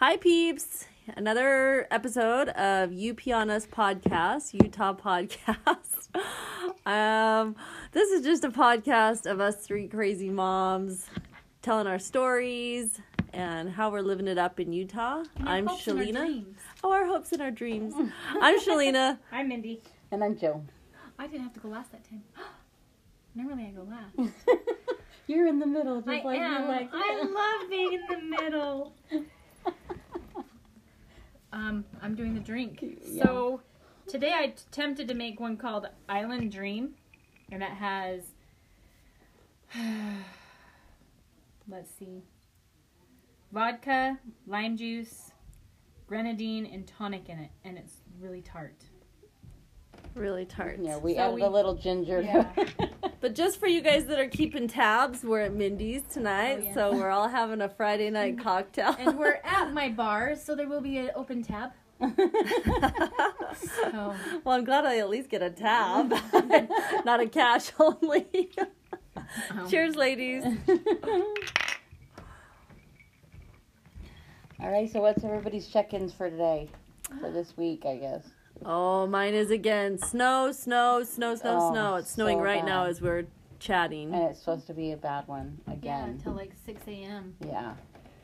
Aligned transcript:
Hi, 0.00 0.16
peeps. 0.16 0.86
Another 1.14 1.86
episode 1.90 2.48
of 2.48 2.90
UP 2.90 3.20
on 3.34 3.50
Us 3.50 3.66
podcast, 3.66 4.54
Utah 4.54 4.94
podcast. 4.94 6.08
um, 6.86 7.54
this 7.92 8.10
is 8.10 8.24
just 8.24 8.42
a 8.44 8.48
podcast 8.48 9.30
of 9.30 9.40
us 9.40 9.56
three 9.56 9.88
crazy 9.88 10.30
moms 10.30 11.04
telling 11.60 11.86
our 11.86 11.98
stories 11.98 12.98
and 13.34 13.68
how 13.70 13.90
we're 13.90 14.00
living 14.00 14.26
it 14.26 14.38
up 14.38 14.58
in 14.58 14.72
Utah. 14.72 15.22
And 15.36 15.46
I'm 15.46 15.66
hopes 15.66 15.86
our 15.86 15.96
Shalina. 15.96 16.46
Oh, 16.82 16.92
our 16.92 17.04
hopes 17.04 17.32
and 17.32 17.42
our 17.42 17.50
dreams. 17.50 17.92
I'm 18.40 18.58
Shalina. 18.58 19.18
I'm 19.32 19.48
Mindy. 19.48 19.82
And 20.12 20.24
I'm 20.24 20.34
Jill. 20.34 20.64
I 21.18 21.26
didn't 21.26 21.42
have 21.42 21.52
to 21.52 21.60
go 21.60 21.68
last 21.68 21.92
that 21.92 22.08
time. 22.08 22.22
Normally 23.34 23.64
I 23.64 23.70
go 23.72 23.82
last. 23.82 24.32
You're 25.26 25.46
in 25.46 25.58
the 25.58 25.66
middle, 25.66 26.00
just 26.00 26.08
I 26.08 26.22
like 26.22 26.40
am. 26.40 26.62
you 26.62 26.68
like. 26.68 26.88
I 26.90 27.22
love 27.22 27.68
being 27.68 27.92
in 27.92 28.06
the 28.08 28.36
middle. 28.42 28.94
Um, 31.52 31.84
I'm 32.02 32.14
doing 32.14 32.34
the 32.34 32.40
drink. 32.40 32.84
Yeah. 33.04 33.24
So 33.24 33.60
today 34.06 34.32
I 34.32 34.42
attempted 34.42 35.08
to 35.08 35.14
make 35.14 35.40
one 35.40 35.56
called 35.56 35.88
Island 36.08 36.52
Dream, 36.52 36.94
and 37.50 37.62
it 37.62 37.70
has. 37.70 38.22
let's 41.68 41.90
see. 41.98 42.22
Vodka, 43.52 44.18
lime 44.46 44.76
juice, 44.76 45.32
grenadine, 46.06 46.66
and 46.66 46.86
tonic 46.86 47.28
in 47.28 47.38
it, 47.38 47.50
and 47.64 47.76
it's 47.78 47.94
really 48.20 48.42
tart. 48.42 48.84
Really 50.14 50.44
tart. 50.44 50.78
Yeah, 50.82 50.98
we 50.98 51.14
So 51.14 51.20
added 51.20 51.34
we- 51.36 51.42
a 51.42 51.48
little 51.48 51.74
ginger. 51.74 52.20
Yeah. 52.22 52.50
But 53.20 53.34
just 53.34 53.60
for 53.60 53.66
you 53.66 53.82
guys 53.82 54.06
that 54.06 54.18
are 54.18 54.28
keeping 54.30 54.66
tabs, 54.66 55.22
we're 55.22 55.40
at 55.42 55.52
Mindy's 55.52 56.00
tonight, 56.10 56.60
Oh, 56.62 56.64
yeah. 56.64 56.72
so 56.74 56.92
we're 56.96 57.10
all 57.10 57.28
having 57.28 57.60
a 57.60 57.68
Friday 57.68 58.08
night 58.08 58.38
cocktail. 58.42 58.96
and 58.98 59.18
we're 59.18 59.40
at 59.44 59.74
my 59.74 59.90
bar, 59.90 60.34
so 60.36 60.54
there 60.54 60.66
will 60.66 60.80
be 60.80 60.96
an 60.96 61.10
open 61.14 61.42
tab. 61.42 61.72
So 63.60 64.14
well, 64.42 64.54
I'm 64.56 64.64
glad 64.64 64.86
I 64.86 64.98
at 65.00 65.10
least 65.10 65.28
get 65.28 65.42
a 65.42 65.50
tab, 65.50 66.10
not 67.04 67.20
a 67.20 67.28
cash 67.28 67.72
only. 67.78 68.26
um, 69.50 69.68
Cheers, 69.68 69.96
ladies. 69.96 70.44
All 74.62 74.70
right, 74.70 74.90
so 74.90 75.00
what's 75.02 75.22
everybody's 75.24 75.66
check-ins 75.68 76.12
for 76.14 76.30
today? 76.30 76.68
For 77.20 77.30
this 77.30 77.54
week, 77.56 77.84
I 77.84 77.96
guess. 77.96 78.24
Oh, 78.64 79.06
mine 79.06 79.34
is 79.34 79.50
again 79.50 79.98
snow, 79.98 80.52
snow, 80.52 81.02
snow, 81.04 81.34
snow, 81.34 81.58
Oh, 81.60 81.72
snow. 81.72 81.94
It's 81.96 82.10
snowing 82.10 82.38
so 82.38 82.42
right 82.44 82.64
now 82.64 82.84
as 82.84 83.00
we're 83.00 83.26
chatting, 83.58 84.12
And 84.14 84.24
it's 84.24 84.40
supposed 84.40 84.66
to 84.68 84.74
be 84.74 84.92
a 84.92 84.96
bad 84.96 85.26
one 85.28 85.58
again. 85.66 85.80
Yeah, 85.82 85.96
again. 86.04 86.08
until 86.10 86.32
like 86.34 86.52
6 86.66 86.80
a.m. 86.88 87.34
Yeah. 87.46 87.74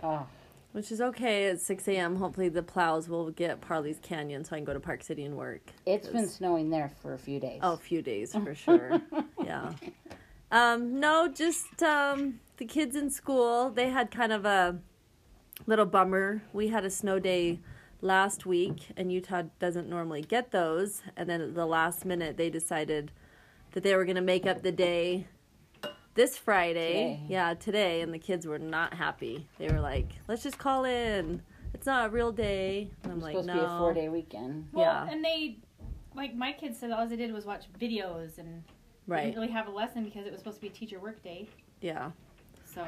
Oh, 0.02 0.26
which 0.72 0.92
is 0.92 1.00
okay 1.00 1.48
at 1.48 1.60
6 1.60 1.88
a.m. 1.88 2.16
Hopefully, 2.16 2.50
the 2.50 2.62
plows 2.62 3.08
will 3.08 3.30
get 3.30 3.62
Parley's 3.62 3.98
Canyon 4.02 4.44
so 4.44 4.54
I 4.54 4.58
can 4.58 4.64
go 4.66 4.74
to 4.74 4.80
Park 4.80 5.02
City 5.02 5.24
and 5.24 5.34
work. 5.36 5.70
It's 5.86 6.08
been 6.08 6.28
snowing 6.28 6.68
there 6.68 6.90
for 7.00 7.14
a 7.14 7.18
few 7.18 7.40
days. 7.40 7.60
Oh, 7.62 7.72
a 7.72 7.78
few 7.78 8.02
days 8.02 8.34
for 8.34 8.54
sure. 8.54 9.00
yeah. 9.44 9.72
Um, 10.50 11.00
no, 11.00 11.28
just 11.28 11.82
um, 11.82 12.40
the 12.58 12.66
kids 12.66 12.94
in 12.94 13.08
school. 13.10 13.70
They 13.70 13.88
had 13.88 14.10
kind 14.10 14.32
of 14.32 14.44
a 14.44 14.78
little 15.66 15.86
bummer. 15.86 16.42
We 16.52 16.68
had 16.68 16.84
a 16.84 16.90
snow 16.90 17.18
day 17.18 17.60
last 18.00 18.46
week, 18.46 18.88
and 18.96 19.12
Utah 19.12 19.42
doesn't 19.58 19.88
normally 19.88 20.22
get 20.22 20.50
those. 20.50 21.02
And 21.16 21.28
then 21.28 21.40
at 21.40 21.54
the 21.54 21.66
last 21.66 22.04
minute, 22.04 22.36
they 22.36 22.50
decided 22.50 23.10
that 23.72 23.82
they 23.82 23.94
were 23.94 24.04
going 24.04 24.16
to 24.16 24.22
make 24.22 24.46
up 24.46 24.62
the 24.62 24.72
day 24.72 25.26
this 26.14 26.38
Friday. 26.38 26.92
Today. 26.92 27.20
Yeah, 27.28 27.54
today. 27.54 28.00
And 28.00 28.12
the 28.12 28.18
kids 28.18 28.46
were 28.46 28.58
not 28.58 28.94
happy. 28.94 29.48
They 29.58 29.68
were 29.68 29.80
like, 29.80 30.08
let's 30.28 30.42
just 30.42 30.58
call 30.58 30.84
in. 30.84 31.42
It's 31.74 31.86
not 31.86 32.06
a 32.06 32.10
real 32.10 32.32
day. 32.32 32.90
And 33.02 33.12
I'm 33.12 33.18
it's 33.18 33.24
like, 33.24 33.32
supposed 33.32 33.48
no. 33.48 33.54
to 33.54 33.60
be 33.60 33.64
a 33.66 33.78
four-day 33.78 34.08
weekend. 34.08 34.68
Well, 34.72 34.84
Yeah. 34.84 35.12
and 35.12 35.24
they, 35.24 35.58
like 36.14 36.34
my 36.34 36.52
kids 36.52 36.78
said, 36.78 36.90
all 36.90 37.06
they 37.06 37.16
did 37.16 37.32
was 37.32 37.44
watch 37.44 37.64
videos 37.78 38.38
and 38.38 38.62
Right. 39.06 39.26
didn't 39.26 39.36
really 39.36 39.52
have 39.52 39.68
a 39.68 39.70
lesson 39.70 40.04
because 40.04 40.26
it 40.26 40.32
was 40.32 40.40
supposed 40.40 40.56
to 40.56 40.62
be 40.62 40.68
teacher 40.68 40.98
work 40.98 41.22
day. 41.22 41.48
Yeah. 41.80 42.10
So 42.64 42.84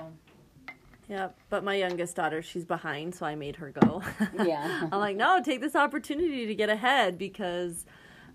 Yeah, 1.08 1.28
but 1.48 1.64
my 1.64 1.74
youngest 1.74 2.16
daughter, 2.16 2.42
she's 2.42 2.66
behind, 2.66 3.14
so 3.14 3.24
I 3.24 3.34
made 3.34 3.56
her 3.56 3.70
go. 3.70 4.02
Yeah. 4.44 4.88
I'm 4.92 4.98
like, 5.00 5.16
no, 5.16 5.41
take 5.42 5.60
this 5.60 5.74
opportunity 5.74 6.46
to 6.46 6.54
get 6.54 6.69
ahead 6.69 7.16
because 7.16 7.86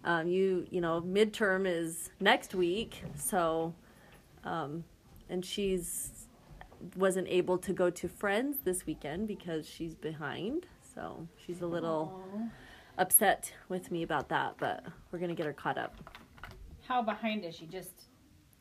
um, 0.04 0.28
you, 0.28 0.66
you 0.72 0.82
know, 0.82 1.02
midterm 1.02 1.68
is 1.68 2.10
next 2.20 2.56
week. 2.56 3.04
So, 3.16 3.74
um, 4.44 4.84
and 5.30 5.46
she's 5.46 6.10
wasn't 6.98 7.28
able 7.30 7.58
to 7.60 7.72
go 7.72 7.90
to 7.90 8.10
friends 8.10 8.58
this 8.66 8.86
weekend 8.86 9.28
because 9.28 9.66
she's 9.70 9.96
behind. 9.96 10.66
So 10.94 11.28
she's 11.46 11.62
a 11.62 11.66
little 11.68 12.22
Aw. 12.36 12.50
upset 12.98 13.54
with 13.70 13.90
me 13.90 14.04
about 14.04 14.28
that, 14.30 14.56
but 14.60 14.84
we're 15.12 15.20
gonna 15.20 15.34
get 15.36 15.46
her 15.46 15.54
caught 15.54 15.78
up. 15.78 15.96
how 16.88 17.02
behind 17.02 17.46
is 17.46 17.56
she? 17.56 17.66
Just 17.68 18.10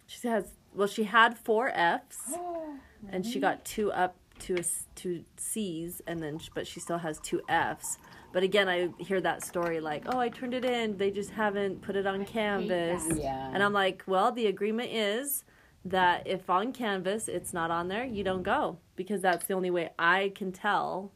She 0.06 0.28
has, 0.28 0.52
well, 0.74 0.88
she 0.88 1.04
had 1.04 1.38
four 1.38 1.70
Fs. 1.74 2.34
and 3.10 3.26
she 3.26 3.40
got 3.40 3.64
two 3.64 3.92
up 3.92 4.16
to 4.40 4.56
a 4.56 4.64
to 4.96 5.24
C's, 5.36 6.02
and 6.06 6.20
then 6.22 6.40
but 6.54 6.66
she 6.66 6.80
still 6.80 6.98
has 6.98 7.18
two 7.20 7.40
F's. 7.48 7.98
But 8.32 8.42
again, 8.42 8.68
I 8.68 8.88
hear 8.98 9.20
that 9.20 9.44
story 9.44 9.80
like, 9.80 10.04
oh, 10.06 10.18
I 10.18 10.30
turned 10.30 10.54
it 10.54 10.64
in, 10.64 10.96
they 10.96 11.10
just 11.10 11.30
haven't 11.30 11.82
put 11.82 11.96
it 11.96 12.06
on 12.06 12.24
Canvas. 12.24 13.04
Yeah. 13.14 13.50
and 13.52 13.62
I'm 13.62 13.74
like, 13.74 14.02
well, 14.06 14.32
the 14.32 14.46
agreement 14.46 14.90
is 14.90 15.44
that 15.84 16.26
if 16.26 16.48
on 16.48 16.72
Canvas 16.72 17.28
it's 17.28 17.52
not 17.52 17.70
on 17.70 17.88
there, 17.88 18.04
you 18.04 18.24
don't 18.24 18.42
go 18.42 18.78
because 18.96 19.20
that's 19.20 19.44
the 19.46 19.54
only 19.54 19.70
way 19.70 19.90
I 19.98 20.32
can 20.34 20.50
tell 20.50 21.12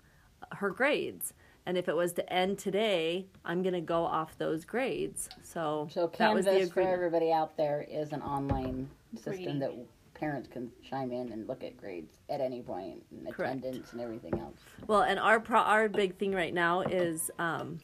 her 0.53 0.71
grades. 0.71 1.33
And 1.65 1.77
if 1.77 1.89
it 1.89 1.97
was 1.97 2.12
to 2.15 2.33
end 2.33 2.59
today, 2.59 3.27
I'm 3.45 3.62
gonna 3.62 3.81
go 3.81 4.05
off 4.05 4.39
those 4.39 4.65
grades. 4.65 5.28
So, 5.43 5.89
So 5.91 6.12
that 6.19 6.34
was 6.34 6.45
the 6.45 6.50
Canvas 6.53 6.69
for 6.69 6.81
agreement. 6.81 6.95
everybody 6.95 7.33
out 7.33 7.56
there 7.56 7.84
is 7.91 8.12
an 8.12 8.22
online 8.22 8.89
system 9.15 9.33
Grading. 9.34 9.59
that 9.61 9.72
parents 10.15 10.49
can 10.50 10.71
chime 10.83 11.12
in 11.12 11.31
and 11.33 11.47
look 11.47 11.62
at 11.62 11.77
grades 11.77 12.17
at 12.31 12.41
any 12.41 12.62
point, 12.62 13.03
and 13.11 13.33
Correct. 13.33 13.59
attendance 13.59 13.93
and 13.93 14.00
everything 14.00 14.39
else. 14.39 14.59
Well, 14.87 15.03
and 15.03 15.19
our 15.19 15.39
pro- 15.41 15.61
our 15.61 15.89
big 15.89 16.17
thing 16.17 16.33
right 16.33 16.55
now 16.55 16.81
is 16.81 17.31
um, 17.39 17.78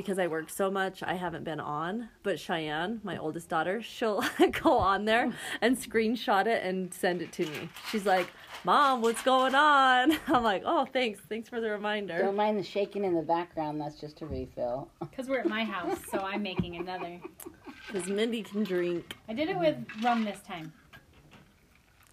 because 0.00 0.18
I 0.18 0.26
work 0.26 0.48
so 0.48 0.70
much, 0.70 1.02
I 1.02 1.14
haven't 1.14 1.44
been 1.44 1.60
on. 1.60 2.08
But 2.22 2.40
Cheyenne, 2.40 3.00
my 3.04 3.18
oldest 3.18 3.48
daughter, 3.48 3.82
she'll 3.82 4.24
go 4.62 4.78
on 4.78 5.04
there 5.04 5.26
oh. 5.28 5.34
and 5.60 5.76
screenshot 5.76 6.46
it 6.46 6.64
and 6.64 6.92
send 6.92 7.22
it 7.22 7.32
to 7.32 7.46
me. 7.46 7.68
She's 7.90 8.06
like, 8.06 8.28
"Mom, 8.64 9.02
what's 9.02 9.22
going 9.22 9.54
on?" 9.54 10.12
I'm 10.28 10.42
like, 10.42 10.62
"Oh, 10.64 10.86
thanks, 10.86 11.20
thanks 11.28 11.48
for 11.48 11.60
the 11.60 11.70
reminder." 11.70 12.18
Don't 12.18 12.36
mind 12.36 12.58
the 12.58 12.62
shaking 12.62 13.04
in 13.04 13.14
the 13.14 13.22
background. 13.22 13.80
That's 13.80 14.00
just 14.00 14.22
a 14.22 14.26
refill. 14.26 14.88
because 15.00 15.28
we're 15.28 15.40
at 15.40 15.48
my 15.48 15.64
house, 15.64 15.98
so 16.10 16.18
I'm 16.18 16.42
making 16.42 16.76
another. 16.76 17.20
Because 17.86 18.08
Mindy 18.08 18.42
can 18.42 18.64
drink. 18.64 19.16
I 19.28 19.34
did 19.34 19.48
it 19.48 19.58
with 19.58 19.76
rum 20.02 20.24
this 20.24 20.40
time. 20.40 20.72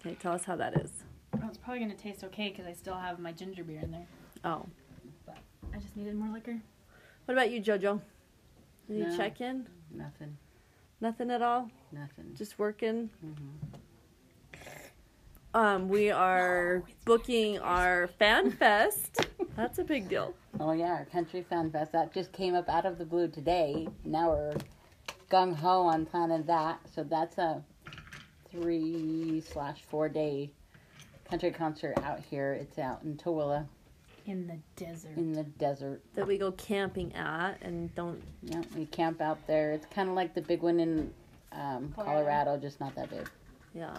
Okay, 0.00 0.14
tell 0.20 0.32
us 0.32 0.44
how 0.44 0.56
that 0.56 0.74
is. 0.74 0.90
Well, 1.32 1.48
it's 1.48 1.58
probably 1.58 1.80
gonna 1.80 1.94
taste 1.94 2.22
okay 2.24 2.50
because 2.50 2.66
I 2.66 2.72
still 2.72 2.96
have 2.96 3.18
my 3.18 3.32
ginger 3.32 3.64
beer 3.64 3.80
in 3.82 3.90
there. 3.90 4.06
Oh, 4.44 4.66
But 5.26 5.38
I 5.74 5.78
just 5.78 5.96
needed 5.96 6.14
more 6.14 6.32
liquor. 6.32 6.58
What 7.28 7.34
about 7.34 7.50
you, 7.50 7.60
JoJo? 7.60 8.00
Any 8.88 9.00
No. 9.02 9.14
check 9.14 9.42
in? 9.42 9.66
Nothing. 9.90 10.38
Nothing 11.02 11.30
at 11.30 11.42
all. 11.42 11.70
Nothing. 11.92 12.34
Just 12.34 12.58
working. 12.58 13.10
Mhm. 13.22 13.78
Um, 15.52 15.88
we 15.90 16.10
are 16.10 16.82
booking 17.04 17.58
our 17.58 18.06
fan 18.18 18.50
fest. 18.52 19.28
That's 19.56 19.78
a 19.78 19.84
big 19.84 20.08
deal. 20.08 20.34
Oh 20.58 20.72
yeah, 20.72 20.92
our 20.94 21.04
country 21.04 21.42
fan 21.42 21.70
fest 21.70 21.92
that 21.92 22.14
just 22.14 22.32
came 22.32 22.54
up 22.54 22.66
out 22.70 22.86
of 22.86 22.96
the 22.96 23.04
blue 23.04 23.28
today. 23.28 23.88
Now 24.04 24.30
we're 24.30 24.54
gung 25.30 25.54
ho 25.54 25.82
on 25.82 26.06
planning 26.06 26.44
that. 26.44 26.80
So 26.94 27.04
that's 27.04 27.36
a 27.36 27.62
three 28.50 29.42
slash 29.42 29.82
four 29.82 30.08
day 30.08 30.50
country 31.28 31.50
concert 31.50 31.98
out 31.98 32.20
here. 32.20 32.52
It's 32.54 32.78
out 32.78 33.02
in 33.02 33.18
Tooele 33.18 33.66
In 34.28 34.46
the 34.46 34.58
desert. 34.76 35.16
in 35.16 35.32
the 35.32 35.42
desert. 35.42 36.02
that 36.14 36.26
we 36.26 36.36
go 36.36 36.52
camping 36.52 37.14
at 37.14 37.54
and 37.62 37.92
don't 37.94 38.22
Yeah, 38.42 38.60
we 38.76 38.84
camp 38.86 39.20
out 39.22 39.38
there. 39.46 39.72
It's 39.72 39.86
kind 39.86 40.08
of 40.10 40.14
like 40.14 40.34
the 40.34 40.42
big 40.42 40.60
one 40.60 40.78
in 40.78 41.10
um, 41.52 41.92
Colorado. 41.96 42.12
Colorado, 42.18 42.56
just 42.58 42.78
not 42.78 42.94
that 42.94 43.08
big. 43.08 43.26
yeah 43.74 43.94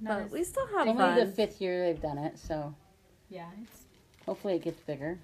Not 0.00 0.18
but 0.18 0.22
as- 0.26 0.30
we 0.32 0.42
still 0.42 0.66
have 0.66 0.88
Only 0.88 0.94
fun 1.00 1.16
the 1.18 1.26
fifth 1.26 1.60
year 1.60 1.86
they've 1.86 2.02
done 2.02 2.18
it, 2.18 2.38
so 2.40 2.74
yeah, 3.30 3.46
it's 3.62 3.82
hopefully 4.26 4.54
it 4.56 4.62
gets 4.62 4.80
bigger. 4.82 5.16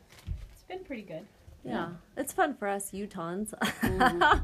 it's 0.53 0.63
been 0.63 0.85
pretty 0.85 1.03
good. 1.03 1.27
yeah 1.65 1.89
it's 2.17 2.33
fun 2.33 2.55
for 2.55 2.69
us 2.69 2.93
utahns 2.93 3.53
Mhm. 3.61 4.43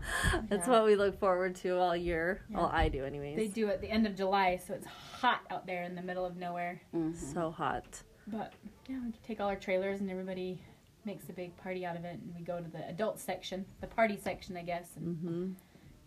that's 0.49 0.67
Yeah. 0.67 0.73
what 0.73 0.85
we 0.87 0.97
look 0.97 1.17
forward 1.20 1.55
to 1.62 1.79
all 1.79 1.97
year 1.97 2.43
well 2.50 2.69
i 2.75 2.88
do 2.88 3.05
anyways 3.05 3.37
They 3.37 3.47
do 3.47 3.69
it 3.69 3.81
the 3.81 3.88
end 3.90 4.08
of 4.08 4.17
July, 4.17 4.56
so 4.56 4.75
it's 4.75 4.87
hot 5.20 5.40
out 5.52 5.64
there 5.69 5.85
in 5.85 5.94
the 5.94 6.02
middle 6.02 6.26
of 6.26 6.37
nowhere. 6.37 6.81
Mhm. 6.93 7.14
so 7.17 7.52
hot 7.52 8.02
But 8.26 8.52
yeah, 8.88 8.96
we 9.04 9.12
take 9.26 9.40
all 9.40 9.48
our 9.48 9.56
trailers 9.56 10.00
and 10.00 10.10
everybody 10.10 10.60
makes 11.04 11.28
a 11.28 11.32
big 11.32 11.56
party 11.58 11.84
out 11.84 11.96
of 11.96 12.04
it, 12.04 12.19
and 12.22 12.34
we 12.36 12.42
go 12.42 12.60
to 12.60 12.69
the 12.70 12.86
adult 12.88 13.19
section, 13.20 13.64
the 13.81 13.86
party 13.86 14.19
section, 14.22 14.56
I 14.56 14.62
guess, 14.62 14.88
and 14.96 15.16
hmm 15.19 15.50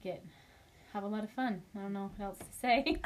get 0.04 0.24
have 0.94 1.04
a 1.04 1.08
lot 1.08 1.24
of 1.24 1.30
fun. 1.32 1.62
I 1.76 1.80
don't 1.80 1.94
know 1.94 2.10
what 2.16 2.26
else 2.26 2.38
to 2.38 2.46
say. 2.60 2.98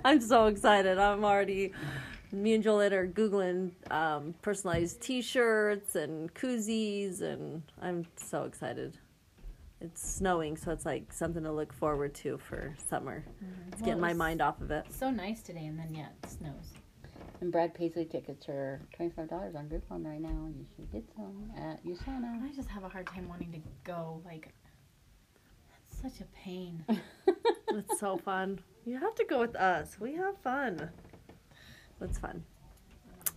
i'm 0.04 0.20
so 0.20 0.46
excited 0.46 0.98
i'm 0.98 1.24
already 1.24 1.72
me 2.32 2.54
and 2.54 2.62
Jolette 2.62 2.92
are 2.92 3.06
googling 3.06 3.72
um, 3.90 4.34
personalized 4.42 5.00
T-shirts 5.00 5.96
and 5.96 6.32
koozies, 6.34 7.22
and 7.22 7.62
I'm 7.82 8.06
so 8.16 8.44
excited. 8.44 8.96
It's 9.80 10.14
snowing, 10.16 10.56
so 10.56 10.70
it's 10.70 10.84
like 10.86 11.12
something 11.12 11.42
to 11.42 11.50
look 11.52 11.72
forward 11.72 12.14
to 12.16 12.38
for 12.38 12.74
summer. 12.88 13.24
It's 13.68 13.80
Well, 13.80 13.86
getting 13.86 14.00
my 14.00 14.12
mind 14.12 14.40
off 14.42 14.60
of 14.60 14.70
it. 14.70 14.86
So 14.90 15.10
nice 15.10 15.42
today, 15.42 15.66
and 15.66 15.78
then 15.78 15.94
yeah, 15.94 16.06
it 16.22 16.30
snows. 16.30 16.72
And 17.40 17.50
Brad 17.50 17.72
Paisley 17.74 18.04
tickets 18.04 18.48
are 18.48 18.80
twenty 18.94 19.12
five 19.12 19.30
dollars 19.30 19.54
on 19.56 19.68
Groupon 19.68 20.04
right 20.04 20.20
now. 20.20 20.48
You 20.54 20.66
should 20.76 20.92
get 20.92 21.04
some 21.16 21.50
at 21.56 21.82
USANA. 21.84 22.42
I 22.42 22.52
just 22.54 22.68
have 22.68 22.84
a 22.84 22.88
hard 22.88 23.06
time 23.06 23.28
wanting 23.28 23.50
to 23.52 23.60
go. 23.84 24.20
Like, 24.26 24.52
that's 25.70 26.02
such 26.14 26.20
a 26.20 26.28
pain. 26.34 26.84
It's 27.72 28.00
so 28.00 28.16
fun. 28.16 28.58
You 28.84 28.98
have 28.98 29.14
to 29.14 29.24
go 29.24 29.38
with 29.38 29.54
us. 29.54 29.96
We 30.00 30.14
have 30.16 30.36
fun. 30.38 30.90
That's 32.00 32.18
fun. 32.18 32.42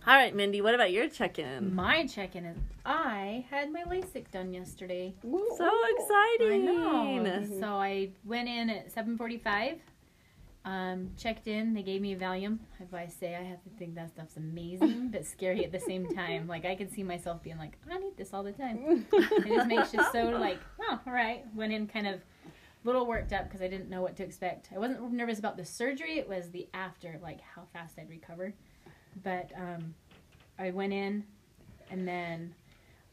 All 0.06 0.16
right, 0.16 0.34
Mindy. 0.34 0.60
What 0.60 0.74
about 0.74 0.90
your 0.90 1.08
check-in? 1.08 1.72
My 1.72 2.04
check-in 2.06 2.44
is 2.44 2.58
I 2.84 3.46
had 3.48 3.72
my 3.72 3.84
LASIK 3.84 4.30
done 4.32 4.52
yesterday. 4.52 5.14
So 5.22 5.70
exciting! 5.96 6.68
I 6.68 7.18
know. 7.18 7.46
So 7.60 7.66
I 7.68 8.10
went 8.24 8.48
in 8.48 8.68
at 8.70 8.90
seven 8.90 9.16
forty-five. 9.16 9.78
Um, 10.64 11.10
checked 11.18 11.46
in. 11.46 11.74
They 11.74 11.82
gave 11.82 12.00
me 12.00 12.14
a 12.14 12.16
Valium. 12.16 12.58
If 12.80 12.94
I 12.94 13.06
say 13.06 13.36
I 13.36 13.42
have 13.42 13.62
to 13.64 13.70
think 13.78 13.94
that 13.96 14.08
stuff's 14.08 14.38
amazing, 14.38 15.08
but 15.12 15.26
scary 15.26 15.62
at 15.64 15.72
the 15.72 15.80
same 15.80 16.06
time. 16.14 16.46
Like 16.46 16.64
I 16.64 16.74
could 16.74 16.90
see 16.90 17.02
myself 17.02 17.42
being 17.42 17.58
like, 17.58 17.76
I 17.90 17.98
need 17.98 18.16
this 18.16 18.32
all 18.32 18.42
the 18.42 18.52
time. 18.52 19.06
It 19.12 19.46
just 19.46 19.68
makes 19.68 19.92
you 19.92 20.02
so 20.10 20.24
like, 20.40 20.58
oh, 20.80 21.00
all 21.06 21.12
right. 21.12 21.44
Went 21.54 21.72
in 21.72 21.86
kind 21.86 22.06
of 22.06 22.14
a 22.14 22.86
little 22.86 23.06
worked 23.06 23.32
up 23.32 23.44
because 23.44 23.60
I 23.60 23.68
didn't 23.68 23.90
know 23.90 24.00
what 24.00 24.16
to 24.16 24.22
expect. 24.22 24.70
I 24.74 24.78
wasn't 24.78 25.12
nervous 25.12 25.38
about 25.38 25.56
the 25.58 25.66
surgery. 25.66 26.18
It 26.18 26.28
was 26.28 26.50
the 26.50 26.66
after, 26.72 27.18
like 27.22 27.40
how 27.42 27.64
fast 27.72 27.98
I'd 27.98 28.08
recover. 28.08 28.54
But 29.22 29.50
um, 29.56 29.94
I 30.58 30.70
went 30.70 30.92
in, 30.92 31.24
and 31.90 32.08
then 32.08 32.54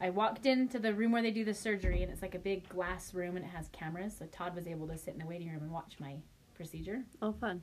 I 0.00 0.10
walked 0.10 0.46
into 0.46 0.78
the 0.78 0.92
room 0.94 1.12
where 1.12 1.22
they 1.22 1.30
do 1.30 1.44
the 1.44 1.54
surgery, 1.54 2.02
and 2.02 2.10
it's 2.10 2.22
like 2.22 2.34
a 2.34 2.38
big 2.38 2.68
glass 2.68 3.14
room, 3.14 3.36
and 3.36 3.44
it 3.44 3.48
has 3.48 3.68
cameras. 3.68 4.16
So 4.18 4.26
Todd 4.26 4.54
was 4.56 4.66
able 4.66 4.88
to 4.88 4.98
sit 4.98 5.14
in 5.14 5.20
the 5.20 5.26
waiting 5.26 5.48
room 5.50 5.62
and 5.62 5.70
watch 5.70 5.96
my 6.00 6.16
procedure. 6.54 7.02
Oh, 7.20 7.32
fun. 7.32 7.62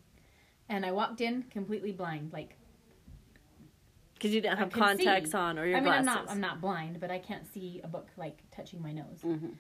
And 0.68 0.86
I 0.86 0.92
walked 0.92 1.22
in 1.22 1.44
completely 1.44 1.92
blind. 1.92 2.32
Like 2.34 2.56
Because 4.14 4.34
you 4.34 4.42
didn't 4.42 4.58
have 4.60 4.72
contacts 4.72 5.32
see. 5.32 5.38
on 5.38 5.58
or 5.58 5.66
your 5.66 5.78
I 5.78 5.80
mean, 5.80 5.86
glasses. 6.04 6.08
I'm 6.08 6.16
not 6.26 6.32
I'm 6.32 6.42
not 6.42 6.62
blind, 6.62 7.00
but 7.00 7.10
I 7.12 7.20
can't 7.20 7.52
see 7.52 7.82
a 7.84 7.88
book 7.88 8.08
like 8.18 8.40
touching 8.52 8.82
my 8.82 8.92
nose. 8.92 9.22
Mhm. 9.24 9.54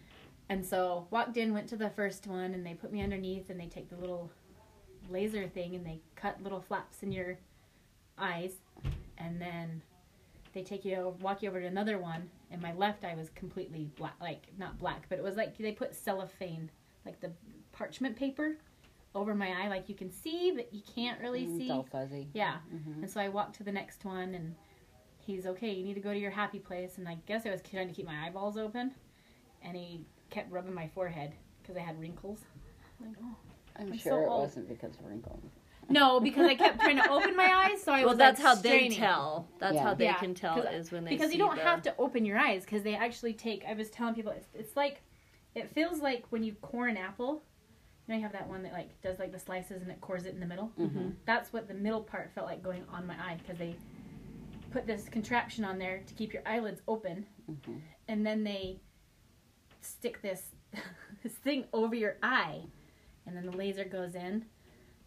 And 0.50 0.66
so 0.66 1.08
walked 1.12 1.38
in, 1.38 1.54
went 1.54 1.68
to 1.70 1.78
the 1.78 1.90
first 1.92 2.26
one, 2.28 2.54
and 2.54 2.66
they 2.66 2.74
put 2.74 2.92
me 2.92 3.02
underneath, 3.02 3.50
and 3.50 3.60
they 3.60 3.68
take 3.68 3.90
the 3.90 3.96
little 3.98 4.32
laser 5.10 5.48
thing, 5.48 5.76
and 5.76 5.86
they 5.86 6.02
cut 6.16 6.42
little 6.42 6.60
flaps 6.62 7.04
in 7.04 7.12
your 7.12 7.38
eyes, 8.18 8.54
and 9.18 9.40
then 9.40 9.82
they 10.54 10.64
take 10.64 10.84
you 10.84 11.16
walk 11.22 11.42
you 11.44 11.50
over 11.50 11.60
to 11.62 11.68
another 11.68 11.98
one. 12.00 12.30
And 12.52 12.62
my 12.62 12.74
left 12.74 13.04
eye 13.06 13.14
was 13.16 13.30
completely 13.30 13.90
black, 13.96 14.16
like 14.20 14.48
not 14.58 14.80
black, 14.80 15.06
but 15.08 15.20
it 15.20 15.24
was 15.24 15.36
like 15.38 15.56
they 15.58 15.72
put 15.72 15.94
cellophane, 15.96 16.72
like 17.06 17.20
the 17.20 17.32
parchment 17.72 18.16
paper, 18.16 18.58
over 19.16 19.34
my 19.34 19.50
eye, 19.64 19.68
like 19.70 19.90
you 19.90 19.96
can 19.96 20.12
see, 20.12 20.52
but 20.56 20.72
you 20.74 20.82
can't 20.96 21.20
really 21.20 21.46
Mm, 21.48 21.58
see. 21.58 21.64
It's 21.64 21.72
all 21.72 21.84
fuzzy. 21.92 22.28
Yeah. 22.34 22.58
Mhm. 22.74 23.02
And 23.02 23.10
so 23.10 23.20
I 23.20 23.30
walked 23.30 23.56
to 23.58 23.64
the 23.64 23.72
next 23.72 24.06
one, 24.06 24.34
and 24.36 24.56
he's 25.18 25.46
okay. 25.48 25.72
You 25.72 25.84
need 25.84 25.96
to 25.96 26.00
go 26.02 26.14
to 26.14 26.20
your 26.20 26.32
happy 26.32 26.60
place. 26.60 26.98
And 26.98 27.08
I 27.10 27.18
guess 27.26 27.46
I 27.46 27.50
was 27.52 27.62
trying 27.62 27.88
to 27.88 27.94
keep 27.94 28.06
my 28.06 28.26
eyeballs 28.28 28.58
open, 28.58 28.94
and 29.64 29.76
he 29.76 30.06
kept 30.30 30.52
rubbing 30.52 30.74
my 30.74 30.88
forehead 30.90 31.34
because 31.62 31.76
I 31.76 31.82
had 31.82 32.00
wrinkles. 32.00 32.40
Like, 33.02 33.16
oh. 33.24 33.36
I'm, 33.78 33.88
I'm 33.94 33.98
sure 33.98 34.12
so 34.12 34.18
it 34.20 34.28
old. 34.28 34.42
wasn't 34.42 34.68
because 34.70 34.96
of 35.00 35.06
wrinkles. 35.06 35.44
No, 35.92 36.20
because 36.20 36.46
I 36.46 36.54
kept 36.54 36.80
trying 36.82 36.98
to 36.98 37.10
open 37.10 37.36
my 37.36 37.52
eyes, 37.52 37.82
so 37.82 37.92
I 37.92 38.02
well, 38.02 38.10
was. 38.10 38.18
Well, 38.18 38.18
that's 38.18 38.40
like, 38.40 38.48
how 38.48 38.54
they 38.62 38.70
straining. 38.70 38.92
tell. 39.00 39.48
That's 39.58 39.74
Yeah. 39.74 39.82
how 39.82 39.94
they 39.96 40.04
Yeah, 40.04 40.14
can 40.20 40.36
tell 40.36 40.62
'cause- 40.62 40.72
is 40.72 40.92
when 40.92 41.04
they 41.04 41.10
Because 41.10 41.32
see 41.32 41.38
you 41.38 41.44
don't 41.44 41.56
the- 41.56 41.64
have 41.64 41.82
to 41.82 41.96
open 41.98 42.26
your 42.26 42.38
eyes 42.38 42.64
because 42.64 42.84
they 42.84 42.94
actually 42.94 43.34
take. 43.34 43.66
I 43.66 43.74
was 43.74 43.90
telling 43.90 44.14
people 44.14 44.32
it's, 44.34 44.50
it's 44.54 44.76
like, 44.78 45.02
it 45.56 45.68
feels 45.68 46.00
like 46.00 46.26
when 46.30 46.44
you 46.44 46.54
core 46.62 46.86
an 46.88 46.96
apple. 46.98 47.42
You 48.10 48.16
know, 48.16 48.18
you 48.22 48.24
have 48.24 48.32
that 48.34 48.50
one 48.50 48.64
that 48.64 48.74
like 48.74 49.00
does 49.04 49.20
like 49.20 49.32
the 49.32 49.38
slices 49.38 49.84
and 49.84 49.92
it 49.92 50.02
cores 50.02 50.26
it 50.26 50.34
in 50.34 50.40
the 50.40 50.46
middle. 50.48 50.72
Mm-hmm. 50.80 51.10
That's 51.26 51.54
what 51.54 51.68
the 51.68 51.76
middle 51.76 52.02
part 52.02 52.32
felt 52.34 52.48
like 52.48 52.64
going 52.64 52.84
on 52.92 53.06
my 53.06 53.14
eye 53.14 53.38
because 53.40 53.60
they 53.60 53.76
put 54.72 54.88
this 54.88 55.08
contraption 55.10 55.64
on 55.64 55.78
there 55.78 56.02
to 56.08 56.14
keep 56.16 56.34
your 56.34 56.42
eyelids 56.44 56.82
open, 56.88 57.28
Mhm. 57.48 57.82
and 58.08 58.26
then 58.26 58.44
they 58.44 58.80
stick 59.82 60.24
this 60.24 60.56
this 61.24 61.34
thing 61.34 61.66
over 61.72 61.94
your 61.94 62.18
eye, 62.24 62.62
and 63.28 63.38
then 63.38 63.46
the 63.46 63.56
laser 63.56 63.84
goes 63.86 64.16
in, 64.16 64.44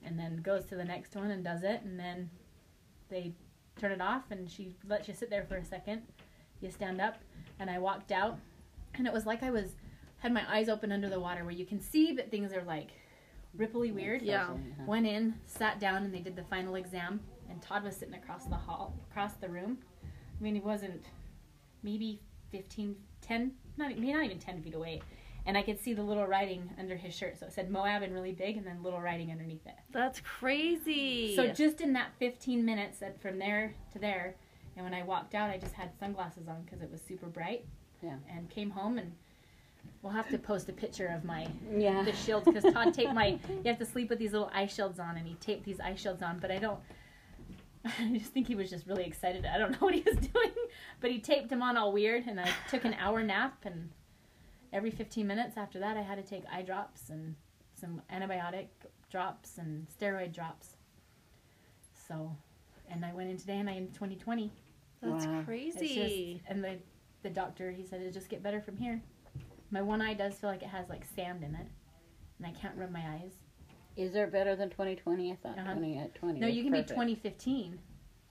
and 0.04 0.16
then 0.16 0.36
goes 0.36 0.64
to 0.66 0.76
the 0.76 0.84
next 0.84 1.16
one 1.16 1.32
and 1.32 1.42
does 1.42 1.64
it, 1.64 1.82
and 1.82 1.98
then 1.98 2.30
they 3.08 3.32
turn 3.80 3.90
it 3.90 4.00
off, 4.00 4.30
and 4.30 4.48
she 4.48 4.76
lets 4.86 5.08
you 5.08 5.14
sit 5.14 5.28
there 5.28 5.44
for 5.44 5.56
a 5.56 5.64
second. 5.64 6.02
You 6.60 6.70
stand 6.70 7.00
up, 7.00 7.16
and 7.58 7.68
I 7.68 7.78
walked 7.80 8.12
out, 8.12 8.38
and 8.94 9.08
it 9.08 9.12
was 9.12 9.26
like 9.26 9.42
I 9.42 9.50
was 9.50 9.74
had 10.22 10.32
my 10.32 10.44
eyes 10.48 10.68
open 10.68 10.92
under 10.92 11.08
the 11.08 11.18
water, 11.18 11.42
where 11.42 11.52
you 11.52 11.66
can 11.66 11.80
see, 11.80 12.12
but 12.12 12.30
things 12.30 12.52
are 12.52 12.62
like 12.62 12.90
ripply 13.58 13.92
weird. 13.92 14.22
Yeah. 14.22 14.50
Went 14.86 15.04
in, 15.04 15.34
sat 15.46 15.80
down, 15.80 16.04
and 16.04 16.14
they 16.14 16.20
did 16.20 16.36
the 16.36 16.44
final 16.44 16.76
exam. 16.76 17.20
And 17.50 17.60
Todd 17.60 17.82
was 17.82 17.96
sitting 17.96 18.14
across 18.14 18.44
the 18.44 18.54
hall, 18.54 18.94
across 19.10 19.34
the 19.34 19.48
room. 19.48 19.78
I 20.04 20.42
mean, 20.42 20.54
he 20.54 20.60
wasn't 20.60 21.04
maybe 21.82 22.20
15, 22.52 22.94
10, 23.20 23.52
not, 23.76 23.88
maybe 23.90 24.12
not 24.12 24.24
even 24.24 24.38
10 24.38 24.62
feet 24.62 24.74
away. 24.74 25.02
And 25.44 25.58
I 25.58 25.62
could 25.62 25.80
see 25.80 25.92
the 25.92 26.04
little 26.04 26.26
writing 26.28 26.70
under 26.78 26.94
his 26.94 27.12
shirt. 27.12 27.40
So 27.40 27.46
it 27.46 27.52
said 27.52 27.68
Moab 27.68 28.04
in 28.04 28.14
really 28.14 28.30
big 28.30 28.56
and 28.56 28.64
then 28.64 28.80
little 28.80 29.00
writing 29.00 29.32
underneath 29.32 29.66
it. 29.66 29.74
That's 29.90 30.20
crazy. 30.20 31.34
So 31.34 31.48
just 31.48 31.80
in 31.80 31.94
that 31.94 32.12
15 32.20 32.64
minutes 32.64 32.98
that 33.00 33.20
from 33.20 33.40
there 33.40 33.74
to 33.92 33.98
there, 33.98 34.36
and 34.76 34.84
when 34.84 34.94
I 34.94 35.02
walked 35.02 35.34
out, 35.34 35.50
I 35.50 35.58
just 35.58 35.74
had 35.74 35.90
sunglasses 35.98 36.46
on 36.46 36.62
because 36.62 36.80
it 36.80 36.90
was 36.92 37.00
super 37.02 37.26
bright. 37.26 37.66
Yeah. 38.02 38.14
And 38.30 38.48
came 38.50 38.70
home 38.70 38.98
and 38.98 39.12
we'll 40.02 40.12
have 40.12 40.28
to 40.30 40.38
post 40.38 40.68
a 40.68 40.72
picture 40.72 41.06
of 41.08 41.24
my 41.24 41.46
Yeah. 41.70 42.02
the 42.02 42.12
shields 42.12 42.44
because 42.46 42.72
Todd 42.72 42.92
taped 42.94 43.12
my. 43.14 43.38
You 43.48 43.62
have 43.66 43.78
to 43.78 43.86
sleep 43.86 44.10
with 44.10 44.18
these 44.18 44.32
little 44.32 44.50
eye 44.52 44.66
shields 44.66 44.98
on, 44.98 45.16
and 45.16 45.26
he 45.26 45.34
taped 45.34 45.64
these 45.64 45.80
eye 45.80 45.94
shields 45.94 46.22
on. 46.22 46.38
But 46.38 46.50
I 46.50 46.58
don't. 46.58 46.80
I 47.84 48.16
just 48.16 48.32
think 48.32 48.46
he 48.46 48.54
was 48.54 48.70
just 48.70 48.86
really 48.86 49.04
excited. 49.04 49.44
I 49.44 49.58
don't 49.58 49.72
know 49.72 49.78
what 49.80 49.94
he 49.94 50.02
was 50.02 50.16
doing, 50.32 50.52
but 51.00 51.10
he 51.10 51.18
taped 51.20 51.48
them 51.48 51.62
on 51.62 51.76
all 51.76 51.92
weird, 51.92 52.26
and 52.26 52.40
I 52.40 52.48
took 52.70 52.84
an 52.84 52.94
hour 52.94 53.22
nap, 53.22 53.64
and 53.64 53.90
every 54.72 54.90
15 54.90 55.26
minutes 55.26 55.56
after 55.56 55.78
that, 55.80 55.96
I 55.96 56.02
had 56.02 56.14
to 56.16 56.22
take 56.22 56.44
eye 56.52 56.62
drops 56.62 57.10
and 57.10 57.34
some 57.74 58.00
antibiotic 58.12 58.66
drops 59.10 59.58
and 59.58 59.86
steroid 59.88 60.32
drops. 60.32 60.76
So, 62.08 62.36
and 62.90 63.04
I 63.04 63.12
went 63.12 63.30
in 63.30 63.36
today, 63.36 63.58
and 63.58 63.68
I 63.68 63.74
am 63.74 63.88
2020. 63.88 64.50
That's 65.02 65.26
Wow. 65.26 65.38
It's 65.40 65.46
crazy. 65.46 66.34
just, 66.40 66.50
and 66.50 66.62
the 66.62 66.78
the 67.24 67.30
doctor 67.30 67.70
he 67.70 67.84
said 67.84 68.00
it 68.00 68.12
just 68.12 68.28
get 68.28 68.42
better 68.42 68.60
from 68.60 68.76
here. 68.76 69.00
My 69.72 69.80
one 69.82 70.00
eye 70.02 70.14
does 70.14 70.34
feel 70.34 70.50
like 70.50 70.62
it 70.62 70.68
has 70.68 70.88
like 70.88 71.04
sand 71.16 71.42
in 71.42 71.54
it, 71.54 71.66
and 72.38 72.46
I 72.46 72.50
can't 72.52 72.76
rub 72.76 72.90
my 72.90 73.00
eyes. 73.14 73.32
Is 73.96 74.12
there 74.12 74.26
better 74.26 74.54
than 74.54 74.70
2020? 74.70 75.32
I 75.32 75.36
thought 75.36 75.58
Uh-huh. 75.58 75.72
20 75.72 75.98
at 75.98 76.14
20. 76.14 76.40
No, 76.40 76.46
was 76.46 76.54
you 76.56 76.62
can 76.62 76.72
perfect. 76.72 76.88
be 76.90 76.94
2015. 76.94 77.78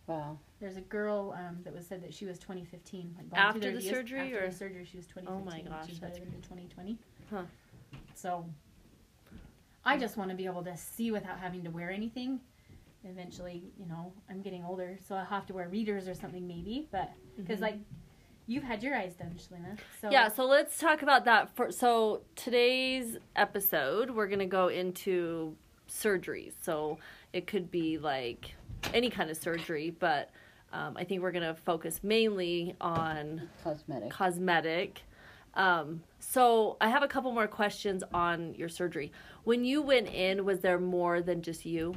Wow. 0.08 0.38
There's 0.60 0.78
a 0.78 0.82
girl 0.82 1.36
um, 1.38 1.60
that 1.64 1.74
was 1.74 1.86
said 1.88 2.02
that 2.04 2.14
she 2.14 2.26
was 2.26 2.38
2015. 2.40 3.16
Like 3.18 3.28
After 3.34 3.60
the 3.60 3.82
years- 3.82 3.90
surgery, 3.90 4.20
after 4.34 4.46
or- 4.46 4.50
the 4.50 4.56
surgery, 4.56 4.86
she 4.86 4.98
was 4.98 5.08
2015. 5.08 5.28
Oh 5.28 5.44
my 5.46 5.62
gosh, 5.62 5.90
she's 5.90 6.00
that's 6.00 6.18
better 6.20 6.30
than 6.30 6.42
2020. 6.42 6.98
Huh. 7.30 7.44
So, 8.16 8.46
I 9.84 9.98
just 9.98 10.18
want 10.18 10.30
to 10.30 10.36
be 10.36 10.46
able 10.46 10.64
to 10.64 10.78
see 10.78 11.12
without 11.12 11.40
having 11.40 11.64
to 11.64 11.70
wear 11.72 11.90
anything. 11.92 12.40
Eventually, 13.04 13.64
you 13.80 13.88
know, 13.88 14.14
I'm 14.30 14.42
getting 14.42 14.64
older, 14.64 14.98
so 15.08 15.16
I'll 15.16 15.26
have 15.26 15.48
to 15.48 15.54
wear 15.54 15.68
readers 15.70 16.08
or 16.08 16.14
something 16.14 16.48
maybe. 16.48 16.88
But 16.92 17.12
because 17.36 17.60
Mhm. 17.60 17.64
like, 17.64 17.76
you've 18.52 18.64
had 18.64 18.84
your 18.84 18.96
eyes 18.96 19.14
done, 19.14 19.34
Shalina. 19.38 19.78
So 20.02 20.12
Yeah, 20.12 20.28
so 20.28 20.46
let's 20.46 20.78
talk 20.78 21.02
about 21.02 21.26
that. 21.26 21.56
For 21.56 21.72
so 21.72 22.22
today's 22.36 23.18
episode, 23.36 24.12
we're 24.12 24.28
gonna 24.28 24.46
go 24.46 24.68
into 24.68 25.56
surgeries. 25.90 26.54
So 26.62 26.98
it 27.32 27.48
could 27.48 27.72
be 27.72 27.98
like 27.98 28.54
any 28.94 29.10
kind 29.10 29.30
of 29.30 29.38
surgery, 29.38 29.96
but 29.98 30.32
um, 30.74 30.98
I 30.98 31.04
think 31.06 31.22
we're 31.22 31.32
gonna 31.32 31.56
focus 31.56 32.02
mainly 32.04 32.76
on 32.82 33.50
Cosmetic. 33.64 34.10
cosmetic. 34.10 35.02
Um, 35.54 36.04
so 36.20 36.78
I 36.80 36.90
have 36.90 37.04
a 37.04 37.08
couple 37.08 37.32
more 37.32 37.48
questions 37.48 38.04
on 38.14 38.54
your 38.56 38.70
surgery. 38.70 39.12
When 39.44 39.64
you 39.66 39.82
went 39.82 40.08
in, 40.08 40.46
was 40.46 40.60
there 40.60 40.80
more 40.80 41.22
than 41.22 41.42
just 41.42 41.66
you? 41.66 41.96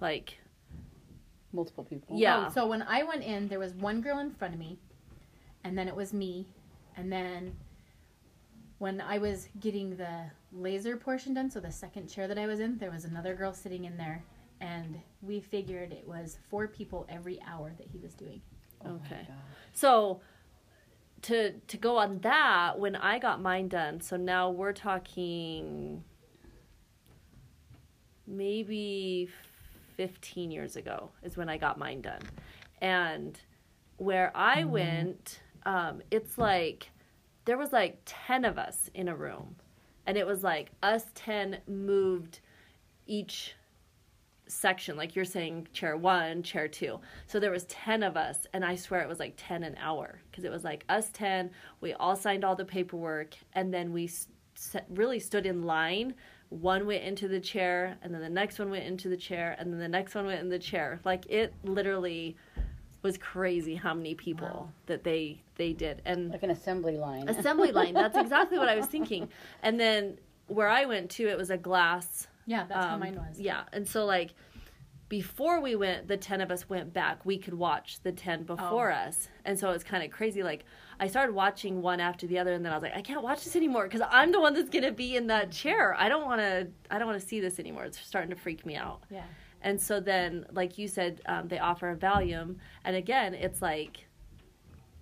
Like, 0.00 0.38
Multiple 1.52 1.84
people. 1.84 2.18
Yeah. 2.18 2.46
Oh, 2.48 2.52
so 2.52 2.66
when 2.66 2.82
I 2.82 3.02
went 3.04 3.24
in, 3.24 3.48
there 3.48 3.58
was 3.58 3.72
one 3.74 4.02
girl 4.02 4.18
in 4.18 4.30
front 4.30 4.52
of 4.52 4.60
me, 4.60 4.78
and 5.64 5.76
then 5.76 5.88
it 5.88 5.96
was 5.96 6.12
me, 6.12 6.46
and 6.96 7.12
then 7.12 7.56
when 8.78 9.00
I 9.00 9.18
was 9.18 9.48
getting 9.60 9.96
the 9.96 10.30
laser 10.52 10.96
portion 10.96 11.34
done, 11.34 11.50
so 11.50 11.60
the 11.60 11.72
second 11.72 12.08
chair 12.08 12.28
that 12.28 12.38
I 12.38 12.46
was 12.46 12.60
in, 12.60 12.78
there 12.78 12.90
was 12.90 13.04
another 13.04 13.34
girl 13.34 13.52
sitting 13.52 13.84
in 13.84 13.96
there, 13.96 14.24
and 14.60 15.00
we 15.20 15.40
figured 15.40 15.92
it 15.92 16.06
was 16.06 16.38
four 16.48 16.68
people 16.68 17.06
every 17.08 17.40
hour 17.46 17.72
that 17.76 17.88
he 17.88 17.98
was 17.98 18.14
doing. 18.14 18.40
Oh 18.84 19.00
Okay. 19.06 19.26
So 19.72 20.20
to 21.22 21.52
to 21.52 21.76
go 21.76 21.98
on 21.98 22.20
that, 22.20 22.78
when 22.78 22.94
I 22.96 23.18
got 23.18 23.40
mine 23.40 23.68
done, 23.68 24.00
so 24.00 24.16
now 24.16 24.50
we're 24.50 24.72
talking 24.72 26.04
maybe 28.26 29.28
15 29.96 30.50
years 30.50 30.76
ago 30.76 31.10
is 31.22 31.36
when 31.36 31.48
I 31.48 31.56
got 31.56 31.78
mine 31.78 32.02
done. 32.02 32.20
And 32.80 33.38
where 33.96 34.30
I 34.34 34.62
mm-hmm. 34.62 34.70
went, 34.70 35.40
um, 35.68 36.00
it's 36.10 36.38
like 36.38 36.90
there 37.44 37.58
was 37.58 37.72
like 37.72 38.00
10 38.06 38.44
of 38.46 38.56
us 38.58 38.88
in 38.94 39.06
a 39.06 39.14
room. 39.14 39.54
And 40.06 40.16
it 40.16 40.26
was 40.26 40.42
like 40.42 40.70
us 40.82 41.04
10 41.14 41.58
moved 41.68 42.40
each 43.06 43.54
section 44.46 44.96
like 44.96 45.14
you're 45.14 45.26
saying 45.26 45.68
chair 45.74 45.94
1 45.94 46.42
chair 46.42 46.66
2 46.68 46.98
so 47.26 47.38
there 47.38 47.50
was 47.50 47.64
10 47.64 48.02
of 48.02 48.16
us 48.16 48.46
and 48.54 48.64
i 48.64 48.74
swear 48.74 49.02
it 49.02 49.08
was 49.08 49.18
like 49.18 49.34
10 49.36 49.62
an 49.62 49.76
hour 49.78 50.20
because 50.30 50.42
it 50.42 50.50
was 50.50 50.64
like 50.64 50.84
us 50.88 51.10
10 51.12 51.50
we 51.82 51.92
all 51.92 52.16
signed 52.16 52.44
all 52.46 52.56
the 52.56 52.64
paperwork 52.64 53.34
and 53.52 53.74
then 53.74 53.92
we 53.92 54.04
s- 54.04 54.28
s- 54.56 54.82
really 54.88 55.20
stood 55.20 55.44
in 55.44 55.64
line 55.64 56.14
one 56.48 56.86
went 56.86 57.04
into 57.04 57.28
the 57.28 57.38
chair 57.40 57.98
and 58.00 58.14
then 58.14 58.22
the 58.22 58.28
next 58.30 58.58
one 58.58 58.70
went 58.70 58.86
into 58.86 59.10
the 59.10 59.18
chair 59.18 59.54
and 59.58 59.70
then 59.70 59.78
the 59.78 59.86
next 59.88 60.14
one 60.14 60.24
went 60.24 60.40
in 60.40 60.48
the 60.48 60.58
chair 60.58 60.98
like 61.04 61.26
it 61.28 61.52
literally 61.64 62.34
was 63.08 63.18
crazy 63.18 63.74
how 63.74 63.94
many 64.00 64.14
people 64.14 64.46
Wow. 64.48 64.68
that 64.90 65.00
they 65.08 65.22
they 65.60 65.72
did 65.84 65.96
and 66.04 66.20
Like 66.30 66.42
an 66.42 66.50
assembly 66.58 66.96
line. 66.96 67.28
assembly 67.36 67.72
line 67.72 67.94
that's 68.02 68.16
exactly 68.24 68.58
what 68.58 68.68
i 68.68 68.76
was 68.76 68.86
thinking 68.86 69.28
and 69.62 69.74
then 69.84 70.18
where 70.56 70.68
i 70.68 70.82
went 70.92 71.06
to 71.16 71.22
it 71.32 71.36
was 71.42 71.50
a 71.50 71.56
glass 71.68 72.28
Yeah, 72.54 72.64
that's 72.68 72.86
how 72.86 72.94
um, 72.94 73.00
mine 73.00 73.16
was. 73.16 73.34
Yeah, 73.40 73.62
and 73.74 73.84
so 73.94 74.04
like 74.16 74.30
before 75.08 75.60
we 75.60 75.74
went, 75.74 76.06
the 76.06 76.18
ten 76.18 76.40
of 76.42 76.50
us 76.50 76.68
went 76.68 76.92
back. 76.92 77.24
We 77.24 77.38
could 77.38 77.54
watch 77.54 77.88
the 78.02 78.12
ten 78.12 78.42
before 78.42 78.90
Oh. 78.92 79.06
us, 79.06 79.28
and 79.46 79.58
so 79.58 79.70
it's 79.70 79.82
kind 79.92 80.02
of 80.04 80.10
crazy. 80.10 80.42
Like 80.42 80.66
I 81.00 81.06
started 81.06 81.34
watching 81.34 81.80
one 81.80 81.98
after 81.98 82.26
the 82.26 82.38
other, 82.38 82.52
and 82.52 82.62
then 82.62 82.72
I 82.72 82.76
was 82.76 82.82
like, 82.82 82.94
I 82.94 83.00
can't 83.00 83.22
watch 83.22 83.42
this 83.44 83.56
anymore 83.56 83.84
because 83.84 84.02
I'm 84.10 84.32
the 84.32 84.40
one 84.40 84.52
that's 84.52 84.68
gonna 84.68 84.92
be 84.92 85.16
in 85.16 85.26
that 85.28 85.50
chair. 85.50 85.94
I 85.98 86.10
don't 86.10 86.26
want 86.26 86.40
to. 86.42 86.68
I 86.90 86.98
don't 86.98 87.08
want 87.08 87.18
to 87.20 87.26
see 87.26 87.40
this 87.40 87.58
anymore. 87.58 87.84
It's 87.84 87.98
starting 87.98 88.28
to 88.30 88.36
freak 88.36 88.66
me 88.66 88.76
out. 88.76 89.00
Yeah. 89.10 89.22
And 89.62 89.80
so 89.80 90.00
then, 90.00 90.46
like 90.52 90.78
you 90.78 90.86
said, 90.88 91.20
um, 91.26 91.48
they 91.48 91.58
offer 91.58 91.90
a 91.90 91.96
Valium, 91.96 92.56
and 92.84 92.94
again, 92.96 93.34
it's 93.34 93.60
like 93.60 94.06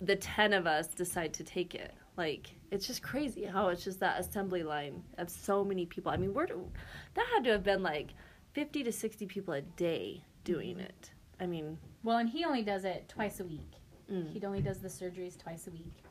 the 0.00 0.16
ten 0.16 0.52
of 0.52 0.66
us 0.66 0.88
decide 0.88 1.34
to 1.34 1.44
take 1.44 1.74
it. 1.74 1.94
Like 2.16 2.54
it's 2.70 2.86
just 2.86 3.02
crazy 3.02 3.44
how 3.44 3.68
it's 3.68 3.84
just 3.84 4.00
that 4.00 4.18
assembly 4.18 4.62
line 4.62 5.02
of 5.18 5.28
so 5.28 5.64
many 5.64 5.84
people. 5.86 6.10
I 6.10 6.16
mean, 6.16 6.32
we're 6.32 6.46
that 6.46 7.26
had 7.34 7.44
to 7.44 7.50
have 7.50 7.62
been 7.62 7.82
like 7.82 8.14
fifty 8.52 8.82
to 8.84 8.92
sixty 8.92 9.26
people 9.26 9.54
a 9.54 9.60
day 9.60 10.22
doing 10.44 10.80
it. 10.80 11.10
I 11.38 11.46
mean, 11.46 11.78
Well, 12.02 12.16
and 12.16 12.28
he 12.28 12.44
only 12.44 12.62
does 12.62 12.84
it 12.84 13.08
twice 13.08 13.40
a 13.40 13.44
week. 13.44 13.72
Mm. 14.10 14.32
He 14.32 14.44
only 14.46 14.62
does 14.62 14.78
the 14.78 14.88
surgeries 14.88 15.38
twice 15.38 15.66
a 15.66 15.70
week. 15.70 16.04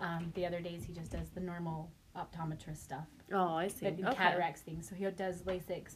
Um, 0.00 0.32
the 0.34 0.46
other 0.46 0.60
days 0.60 0.84
he 0.84 0.92
just 0.92 1.12
does 1.12 1.28
the 1.30 1.40
normal 1.40 1.90
optometrist 2.16 2.78
stuff, 2.78 3.06
oh, 3.32 3.54
I 3.54 3.68
see. 3.68 3.90
the 3.90 4.08
Okay. 4.08 4.16
cataracts 4.16 4.60
things. 4.62 4.88
So 4.88 4.94
he 4.94 5.04
does 5.10 5.42
LASIK. 5.42 5.88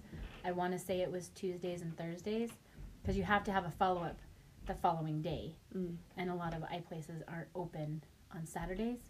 I 0.45 0.53
want 0.53 0.73
to 0.73 0.79
say 0.79 1.01
it 1.01 1.11
was 1.11 1.29
Tuesdays 1.31 1.83
and 1.83 1.97
Thursdays 1.97 2.51
because 3.03 3.17
you 3.17 3.23
have 3.25 3.45
to 3.45 3.53
have 3.53 3.65
a 3.65 3.71
follow 3.71 4.03
up 4.03 4.19
the 4.67 4.75
following 4.75 5.23
day, 5.23 5.57
Mm. 5.75 5.97
and 6.17 6.31
a 6.31 6.35
lot 6.35 6.55
of 6.55 6.63
eye 6.65 6.83
places 6.87 7.23
aren't 7.29 7.49
open 7.55 8.03
on 8.35 8.45
Saturdays. 8.47 9.01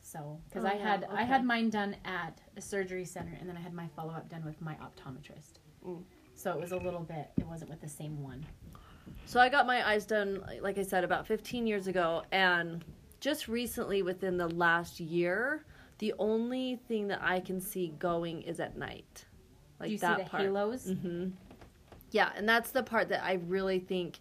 So, 0.00 0.40
because 0.48 0.64
Oh, 0.64 0.68
I 0.68 0.74
yeah, 0.74 0.82
had 0.92 1.04
I 1.10 1.22
had 1.24 1.44
mine 1.44 1.68
done 1.70 1.96
at 2.04 2.40
a 2.56 2.60
surgery 2.60 3.04
center, 3.04 3.36
and 3.40 3.48
then 3.48 3.56
I 3.56 3.60
had 3.60 3.72
my 3.74 3.88
follow 3.88 4.12
up 4.12 4.28
done 4.28 4.44
with 4.44 4.60
my 4.60 4.74
optometrist. 4.76 5.54
Mm. 5.84 6.04
So 6.34 6.52
it 6.52 6.60
was 6.60 6.70
a 6.72 6.76
little 6.76 7.00
bit. 7.00 7.30
It 7.38 7.46
wasn't 7.46 7.70
with 7.70 7.80
the 7.80 7.88
same 7.88 8.22
one. 8.22 8.44
So 9.24 9.40
I 9.40 9.48
got 9.48 9.66
my 9.66 9.86
eyes 9.88 10.06
done, 10.06 10.44
like 10.60 10.78
I 10.78 10.82
said, 10.82 11.02
about 11.02 11.26
15 11.26 11.66
years 11.66 11.88
ago, 11.88 12.22
and 12.30 12.84
just 13.18 13.48
recently, 13.48 14.02
within 14.02 14.36
the 14.36 14.46
last 14.48 15.00
year, 15.00 15.64
the 15.98 16.14
only 16.18 16.76
thing 16.88 17.08
that 17.08 17.20
I 17.22 17.40
can 17.40 17.60
see 17.60 17.94
going 17.98 18.42
is 18.42 18.60
at 18.60 18.76
night, 18.76 19.24
like 19.80 19.88
Do 19.88 19.92
you 19.92 19.98
that 20.00 20.18
see 20.18 20.24
the 20.24 20.30
part. 20.30 20.42
halos? 20.42 20.84
hmm 20.90 21.28
Yeah, 22.10 22.30
and 22.36 22.48
that's 22.48 22.70
the 22.70 22.82
part 22.82 23.08
that 23.08 23.22
I 23.24 23.34
really 23.34 23.78
think. 23.80 24.18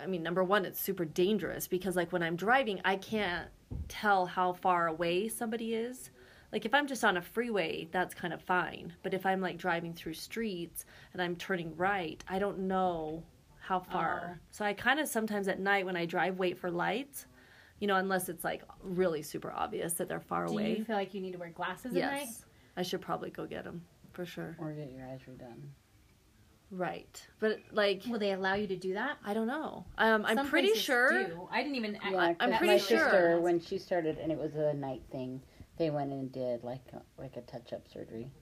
I 0.00 0.06
mean, 0.06 0.22
number 0.22 0.42
one, 0.42 0.64
it's 0.64 0.80
super 0.80 1.04
dangerous 1.04 1.68
because, 1.68 1.94
like, 1.94 2.12
when 2.12 2.22
I'm 2.22 2.34
driving, 2.36 2.80
I 2.84 2.96
can't 2.96 3.48
tell 3.88 4.26
how 4.26 4.52
far 4.52 4.88
away 4.88 5.28
somebody 5.28 5.74
is. 5.74 6.10
Like, 6.52 6.64
if 6.64 6.74
I'm 6.74 6.86
just 6.86 7.04
on 7.04 7.16
a 7.16 7.22
freeway, 7.22 7.88
that's 7.92 8.14
kind 8.14 8.32
of 8.32 8.40
fine. 8.42 8.92
But 9.02 9.14
if 9.14 9.26
I'm 9.26 9.40
like 9.40 9.56
driving 9.56 9.92
through 9.92 10.14
streets 10.14 10.84
and 11.12 11.20
I'm 11.22 11.36
turning 11.36 11.76
right, 11.76 12.22
I 12.28 12.38
don't 12.38 12.60
know 12.60 13.22
how 13.60 13.80
far. 13.80 14.36
Oh. 14.36 14.38
So 14.50 14.64
I 14.64 14.72
kind 14.72 15.00
of 15.00 15.08
sometimes 15.08 15.48
at 15.48 15.58
night 15.58 15.84
when 15.86 15.96
I 15.96 16.06
drive 16.06 16.38
wait 16.38 16.58
for 16.58 16.70
lights, 16.70 17.26
you 17.80 17.86
know, 17.86 17.96
unless 17.96 18.28
it's 18.28 18.44
like 18.44 18.62
really 18.82 19.22
super 19.22 19.52
obvious 19.52 19.94
that 19.94 20.08
they're 20.08 20.20
far 20.20 20.46
Do 20.46 20.52
away. 20.52 20.76
you 20.78 20.84
feel 20.84 20.96
like 20.96 21.14
you 21.14 21.20
need 21.20 21.32
to 21.32 21.38
wear 21.38 21.50
glasses 21.50 21.86
at 21.96 22.02
night? 22.02 22.20
yes, 22.26 22.44
I 22.76 22.82
should 22.82 23.00
probably 23.00 23.30
go 23.30 23.46
get 23.46 23.64
them 23.64 23.82
for 24.12 24.24
sure. 24.24 24.56
or 24.58 24.72
get 24.72 24.92
your 24.92 25.06
eyes 25.06 25.20
redone. 25.28 25.68
Right, 26.70 27.24
but 27.38 27.60
like 27.72 28.02
Will 28.08 28.18
they 28.18 28.32
allow 28.32 28.54
you 28.54 28.66
to 28.66 28.76
do 28.76 28.94
that? 28.94 29.18
I 29.24 29.32
don't 29.34 29.46
know. 29.46 29.84
Um, 29.98 30.24
I'm 30.24 30.36
Some 30.38 30.48
pretty 30.48 30.74
sure. 30.74 31.10
do. 31.26 31.48
I 31.52 31.62
didn't 31.62 31.76
even. 31.76 31.98
Yeah, 32.10 32.34
I'm 32.40 32.50
'cause 32.50 32.58
pretty 32.58 32.66
my 32.72 32.78
sure. 32.78 32.98
sister, 32.98 33.40
when 33.40 33.60
she 33.60 33.78
started, 33.78 34.18
and 34.18 34.32
it 34.32 34.38
was 34.38 34.54
a 34.56 34.74
night 34.74 35.02
thing, 35.12 35.40
they 35.76 35.90
went 35.90 36.10
and 36.10 36.32
did 36.32 36.64
like 36.64 36.80
a, 36.92 37.02
like 37.20 37.36
a 37.36 37.42
touch 37.42 37.72
up 37.72 37.86
surgery. 37.86 38.32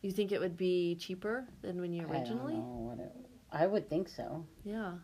You 0.00 0.12
think 0.12 0.32
it 0.32 0.40
would 0.40 0.56
be 0.56 0.94
cheaper 0.96 1.46
than 1.62 1.78
when 1.80 1.92
you 1.92 2.06
originally? 2.06 2.54
I 2.54 2.56
don't 2.58 2.70
know 2.70 2.88
what 2.88 2.98
it. 3.00 3.12
I 3.52 3.66
would 3.66 3.88
think 3.90 4.08
so. 4.08 4.46
Yeah, 4.64 4.94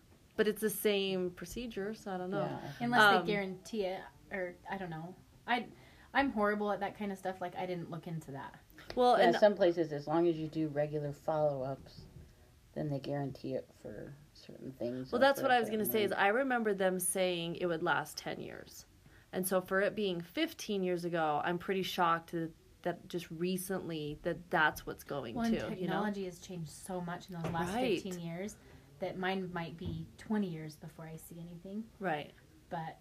but 0.41 0.49
it's 0.49 0.63
the 0.63 0.71
same 0.71 1.29
procedure, 1.33 1.93
so 1.93 2.11
I 2.11 2.17
don't 2.17 2.31
know. 2.31 2.49
Yeah. 2.51 2.87
Unless 2.87 3.03
Um, 3.03 3.27
they 3.27 3.33
guarantee 3.33 3.83
it, 3.83 4.01
or 4.33 4.55
I 4.71 4.79
don't 4.79 4.89
know. 4.89 5.15
I, 5.47 5.67
I'm 6.15 6.31
horrible 6.33 6.73
at 6.73 6.81
that 6.81 6.99
kind 6.99 7.13
of 7.13 7.19
stuff. 7.19 7.43
Like 7.43 7.55
I 7.59 7.67
didn't 7.67 7.91
look 7.91 8.07
into 8.07 8.31
that. 8.31 8.55
Well, 8.95 9.19
Yeah, 9.19 9.27
and 9.27 9.37
some 9.37 9.55
places, 9.55 9.93
as 9.93 10.07
long 10.07 10.27
as 10.29 10.37
you 10.39 10.47
do 10.49 10.69
regular 10.69 11.13
follow 11.13 11.63
ups, 11.63 12.01
then 12.73 12.89
they 12.89 13.01
guarantee 13.01 13.53
it 13.53 13.69
for 13.83 14.15
certain 14.33 14.73
things. 14.79 15.13
well, 15.13 15.21
that's 15.21 15.43
what 15.43 15.51
I 15.51 15.61
was 15.61 15.69
gonna 15.69 15.85
say. 15.85 16.05
Is. 16.05 16.13
I 16.13 16.29
remember 16.29 16.73
them 16.73 16.99
saying 16.99 17.57
it 17.57 17.67
would 17.67 17.83
last 17.83 18.17
ten 18.17 18.41
years, 18.41 18.87
and 19.35 19.47
so 19.47 19.61
for 19.61 19.83
it 19.83 19.95
being 19.95 20.23
15 20.23 20.83
years 20.83 21.05
ago, 21.05 21.43
I'm 21.45 21.59
pretty 21.59 21.83
shocked 21.83 22.33
that, 22.33 22.51
that 22.81 23.07
just 23.11 23.31
recently 23.31 24.19
that 24.23 24.39
that's 24.49 24.87
what's 24.87 25.05
going 25.05 25.35
Well, 25.35 25.51
to. 25.51 25.67
and 25.67 25.77
You 25.77 25.83
know, 25.89 25.93
technology 25.97 26.25
has 26.25 26.39
changed 26.39 26.71
so 26.71 27.03
much 27.03 27.29
in 27.29 27.35
the 27.43 27.47
last 27.51 27.75
Right. 27.75 28.01
15 28.03 28.19
years 28.27 28.57
that 29.01 29.19
mine 29.19 29.51
might 29.53 29.77
be 29.77 30.07
20 30.19 30.47
years 30.47 30.77
before 30.77 31.07
I 31.07 31.17
see 31.17 31.41
anything. 31.41 31.85
right? 31.99 32.31
But 32.69 32.99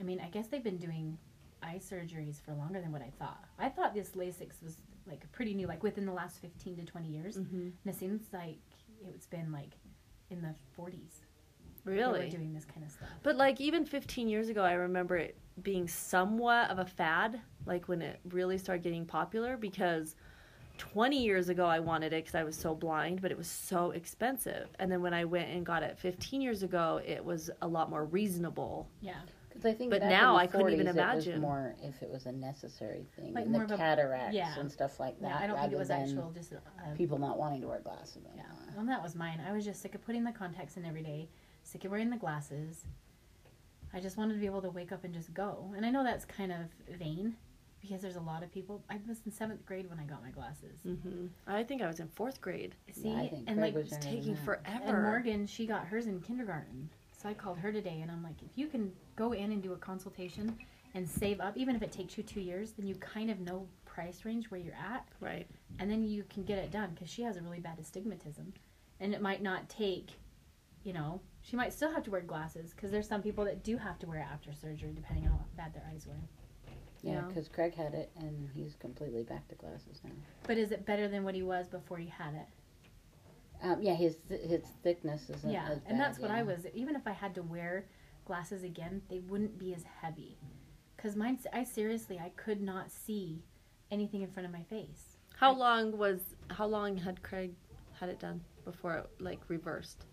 I 0.00 0.04
mean, 0.04 0.20
I 0.20 0.28
guess 0.28 0.46
they've 0.48 0.62
been 0.62 0.76
doing 0.78 1.16
eye 1.62 1.80
surgeries 1.80 2.40
for 2.40 2.52
longer 2.54 2.80
than 2.80 2.92
what 2.92 3.02
I 3.02 3.10
thought. 3.18 3.44
I 3.58 3.68
thought 3.68 3.94
this 3.94 4.10
LASIK 4.10 4.50
was 4.62 4.76
like 5.06 5.30
pretty 5.32 5.54
new, 5.54 5.66
like 5.66 5.82
within 5.82 6.06
the 6.06 6.12
last 6.12 6.40
15 6.40 6.76
to 6.76 6.84
20 6.84 7.08
years. 7.08 7.36
hmm 7.36 7.42
And 7.60 7.72
it 7.86 7.94
seems 7.96 8.22
like 8.32 8.58
it's 9.08 9.26
been 9.26 9.50
like 9.50 9.72
in 10.30 10.40
the 10.42 10.54
40s. 10.78 10.92
they 11.84 11.92
were 11.92 11.96
Really. 11.96 12.28
doing 12.28 12.52
this 12.52 12.64
kind 12.64 12.84
of 12.84 12.92
stuff. 12.92 13.08
But 13.22 13.36
like 13.36 13.60
even 13.60 13.84
15 13.86 14.28
years 14.28 14.48
ago, 14.50 14.62
I 14.62 14.72
remember 14.74 15.16
it 15.16 15.36
being 15.62 15.88
somewhat 15.88 16.70
of 16.70 16.78
a 16.78 16.84
fad, 16.84 17.40
like 17.66 17.88
when 17.88 18.02
it 18.02 18.20
really 18.30 18.58
started 18.58 18.82
getting 18.84 19.04
popular. 19.06 19.56
Because 19.56 20.14
20 20.78 21.22
years 21.22 21.48
ago, 21.48 21.66
I 21.66 21.80
wanted 21.80 22.12
it 22.12 22.24
because 22.24 22.34
I 22.34 22.44
was 22.44 22.56
so 22.56 22.74
blind, 22.74 23.20
but 23.20 23.30
it 23.30 23.36
was 23.36 23.46
so 23.48 23.90
expensive. 23.90 24.68
And 24.78 24.90
then 24.90 25.02
when 25.02 25.12
I 25.12 25.24
went 25.24 25.48
and 25.50 25.66
got 25.66 25.82
it 25.82 25.98
15 25.98 26.40
years 26.40 26.62
ago, 26.62 27.00
it 27.04 27.24
was 27.24 27.50
a 27.62 27.68
lot 27.68 27.90
more 27.90 28.04
reasonable. 28.04 28.88
Yeah. 29.00 29.20
'Cause 29.50 29.64
I 29.66 29.74
think 29.74 29.90
But 29.90 30.02
now 30.04 30.36
I 30.36 30.46
couldn't 30.46 30.72
even 30.72 30.86
40s, 30.86 30.96
It 30.96 31.00
imagine. 31.00 31.32
was 31.32 31.40
more 31.42 31.74
if 31.82 32.00
it 32.02 32.08
was 32.10 32.26
a 32.26 32.32
necessary 32.32 33.04
thing, 33.16 33.34
Like 33.34 33.44
and 33.44 33.52
more 33.52 33.66
the 33.66 33.74
of 33.74 33.80
a- 33.80 33.82
cataracts 33.82 34.34
yeah. 34.34 34.56
and 34.56 34.70
stuff 34.70 35.00
like 35.00 35.18
that. 35.20 35.28
Yeah, 35.30 35.36
I 35.36 35.46
don't 35.48 35.56
think 35.56 35.72
it 35.72 35.76
rather 35.76 35.78
was 35.78 35.88
than 35.88 36.02
actual 36.02 36.30
just. 36.30 36.52
Uh, 36.52 36.58
people 36.96 37.18
not 37.18 37.38
wanting 37.38 37.60
to 37.62 37.66
wear 37.68 37.80
glasses. 37.80 38.22
Yeah. 38.36 38.42
anymore. 38.42 38.74
Well, 38.76 38.86
that 38.86 39.02
was 39.02 39.16
mine. 39.16 39.40
I 39.44 39.52
was 39.52 39.64
just 39.64 39.82
sick 39.82 39.96
of 39.96 40.02
putting 40.04 40.22
the 40.22 40.30
contacts 40.30 40.76
in 40.76 40.84
every 40.84 41.02
day, 41.02 41.28
sick 41.64 41.84
of 41.84 41.90
wearing 41.90 42.10
the 42.10 42.16
glasses. 42.16 42.86
I 43.92 43.98
just 43.98 44.16
wanted 44.16 44.34
to 44.34 44.38
be 44.40 44.46
able 44.46 44.62
to 44.62 44.70
wake 44.70 44.92
up 44.92 45.02
and 45.02 45.12
just 45.12 45.34
go. 45.34 45.72
And 45.76 45.84
I 45.84 45.90
know 45.90 46.04
that's 46.04 46.24
kind 46.24 46.52
of 46.52 46.70
vain 46.96 47.36
because 47.80 48.00
there's 48.02 48.16
a 48.16 48.20
lot 48.20 48.42
of 48.42 48.52
people. 48.52 48.82
I 48.90 48.98
was 49.08 49.20
in 49.24 49.32
seventh 49.32 49.64
grade 49.66 49.88
when 49.88 49.98
I 49.98 50.04
got 50.04 50.22
my 50.22 50.30
glasses. 50.30 50.80
hmm 50.82 51.26
I 51.46 51.62
think 51.62 51.82
I 51.82 51.86
was 51.86 52.00
in 52.00 52.08
fourth 52.08 52.40
grade. 52.40 52.74
See, 52.92 53.14
I 53.14 53.28
think 53.28 53.44
and 53.46 53.60
like 53.60 53.74
was 53.74 53.92
It's 53.92 54.04
taking 54.04 54.36
forever. 54.36 54.82
and 54.84 55.02
Morgan, 55.02 55.46
she 55.46 55.66
got 55.66 55.86
hers 55.86 56.06
in 56.06 56.20
kindergarten. 56.20 56.88
So 57.20 57.28
I 57.28 57.34
called 57.34 57.58
her 57.58 57.72
today 57.72 58.00
and 58.02 58.10
I'm 58.10 58.22
like, 58.22 58.40
if 58.42 58.56
you 58.56 58.68
can 58.68 58.92
go 59.16 59.32
in 59.32 59.50
and 59.52 59.62
do 59.62 59.72
a 59.72 59.76
consultation 59.76 60.56
and 60.94 61.08
save 61.08 61.40
up, 61.40 61.56
even 61.56 61.74
if 61.76 61.82
it 61.82 61.90
takes 61.92 62.16
you 62.16 62.22
two 62.22 62.40
years, 62.40 62.72
then 62.72 62.86
you 62.86 62.94
kind 62.96 63.30
of 63.30 63.40
know 63.40 63.66
price 63.84 64.24
range 64.24 64.50
where 64.50 64.60
you're 64.60 64.74
at. 64.74 65.06
Right. 65.20 65.46
and 65.80 65.90
then 65.90 66.04
you 66.04 66.24
can 66.32 66.44
get 66.44 66.58
it 66.58 66.70
done 66.70 66.90
because 66.94 67.10
she 67.10 67.22
has 67.22 67.36
a 67.36 67.42
really 67.42 67.58
bad 67.60 67.78
astigmatism 67.80 68.52
and 69.00 69.12
it 69.14 69.20
might 69.20 69.42
not 69.42 69.68
take 69.68 70.10
you 70.84 70.92
know 70.92 71.20
she 71.42 71.56
might 71.56 71.72
still 71.72 71.92
have 71.92 72.04
to 72.04 72.10
wear 72.10 72.20
glasses 72.20 72.72
because 72.74 72.90
there's 72.92 73.08
some 73.08 73.20
people 73.22 73.44
that 73.44 73.62
do 73.64 73.76
have 73.76 73.98
to 73.98 74.06
wear 74.06 74.20
it 74.20 74.26
after 74.32 74.52
surgery 74.52 74.92
depending 74.94 75.24
on 75.26 75.32
how 75.32 75.38
bad 75.56 75.74
their 75.74 75.82
eyes 75.92 76.06
were 76.06 76.14
Yeah, 77.02 77.12
Yeah. 77.12 77.20
because 77.22 77.48
Craig 77.48 77.74
had 77.74 77.94
it, 77.94 78.10
and 78.18 78.50
he's 78.54 78.74
completely 78.76 79.22
back 79.22 79.46
to 79.48 79.54
glasses 79.54 80.00
now. 80.04 80.10
but 80.44 80.56
is 80.58 80.72
it 80.72 80.84
better 80.84 81.08
than 81.08 81.24
what 81.24 81.34
he 81.34 81.42
was 81.42 81.68
before 81.68 81.98
he 81.98 82.08
had 82.08 82.34
it 82.34 82.46
Um, 83.62 83.82
yeah, 83.82 83.94
his 83.94 84.16
his 84.28 84.62
thickness 84.82 85.30
isn't 85.30 85.50
yeah 85.50 85.66
as 85.70 85.78
and 85.86 85.98
bad, 85.98 86.00
that's 86.00 86.18
what 86.18 86.30
yeah. 86.30 86.38
i 86.38 86.42
was 86.42 86.66
even 86.74 86.94
if 86.96 87.06
i 87.06 87.12
had 87.12 87.34
to 87.34 87.42
wear 87.42 87.86
glasses 88.24 88.62
again 88.62 89.02
they 89.08 89.18
wouldn't 89.20 89.58
be 89.58 89.74
as 89.74 89.84
heavy 90.00 90.38
because 90.96 91.16
mine 91.16 91.38
i 91.52 91.64
seriously 91.64 92.18
i 92.18 92.28
could 92.36 92.60
not 92.60 92.90
see 92.90 93.42
anything 93.90 94.22
in 94.22 94.30
front 94.30 94.46
of 94.46 94.52
my 94.52 94.62
face 94.64 95.16
How 95.36 95.52
long 95.54 95.96
was? 95.96 96.20
How 96.50 96.66
long 96.66 96.96
had 96.98 97.22
Craig 97.22 97.52
had 98.00 98.08
it 98.08 98.18
done 98.20 98.40
before 98.64 98.94
it 98.98 99.06
like 99.20 99.40
reversed? 99.48 100.04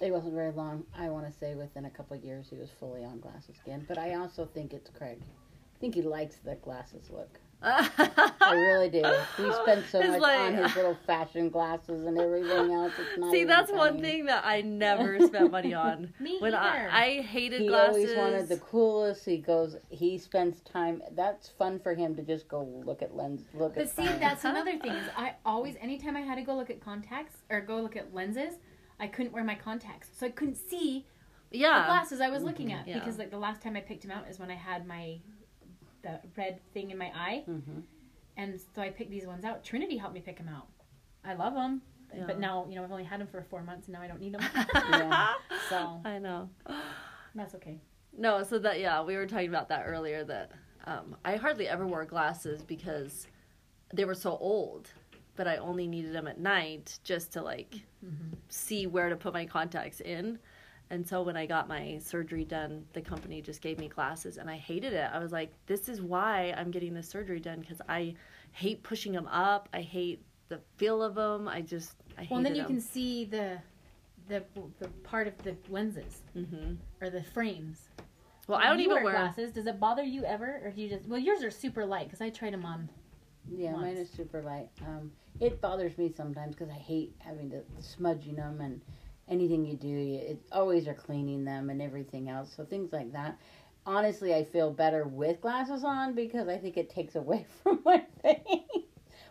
It 0.00 0.10
wasn't 0.12 0.34
very 0.34 0.52
long. 0.52 0.84
I 0.98 1.10
want 1.10 1.26
to 1.30 1.32
say 1.38 1.54
within 1.54 1.84
a 1.84 1.90
couple 1.90 2.16
of 2.16 2.24
years 2.24 2.46
he 2.50 2.56
was 2.56 2.70
fully 2.78 3.04
on 3.04 3.20
glasses 3.20 3.56
again. 3.64 3.84
But 3.88 3.98
I 3.98 4.14
also 4.14 4.46
think 4.46 4.72
it's 4.72 4.90
Craig. 4.90 5.18
I 5.22 5.78
think 5.80 5.94
he 5.94 6.02
likes 6.02 6.36
the 6.44 6.54
glasses 6.56 7.10
look. 7.10 7.38
I 7.62 8.52
really 8.54 8.88
do. 8.88 9.02
He 9.36 9.52
spends 9.62 9.88
so 9.90 10.00
It's 10.00 10.08
much 10.12 10.20
like- 10.20 10.40
on 10.40 10.54
his 10.54 10.74
little 10.76 10.96
fashion 11.06 11.50
glasses 11.50 12.06
and 12.06 12.18
everything 12.18 12.72
else. 12.72 12.92
It's 12.98 13.18
not 13.18 13.30
See, 13.32 13.38
even 13.38 13.48
that's 13.48 13.70
one 13.70 14.00
thing 14.00 14.24
that 14.26 14.44
I 14.46 14.60
never 14.62 15.20
spent 15.20 15.50
money 15.50 15.74
on. 15.74 16.14
Me 16.18 16.38
When 16.38 16.54
either. 16.54 16.88
I, 16.90 17.04
I 17.18 17.20
hated 17.20 17.60
He 17.62 17.68
glasses. 17.68 17.96
He 18.10 18.16
always 18.16 18.32
wanted 18.34 18.48
the 18.48 18.56
coolest. 18.64 19.26
He 19.26 19.36
goes. 19.36 19.76
He 19.90 20.16
spends 20.16 20.60
time. 20.62 21.02
That's 21.12 21.50
fun 21.50 21.78
for 21.78 21.94
him 21.94 22.14
to 22.16 22.22
just 22.22 22.48
go 22.48 22.62
look 22.86 23.02
at 23.02 23.14
lens. 23.14 23.42
Look 23.52 23.74
But 23.74 23.82
at. 23.84 23.90
see, 23.90 24.04
frames. 24.06 24.20
that's 24.20 24.44
another 24.46 24.78
thing 24.78 24.92
is 24.92 25.06
I 25.16 25.34
always, 25.44 25.76
anytime 25.82 26.16
I 26.16 26.20
had 26.22 26.36
to 26.36 26.42
go 26.42 26.56
look 26.56 26.70
at 26.70 26.80
contacts 26.80 27.34
or 27.50 27.60
go 27.60 27.76
look 27.82 27.96
at 27.96 28.14
lenses, 28.14 28.54
I 29.00 29.06
couldn't 29.08 29.32
wear 29.32 29.42
my 29.42 29.54
contacts, 29.54 30.08
so 30.16 30.26
I 30.26 30.30
couldn't 30.30 30.56
see 30.56 31.06
yeah. 31.50 31.80
the 31.80 31.86
glasses 31.86 32.20
I 32.20 32.28
was 32.30 32.42
looking 32.42 32.72
at 32.72 32.86
Yeah. 32.86 32.98
because 32.98 33.18
like 33.18 33.30
the 33.30 33.38
last 33.38 33.62
time 33.62 33.76
I 33.76 33.80
picked 33.80 34.02
them 34.02 34.10
out 34.10 34.28
is 34.28 34.38
when 34.38 34.50
I 34.50 34.54
had 34.56 34.86
my 34.86 35.18
the 36.02 36.20
red 36.36 36.60
thing 36.72 36.90
in 36.90 36.98
my 36.98 37.10
eye, 37.14 37.44
Mhm. 37.48 37.82
and 38.36 38.58
so 38.74 38.80
I 38.82 38.90
picked 38.90 39.10
these 39.10 39.26
ones 39.26 39.44
out. 39.44 39.62
Trinity 39.64 39.96
helped 39.98 40.14
me 40.14 40.20
pick 40.20 40.36
them 40.38 40.48
out. 40.48 40.68
I 41.24 41.34
love 41.34 41.54
them, 41.54 41.82
Yeah. 42.14 42.24
but 42.26 42.38
now 42.38 42.66
you 42.68 42.76
know 42.76 42.84
I've 42.84 42.92
only 42.92 43.04
had 43.04 43.20
them 43.20 43.26
for 43.26 43.42
four 43.42 43.62
months 43.62 43.86
and 43.88 43.94
now 43.94 44.02
I 44.02 44.06
don't 44.06 44.20
need 44.20 44.34
them, 44.34 44.42
Yeah. 44.74 45.34
so 45.68 46.00
I 46.04 46.18
know. 46.18 46.48
that's 47.34 47.54
okay. 47.56 47.80
No, 48.16 48.42
so 48.42 48.58
that 48.58 48.80
yeah, 48.80 49.02
we 49.02 49.16
were 49.16 49.26
talking 49.26 49.48
about 49.48 49.68
that 49.68 49.84
earlier. 49.86 50.24
That 50.24 50.52
um, 50.84 51.16
I 51.24 51.36
hardly 51.36 51.68
ever 51.68 51.86
wore 51.86 52.04
glasses 52.04 52.62
because 52.62 53.26
they 53.92 54.04
were 54.04 54.14
so 54.14 54.36
old, 54.38 54.90
but 55.36 55.46
I 55.48 55.56
only 55.56 55.86
needed 55.86 56.12
them 56.12 56.26
at 56.28 56.38
night 56.38 56.98
just 57.04 57.32
to 57.34 57.42
like 57.42 57.82
Mm-hmm. 58.04 58.34
see 58.48 58.86
where 58.86 59.08
to 59.08 59.16
put 59.16 59.32
my 59.32 59.46
contacts 59.46 60.00
in. 60.00 60.38
And 60.90 61.06
so 61.06 61.22
when 61.22 61.36
I 61.36 61.46
got 61.46 61.68
my 61.68 61.98
surgery 62.02 62.44
done, 62.44 62.84
the 62.94 63.00
company 63.00 63.40
just 63.40 63.60
gave 63.60 63.78
me 63.78 63.88
glasses, 63.88 64.38
and 64.38 64.50
I 64.50 64.56
hated 64.56 64.92
it. 64.92 65.08
I 65.12 65.20
was 65.20 65.30
like, 65.32 65.52
"This 65.66 65.88
is 65.88 66.00
why 66.02 66.52
I'm 66.56 66.70
getting 66.72 66.94
this 66.94 67.08
surgery 67.08 67.38
done 67.40 67.60
because 67.60 67.80
I 67.88 68.14
hate 68.52 68.82
pushing 68.82 69.12
them 69.12 69.28
up. 69.28 69.68
I 69.72 69.82
hate 69.82 70.22
the 70.48 70.60
feel 70.78 71.00
of 71.02 71.14
them. 71.14 71.46
I 71.46 71.60
just 71.60 71.94
I 72.18 72.22
hate 72.22 72.30
Well, 72.30 72.38
and 72.38 72.46
then 72.46 72.54
you 72.56 72.62
them. 72.64 72.72
can 72.72 72.80
see 72.80 73.24
the 73.24 73.58
the 74.28 74.42
the 74.80 74.88
part 75.04 75.28
of 75.28 75.38
the 75.44 75.56
lenses 75.68 76.22
hmm 76.34 76.74
or 77.00 77.08
the 77.10 77.22
frames. 77.22 77.88
Well, 78.48 78.58
I 78.58 78.66
don't 78.68 78.80
even 78.80 78.94
wear 78.94 79.04
wear 79.04 79.12
glasses. 79.14 79.52
Does 79.52 79.66
it 79.66 79.78
bother 79.78 80.02
you 80.02 80.24
ever, 80.24 80.60
or 80.64 80.70
do 80.72 80.80
you 80.82 80.88
just? 80.88 81.06
Well, 81.06 81.20
yours 81.20 81.44
are 81.44 81.50
super 81.52 81.86
light 81.86 82.06
because 82.08 82.20
I 82.20 82.30
tried 82.30 82.52
them 82.52 82.64
on. 82.64 82.88
Yeah, 83.48 83.72
mine 83.72 83.96
is 83.96 84.10
super 84.10 84.42
light. 84.42 84.68
Um, 84.86 85.10
it 85.40 85.60
bothers 85.60 85.96
me 85.98 86.12
sometimes 86.16 86.54
because 86.54 86.70
I 86.70 86.78
hate 86.78 87.14
having 87.18 87.50
to 87.50 87.62
smudging 87.80 88.36
them 88.36 88.60
and 88.60 88.80
anything 89.28 89.64
you 89.64 89.76
do, 89.76 89.88
you, 89.88 90.18
it 90.18 90.38
always 90.52 90.86
are 90.88 90.94
cleaning 90.94 91.44
them 91.44 91.70
and 91.70 91.80
everything 91.80 92.28
else. 92.28 92.52
So 92.54 92.64
things 92.64 92.92
like 92.92 93.12
that. 93.12 93.38
Honestly, 93.86 94.34
I 94.34 94.44
feel 94.44 94.70
better 94.70 95.04
with 95.04 95.40
glasses 95.40 95.84
on 95.84 96.14
because 96.14 96.48
I 96.48 96.58
think 96.58 96.76
it 96.76 96.90
takes 96.90 97.14
away 97.16 97.46
from 97.62 97.80
my 97.84 98.04
face. 98.22 98.44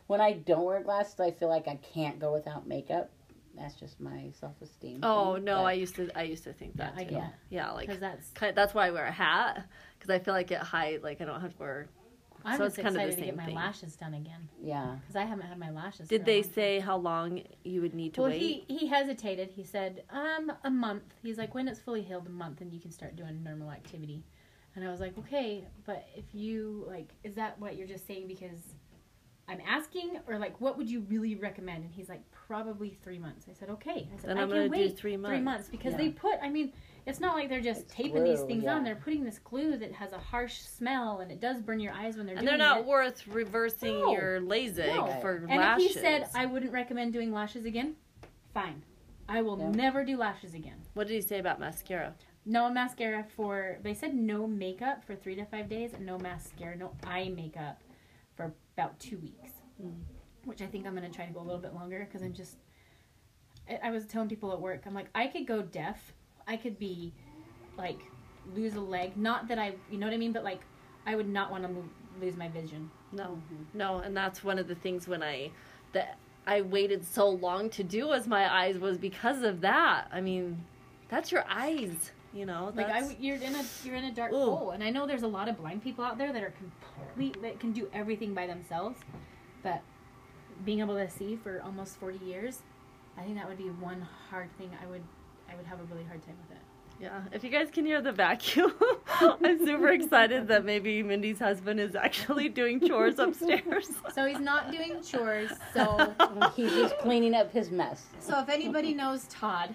when 0.08 0.22
I 0.22 0.34
don't 0.34 0.64
wear 0.64 0.82
glasses, 0.82 1.20
I 1.20 1.32
feel 1.32 1.50
like 1.50 1.68
I 1.68 1.76
can't 1.94 2.20
go 2.20 2.34
without 2.34 2.68
makeup. 2.68 3.12
That's 3.56 3.76
just 3.76 4.00
my 4.00 4.32
self-esteem. 4.40 5.02
Oh 5.04 5.36
thing, 5.36 5.44
no, 5.46 5.58
but- 5.58 5.64
I 5.66 5.74
used 5.74 5.96
to 5.96 6.10
I 6.18 6.24
used 6.24 6.46
to 6.46 6.54
think 6.54 6.78
that 6.78 6.94
I 6.96 7.04
too. 7.04 7.10
get 7.16 7.34
Yeah, 7.50 7.72
like 7.72 7.88
because 7.88 8.00
that's. 8.00 8.32
that's 8.56 8.74
why 8.74 8.88
I 8.88 8.92
wear 8.92 9.06
a 9.06 9.12
hat 9.12 9.68
because 9.98 10.10
I 10.10 10.20
feel 10.20 10.34
like 10.34 10.50
it 10.52 10.60
hide 10.60 11.04
like 11.04 11.20
I 11.20 11.26
don't 11.26 11.42
have 11.42 11.54
to 11.54 11.60
wear. 11.60 11.90
I'm 12.46 12.58
So 12.58 12.66
just 12.66 12.78
it's 12.78 12.84
kind 12.84 12.96
of 12.96 13.02
the 13.02 13.08
excited 13.08 13.16
to 13.18 13.20
same 13.22 13.26
get 13.28 13.38
my 13.38 13.46
thing. 13.46 13.56
lashes 13.56 13.96
done 13.96 14.14
again 14.14 14.50
yeah. 14.62 14.96
because 15.02 15.16
I 15.16 15.24
haven't 15.26 15.46
had 15.48 15.58
my 15.60 15.70
lashes. 15.72 16.08
Done. 16.08 16.08
Did 16.10 16.20
for 16.20 16.24
a 16.24 16.26
they 16.26 16.36
long 16.36 16.44
time. 16.44 16.54
say 16.54 16.80
how 16.80 16.98
long 16.98 17.42
you 17.64 17.82
would 17.82 17.94
need 17.94 18.14
to 18.16 18.22
Well, 18.22 18.30
wait? 18.32 18.66
he 18.68 18.78
he 18.78 18.88
hesitated. 18.88 19.52
He 19.52 19.64
said, 19.64 20.04
um, 20.10 20.52
a 20.64 20.70
month. 20.70 21.04
He's 21.22 21.38
like, 21.38 21.54
when 21.54 21.68
it's 21.68 21.80
fully 21.80 22.02
healed, 22.02 22.28
a 22.28 22.32
month, 22.32 22.62
and 22.62 22.74
you 22.74 22.80
can 22.80 22.92
start 22.92 23.16
doing 23.16 23.44
normal 23.44 23.72
activity. 23.72 24.24
And 24.76 24.88
I 24.88 24.92
was 24.92 25.00
like, 25.00 25.18
okay, 25.18 25.66
but 25.86 26.08
if 26.16 26.34
you 26.34 26.86
like, 26.88 27.10
is 27.24 27.36
that 27.36 27.60
what 27.60 27.76
you're 27.76 27.88
just 27.88 28.06
saying 28.08 28.28
because 28.28 28.76
I'm 29.48 29.60
asking, 29.68 30.20
or 30.28 30.38
like, 30.38 30.62
what 30.62 30.78
would 30.78 30.88
you 30.90 31.02
really 31.10 31.34
recommend? 31.36 31.84
And 31.84 31.92
he's 31.94 32.08
like, 32.08 32.22
probably 32.32 32.92
three 33.04 33.18
months. 33.18 33.48
I 33.50 33.54
said, 33.54 33.70
okay. 33.72 34.08
I 34.14 34.18
said, 34.18 34.30
Then 34.30 34.38
I 34.38 34.44
I'm 34.44 34.48
can 34.50 34.58
gonna 34.58 34.70
do 34.70 34.72
wait 34.72 34.90
three 34.98 35.14
three 35.14 35.18
months. 35.18 35.44
months 35.44 35.68
because 35.70 35.94
Yeah. 35.94 35.98
they 35.98 36.10
put. 36.10 36.36
I 36.42 36.50
mean, 36.50 36.72
it's 37.06 37.20
not 37.20 37.36
like 37.36 37.50
they're 37.50 37.62
just 37.62 37.82
It's 37.82 37.94
taping 37.94 38.24
these 38.24 38.42
things 38.42 38.64
yeah. 38.64 38.74
on. 38.76 38.84
They're 38.84 38.96
putting 38.96 39.24
this 39.24 39.40
glue 39.40 39.78
that 39.78 39.92
has 39.94 40.12
a 40.14 40.18
harsh 40.20 40.60
smell, 40.62 41.20
and 41.20 41.32
it 41.32 41.40
does 41.40 41.62
burn 41.62 41.80
your 41.80 41.94
eyes 41.94 42.18
when 42.18 42.26
they're 42.26 42.36
and 42.36 42.46
doing 42.46 42.58
they're 42.58 42.68
not 42.68 42.80
it. 42.82 42.86
worth 42.86 43.28
reversing 43.28 44.00
No. 44.00 44.12
your 44.12 44.40
LASIK 44.42 44.96
No. 44.96 45.20
for 45.22 45.36
And 45.50 45.60
lashes. 45.60 45.86
if 45.88 45.94
he 45.94 46.00
said 46.00 46.30
I 46.36 46.46
wouldn't 46.46 46.72
recommend 46.72 47.14
doing 47.14 47.32
lashes 47.32 47.66
again, 47.66 47.96
fine. 48.54 48.84
I 49.28 49.42
will 49.42 49.60
Yeah. 49.60 49.70
never 49.72 50.04
do 50.04 50.18
lashes 50.18 50.54
again. 50.54 50.82
what 50.94 51.08
did 51.08 51.14
he 51.14 51.22
say 51.22 51.40
about 51.40 51.60
mascara? 51.60 52.16
No 52.46 52.70
mascara 52.70 53.24
for. 53.36 53.78
They 53.84 53.94
said 53.94 54.16
no 54.16 54.48
makeup 54.48 55.04
for 55.04 55.16
three 55.16 55.36
to 55.36 55.46
five 55.46 55.70
days, 55.70 55.94
and 55.94 56.06
no 56.06 56.18
mascara, 56.18 56.76
no 56.76 56.96
eye 57.04 57.30
makeup 57.30 57.82
for 58.36 58.54
about 58.76 59.00
two 59.00 59.18
weeks. 59.20 59.52
Mm. 59.84 59.94
Which 60.46 60.62
I 60.62 60.66
think 60.66 60.88
I'm 60.88 60.96
gonna 60.96 61.10
try 61.10 61.26
to 61.26 61.34
go 61.34 61.42
a 61.42 61.44
little 61.44 61.62
bit 61.62 61.74
longer 61.76 62.00
because 62.06 62.24
I'm 62.24 62.34
just. 62.34 62.58
I, 63.70 63.76
I 63.84 63.92
was 63.92 64.06
telling 64.08 64.30
people 64.30 64.52
at 64.52 64.60
work, 64.60 64.84
I'm 64.88 64.96
like, 64.96 65.10
I 65.14 65.28
could 65.28 65.46
go 65.46 65.62
deaf. 65.62 66.14
I 66.50 66.58
could 66.58 66.78
be, 66.80 67.14
like, 67.78 68.00
lose 68.56 68.76
a 68.76 68.82
leg. 68.82 69.16
Not 69.16 69.48
that 69.48 69.60
I, 69.60 69.76
you 69.90 69.98
know 69.98 70.08
what 70.08 70.14
I 70.14 70.18
mean, 70.18 70.34
but 70.34 70.44
like, 70.44 70.62
I 71.06 71.16
would 71.16 71.30
not 71.30 71.52
want 71.52 71.64
to 71.64 71.70
lo- 71.70 71.90
lose 72.20 72.36
my 72.36 72.48
vision. 72.50 72.90
No, 73.12 73.24
mm-hmm. 73.24 73.78
no, 73.78 74.00
and 74.00 74.16
that's 74.18 74.44
one 74.44 74.60
of 74.60 74.68
the 74.68 74.76
things 74.76 75.08
when 75.08 75.24
I 75.24 75.52
that 75.94 76.18
I 76.46 76.62
waited 76.62 77.06
so 77.06 77.30
long 77.30 77.70
to 77.72 77.84
do 77.84 78.08
was 78.08 78.28
my 78.28 78.52
eyes 78.52 78.78
was 78.78 78.98
because 78.98 79.44
of 79.44 79.62
that. 79.62 80.08
I 80.12 80.22
mean, 80.22 80.64
that's 81.10 81.32
your 81.32 81.46
eyes, 81.50 82.12
you 82.34 82.46
know. 82.46 82.72
Like 82.76 82.88
I, 82.88 83.16
you're 83.20 83.38
in 83.38 83.56
a 83.56 83.64
you're 83.84 83.96
in 83.96 84.06
a 84.06 84.12
dark 84.12 84.32
Ooh. 84.32 84.38
hole, 84.38 84.72
and 84.72 84.84
I 84.84 84.90
know 84.90 85.08
there's 85.08 85.24
a 85.24 85.28
lot 85.28 85.48
of 85.48 85.58
blind 85.58 85.84
people 85.84 86.04
out 86.04 86.18
there 86.18 86.34
that 86.34 86.44
are 86.44 86.54
complete 86.58 87.42
that 87.42 87.60
can 87.60 87.72
do 87.72 87.88
everything 87.94 88.34
by 88.34 88.48
themselves, 88.48 89.00
but 89.64 89.82
being 90.66 90.80
able 90.80 90.96
to 90.96 91.10
see 91.10 91.36
for 91.36 91.62
almost 91.64 91.98
40 92.00 92.24
years, 92.26 92.62
I 93.18 93.24
think 93.24 93.36
that 93.38 93.48
would 93.48 93.58
be 93.58 93.70
one 93.70 94.06
hard 94.30 94.50
thing. 94.58 94.72
I 94.84 94.88
would 94.88 95.04
I 95.52 95.56
would 95.56 95.66
have 95.66 95.80
a 95.80 95.84
really 95.86 96.04
hard 96.06 96.24
time 96.26 96.36
with 96.48 96.58
it. 96.58 96.64
yeah. 97.02 97.22
If 97.32 97.44
you 97.44 97.50
guys 97.50 97.70
can 97.72 97.86
hear 97.86 98.02
the 98.02 98.12
vacuum, 98.12 98.74
I'm 99.22 99.66
super 99.66 99.90
excited 99.90 100.48
that 100.50 100.66
maybe 100.66 101.02
Mindy's 101.04 101.40
husband 101.40 101.80
is 101.80 101.96
actually 101.96 102.50
doing 102.50 102.80
chores 102.86 103.20
upstairs. 103.26 103.90
So 104.14 104.26
he's 104.26 104.40
not 104.40 104.72
doing 104.72 105.02
chores. 105.02 105.52
So 105.74 106.14
He's 106.56 106.72
just 106.74 106.98
cleaning 107.00 107.34
up 107.36 107.52
his 107.52 107.72
mess. 107.72 108.06
so 108.20 108.40
if 108.42 108.50
anybody 108.50 108.94
knows 108.94 109.26
Todd, 109.30 109.74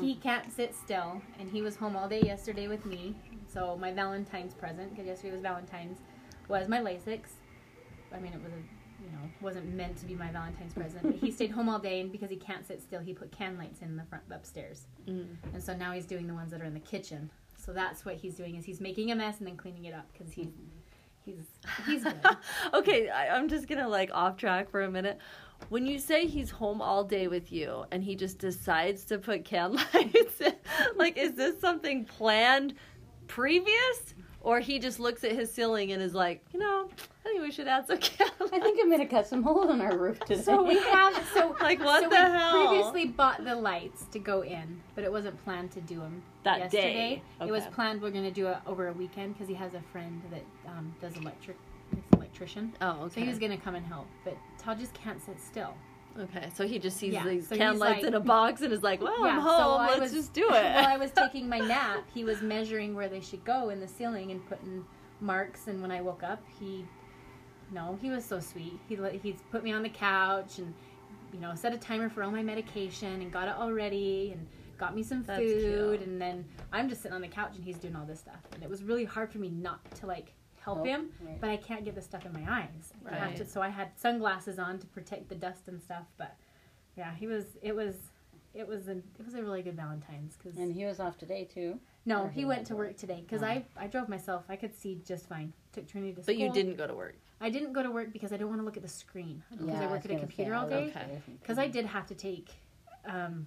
he 0.00 0.14
can't 0.16 0.50
sit 0.52 0.74
still, 0.74 1.20
and 1.38 1.50
he 1.50 1.62
was 1.62 1.76
home 1.76 1.96
all 1.96 2.08
day 2.08 2.20
yesterday 2.22 2.68
with 2.68 2.84
me. 2.86 3.14
So 3.46 3.76
my 3.80 3.92
Valentine's 3.92 4.54
present, 4.54 4.90
because 4.90 5.06
yesterday 5.06 5.32
was 5.32 5.42
Valentine's, 5.42 5.98
was 6.48 6.68
my 6.68 6.78
LASIK. 6.80 7.20
I 8.14 8.18
mean, 8.18 8.32
it 8.32 8.42
was 8.42 8.52
a 8.52 8.62
you 9.04 9.10
know 9.10 9.28
wasn't 9.40 9.66
meant 9.74 9.96
to 9.98 10.06
be 10.06 10.14
my 10.14 10.30
Valentine's 10.30 10.72
present, 10.74 11.02
but 11.02 11.14
he 11.16 11.30
stayed 11.30 11.50
home 11.50 11.68
all 11.68 11.78
day, 11.78 12.00
and 12.00 12.10
because 12.12 12.30
he 12.30 12.36
can't 12.36 12.66
sit 12.66 12.80
still, 12.80 13.00
he 13.00 13.12
put 13.12 13.30
can 13.32 13.58
lights 13.58 13.82
in 13.82 13.96
the 13.96 14.04
front 14.04 14.24
upstairs, 14.30 14.86
Mm. 15.08 15.36
and 15.52 15.62
so 15.62 15.74
now 15.76 15.92
he's 15.92 16.06
doing 16.06 16.26
the 16.26 16.34
ones 16.34 16.50
that 16.52 16.60
are 16.60 16.64
in 16.66 16.74
the 16.74 16.80
kitchen. 16.80 17.30
So 17.56 17.72
that's 17.72 18.04
what 18.04 18.16
he's 18.16 18.34
doing 18.34 18.56
is 18.56 18.64
he's 18.64 18.80
making 18.80 19.10
a 19.12 19.14
mess 19.14 19.38
and 19.38 19.46
then 19.46 19.56
cleaning 19.56 19.84
it 19.84 19.94
up 19.94 20.06
because 20.12 20.32
he's 20.32 20.48
he's 21.24 21.44
he's 21.86 22.02
good. 22.02 22.14
okay, 22.74 23.08
I, 23.08 23.36
I'm 23.36 23.48
just 23.48 23.68
gonna 23.68 23.88
like 23.88 24.10
off 24.12 24.36
track 24.36 24.70
for 24.70 24.82
a 24.82 24.90
minute. 24.90 25.18
When 25.68 25.86
you 25.86 26.00
say 26.00 26.26
he's 26.26 26.50
home 26.50 26.82
all 26.82 27.04
day 27.04 27.28
with 27.28 27.52
you 27.52 27.84
and 27.92 28.02
he 28.02 28.16
just 28.16 28.38
decides 28.38 29.04
to 29.06 29.18
put 29.18 29.44
can 29.44 29.74
lights, 29.94 30.40
in, 30.40 30.54
like 30.96 31.16
is 31.16 31.32
this 31.34 31.60
something 31.60 32.04
planned 32.04 32.74
previous, 33.28 34.14
or 34.42 34.60
he 34.60 34.78
just 34.78 34.98
looks 35.00 35.24
at 35.24 35.32
his 35.32 35.52
ceiling 35.52 35.92
and 35.92 36.02
is 36.02 36.14
like, 36.14 36.42
you 36.52 36.58
know, 36.60 36.88
I 37.24 37.28
think 37.28 37.42
we 37.42 37.50
should 37.50 37.68
add 37.68 37.86
some 37.86 37.98
can 37.98 38.28
I 38.52 38.58
think 38.58 38.78
I'm 38.82 38.90
gonna 38.90 39.06
cut 39.06 39.26
some 39.26 39.42
holes 39.48 39.70
in 39.70 39.80
our 39.80 39.96
roof 39.96 40.18
today. 40.20 40.42
So 40.42 40.62
we 40.62 40.78
have 40.78 41.14
so 41.32 41.56
Like, 41.60 41.80
what 41.80 42.02
so 42.02 42.08
the 42.10 42.16
we 42.16 42.38
hell? 42.38 42.68
Previously 42.68 43.06
bought 43.06 43.44
the 43.44 43.54
lights 43.54 44.04
to 44.12 44.18
go 44.18 44.42
in, 44.42 44.80
but 44.94 45.04
it 45.04 45.12
wasn't 45.12 45.42
planned 45.44 45.70
to 45.72 45.80
do 45.80 45.96
them 46.00 46.22
That 46.44 46.58
yesterday. 46.58 47.22
day. 47.40 47.46
It 47.46 47.50
was 47.52 47.64
planned 47.66 48.02
we're 48.02 48.10
going 48.10 48.24
to 48.24 48.30
do 48.30 48.48
it 48.48 48.56
over 48.66 48.88
a 48.88 48.92
weekend 48.92 49.34
because 49.34 49.48
he 49.48 49.54
has 49.54 49.74
a 49.74 49.82
friend 49.92 50.20
that 50.30 50.42
um, 50.70 50.94
does 51.00 51.16
electric, 51.16 51.56
he's 51.90 51.98
an 52.12 52.18
electrician. 52.18 52.72
Oh, 52.80 53.02
okay. 53.04 53.14
So 53.14 53.20
he 53.22 53.28
was 53.28 53.38
going 53.38 53.52
to 53.52 53.58
come 53.64 53.74
and 53.76 53.86
help, 53.86 54.06
but 54.24 54.36
Todd 54.58 54.78
just 54.80 54.92
can't 54.94 55.24
sit 55.24 55.40
still. 55.40 55.74
Okay, 56.18 56.48
so 56.54 56.66
he 56.66 56.78
just 56.78 56.96
sees 56.96 57.12
Yeah, 57.14 57.24
these 57.26 57.48
so 57.48 57.56
can 57.56 57.78
lights 57.78 57.98
like- 58.02 58.04
in 58.08 58.14
a 58.14 58.20
box 58.20 58.60
and 58.62 58.72
is 58.72 58.82
like, 58.82 59.00
well, 59.02 59.24
I'm 59.24 59.40
home. 59.40 59.86
so 59.88 59.92
Let's 59.92 60.00
was- 60.00 60.12
just 60.12 60.32
do 60.32 60.42
it. 60.46 60.50
While 60.74 60.86
I 60.86 60.96
was 60.96 61.10
taking 61.16 61.48
my 61.48 61.58
nap, 61.58 62.04
he 62.14 62.24
was 62.24 62.42
measuring 62.42 62.94
where 62.94 63.08
they 63.08 63.20
should 63.20 63.44
go 63.44 63.68
in 63.70 63.80
the 63.80 63.88
ceiling 63.88 64.30
and 64.30 64.46
putting 64.48 64.84
marks. 65.20 65.66
And 65.68 65.80
when 65.80 65.90
I 65.90 66.00
woke 66.00 66.22
up, 66.22 66.42
he, 66.58 66.84
no, 67.72 67.98
he 68.02 68.10
was 68.10 68.24
so 68.24 68.40
sweet. 68.40 68.78
He 68.88 68.96
he's 69.22 69.40
put 69.50 69.62
me 69.64 69.72
on 69.72 69.82
the 69.82 69.88
couch 69.88 70.58
and, 70.58 70.74
you 71.32 71.40
know, 71.40 71.54
set 71.54 71.72
a 71.72 71.78
timer 71.78 72.08
for 72.08 72.22
all 72.22 72.30
my 72.30 72.42
medication 72.42 73.20
and 73.22 73.32
got 73.32 73.48
it 73.48 73.54
all 73.56 73.72
ready 73.72 74.32
and 74.32 74.46
got 74.78 74.94
me 74.94 75.02
some 75.02 75.22
That's 75.22 75.40
food. 75.40 75.60
cute. 75.60 76.00
And 76.08 76.20
then 76.20 76.44
I'm 76.72 76.88
just 76.88 77.02
sitting 77.02 77.14
on 77.14 77.22
the 77.22 77.28
couch 77.28 77.52
and 77.56 77.64
he's 77.64 77.78
doing 77.78 77.94
all 77.96 78.04
this 78.04 78.20
stuff. 78.20 78.40
And 78.54 78.62
it 78.62 78.68
was 78.68 78.82
really 78.82 79.04
hard 79.04 79.30
for 79.30 79.38
me 79.38 79.48
not 79.48 79.78
to 79.96 80.06
like 80.06 80.34
help 80.64 80.78
Oh, 80.80 80.84
him, 80.84 81.10
right. 81.20 81.40
but 81.40 81.50
I 81.50 81.56
can't 81.56 81.84
get 81.84 81.94
the 81.94 82.02
stuff 82.02 82.24
in 82.26 82.32
my 82.32 82.44
eyes. 82.50 82.92
I 83.10 83.14
have 83.16 83.34
to, 83.36 83.44
so 83.44 83.60
I 83.62 83.68
had 83.68 83.98
sunglasses 83.98 84.58
on 84.58 84.78
to 84.78 84.86
protect 84.86 85.28
the 85.28 85.34
dust 85.34 85.68
and 85.68 85.80
stuff. 85.82 86.04
But 86.18 86.36
yeah, 86.96 87.14
he 87.14 87.26
was. 87.26 87.44
It 87.62 87.74
was. 87.74 87.94
It 88.54 88.66
was 88.68 88.88
a. 88.88 88.92
It 88.92 89.24
was 89.24 89.34
a 89.34 89.42
really 89.42 89.62
good 89.62 89.76
Valentine's 89.76 90.36
because 90.36 90.58
And 90.58 90.72
he 90.74 90.84
was 90.84 91.00
off 91.00 91.16
today 91.18 91.44
too. 91.52 91.78
no, 92.04 92.26
he 92.28 92.40
he 92.40 92.44
went 92.44 92.58
went 92.58 92.66
to 92.68 92.72
to 92.74 92.76
work 92.76 92.96
today 92.96 93.20
because 93.26 93.42
Oh. 93.42 93.46
I 93.46 93.64
I 93.76 93.86
drove 93.86 94.08
myself. 94.08 94.44
I 94.48 94.56
could 94.56 94.74
see 94.74 95.00
just 95.06 95.28
fine. 95.28 95.52
Took 95.72 95.86
Trinity 95.88 96.12
to 96.12 96.16
But 96.16 96.24
school. 96.24 96.36
you 96.36 96.52
didn't 96.52 96.76
go 96.76 96.86
to 96.86 96.94
work. 96.94 97.16
I 97.40 97.50
didn't 97.50 97.72
go 97.72 97.82
to 97.82 97.90
work 97.90 98.12
because 98.12 98.32
I 98.32 98.36
don't 98.36 98.48
want 98.50 98.60
to 98.60 98.64
look 98.64 98.76
at 98.76 98.82
the 98.84 98.88
screen 98.88 99.42
because 99.50 99.66
Yeah, 99.66 99.80
I 99.80 99.86
work 99.90 100.02
was 100.04 100.10
at 100.12 100.16
a 100.16 100.20
computer 100.20 100.52
say, 100.52 100.56
all 100.56 100.68
day. 100.68 100.90
gonna 100.94 101.06
say, 101.08 101.22
Because 101.40 101.58
I 101.58 101.66
did 101.66 101.86
have 101.86 102.06
to 102.06 102.14
take, 102.14 102.50
um, 103.04 103.46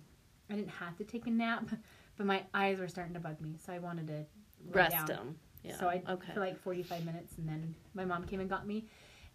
I 0.49 0.56
didn't 0.56 0.71
have 0.71 0.97
to 0.97 1.06
take 1.06 1.28
a 1.28 1.32
nap, 1.32 1.69
but 2.17 2.25
my 2.25 2.43
eyes 2.54 2.78
were 2.80 2.89
starting 2.89 3.13
to 3.13 3.21
bug 3.21 3.39
me, 3.39 3.56
so 3.65 3.71
I 3.71 3.80
wanted 3.80 4.08
to 4.08 4.13
lay 4.13 4.25
Rest 4.73 5.08
down. 5.08 5.17
him. 5.17 5.36
Yeah. 5.65 5.78
So 5.78 5.88
I 5.88 6.01
okay. 6.10 6.34
for 6.34 6.39
like 6.39 6.60
forty 6.62 6.84
five 6.84 7.06
minutes, 7.06 7.34
and 7.38 7.47
then 7.47 7.75
my 7.93 8.06
mom 8.06 8.23
came 8.25 8.39
and 8.39 8.49
got 8.49 8.67
me, 8.67 8.86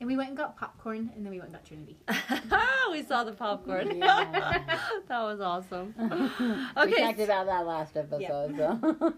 and 0.01 0.07
we 0.07 0.17
went 0.17 0.29
and 0.29 0.39
got 0.39 0.57
popcorn, 0.57 1.11
and 1.15 1.25
then 1.25 1.31
we 1.33 1.39
went 1.39 1.51
and 1.51 1.57
got 1.57 1.65
Trinity. 1.67 1.99
we 2.93 3.03
saw 3.03 3.25
the 3.25 3.33
popcorn. 3.33 3.97
Yeah. 3.97 4.63
that 5.09 5.23
was 5.23 5.41
awesome. 5.41 5.95
we 6.77 6.83
Okay. 6.83 7.03
talked 7.03 7.21
about 7.21 7.47
that 7.47 7.67
last 7.67 7.97
episode. 7.97 8.57
So. 8.57 9.15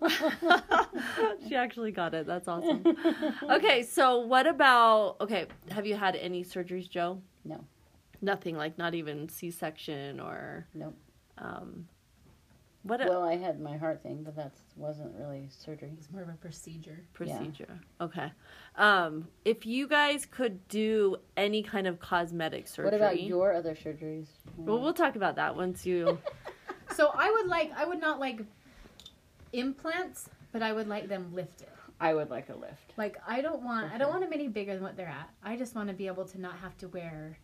she 1.49 1.55
actually 1.55 1.93
got 1.93 2.15
it. 2.15 2.27
That's 2.27 2.49
awesome. 2.49 2.85
Okay, 3.51 3.83
so 3.83 4.19
what 4.21 4.47
about 4.47 5.17
okay, 5.21 5.47
have 5.71 5.87
you 5.87 5.97
had 5.97 6.17
any 6.17 6.45
surgeries, 6.45 6.89
Joe? 6.89 7.21
No. 7.45 7.65
Nothing 8.21 8.57
like 8.57 8.79
not 8.79 8.95
even 8.95 9.29
C-section 9.29 10.21
or 10.21 10.67
Nope. 10.75 10.97
um 11.39 11.89
what 12.83 13.01
a 13.01 13.09
Well, 13.09 13.23
I 13.23 13.37
had 13.37 13.61
my 13.61 13.77
heart 13.77 14.03
thing, 14.03 14.23
but 14.25 14.37
that 14.37 14.53
wasn't 14.77 15.15
really 15.19 15.49
surgery. 15.51 15.93
It's 15.99 16.11
more 16.11 16.23
of 16.23 16.29
a 16.29 16.33
procedure. 16.33 17.01
procedure. 17.13 17.81
Okay. 18.01 18.33
Um 18.77 19.29
if 19.45 19.67
you 19.67 19.89
guys 19.89 20.27
could 20.27 20.67
do 20.69 21.17
any 21.37 21.63
kind 21.63 21.87
of 21.87 22.01
cosmetic 22.01 22.69
surgery. 22.69 22.85
What 22.85 22.95
about 22.95 23.23
your 23.23 23.55
other 23.55 23.75
surgeries? 23.75 24.27
Well, 24.57 24.81
we'll 24.81 24.95
talk 24.95 25.17
about 25.17 25.37
that 25.37 25.57
once 25.57 25.87
you 25.87 26.19
So 26.97 27.11
I 27.15 27.31
would 27.31 27.47
like, 27.47 27.73
I 27.75 27.87
would 27.87 28.01
not 28.01 28.21
like 28.21 28.43
implants, 29.53 30.29
but 30.53 30.63
I 30.63 30.73
would 30.73 30.89
like 30.89 31.09
them 31.09 31.35
lifted. 31.35 31.69
I 32.01 32.15
would 32.15 32.31
like 32.31 32.49
a 32.49 32.55
lift. 32.55 32.93
Like 32.97 33.17
I 33.27 33.41
don't 33.41 33.63
want, 33.63 33.89
For 33.89 33.95
I 33.95 33.99
don't 33.99 34.11
want 34.11 34.23
them 34.23 34.33
any 34.33 34.49
bigger 34.49 34.75
than 34.75 34.83
what 34.83 34.97
they're 34.97 35.07
at. 35.07 35.31
I 35.43 35.57
just 35.57 35.75
want 35.75 35.89
to 35.89 35.95
be 35.95 36.07
able 36.07 36.25
to 36.27 36.41
not 36.41 36.57
have 36.57 36.77
to 36.79 36.89
wear 36.89 37.39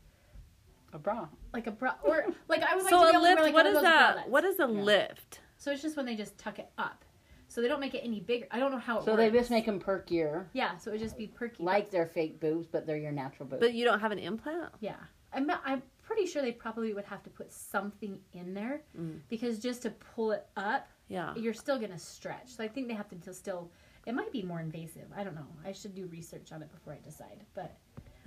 A 0.92 0.98
bra. 0.98 1.28
like 1.52 1.66
a 1.66 1.70
bra 1.70 1.94
or 2.02 2.24
like 2.48 2.62
I 2.62 2.74
would 2.74 2.84
like 2.84 2.90
So 2.90 3.04
to 3.04 3.10
be 3.10 3.16
a 3.16 3.18
able 3.18 3.20
to 3.20 3.20
wear 3.20 3.34
lift, 3.34 3.42
like 3.42 3.54
what 3.54 3.64
one 3.64 3.66
of 3.66 3.74
those 3.74 3.82
that? 3.82 4.16
bralettes. 4.16 4.28
What 4.28 4.44
is 4.44 4.58
a 4.58 4.62
Yeah. 4.62 4.66
lift? 4.66 5.40
So 5.56 5.70
it's 5.72 5.82
just 5.82 5.96
when 5.96 6.06
they 6.06 6.16
just 6.16 6.38
tuck 6.38 6.58
it 6.58 6.70
up. 6.78 7.04
So 7.48 7.60
they 7.62 7.68
don't 7.68 7.80
make 7.80 7.94
it 7.94 8.00
any 8.04 8.20
bigger. 8.20 8.46
I 8.50 8.58
don't 8.58 8.70
know 8.72 8.78
how 8.78 8.98
it 8.98 9.04
So 9.04 9.12
works. 9.12 9.18
they 9.32 9.38
just 9.38 9.50
make 9.50 9.66
them 9.66 9.80
perkier, 9.80 10.46
Yeah, 10.52 10.76
so 10.76 10.90
it 10.90 10.94
would 10.94 11.00
just 11.00 11.16
be 11.16 11.26
perky. 11.26 11.62
like 11.62 11.90
they're 11.90 12.06
fake 12.06 12.40
boobs, 12.40 12.66
but 12.66 12.86
they're 12.86 12.98
your 12.98 13.10
natural 13.12 13.48
boobs. 13.48 13.60
But 13.60 13.72
you 13.74 13.84
don't 13.84 14.00
have 14.00 14.12
an 14.12 14.18
implant? 14.18 14.72
Yeah. 14.80 14.96
I'm, 15.32 15.50
I'm 15.64 15.82
pretty 16.02 16.26
sure 16.26 16.40
they 16.42 16.52
probably 16.52 16.92
would 16.94 17.04
have 17.06 17.22
to 17.24 17.30
put 17.30 17.52
something 17.52 18.18
in 18.32 18.54
there 18.54 18.82
Mm. 18.98 19.20
because 19.28 19.58
just 19.58 19.82
to 19.82 19.90
pull 19.90 20.32
it 20.32 20.46
up, 20.56 20.88
Yeah. 21.08 21.34
you're 21.36 21.54
still 21.54 21.78
going 21.78 21.90
to 21.92 21.98
stretch. 21.98 22.48
So 22.48 22.62
I 22.64 22.68
think 22.68 22.86
they 22.88 22.94
have 22.94 23.08
to 23.10 23.16
till- 23.16 23.34
still, 23.34 23.70
it 24.06 24.12
might 24.14 24.30
be 24.32 24.42
more 24.42 24.60
invasive. 24.60 25.06
I 25.16 25.24
don't 25.24 25.34
know. 25.34 25.46
I 25.64 25.72
should 25.72 25.94
do 25.94 26.06
research 26.06 26.52
on 26.52 26.62
it 26.62 26.70
before 26.70 26.92
I 26.94 26.98
decide. 26.98 27.44
But 27.54 27.76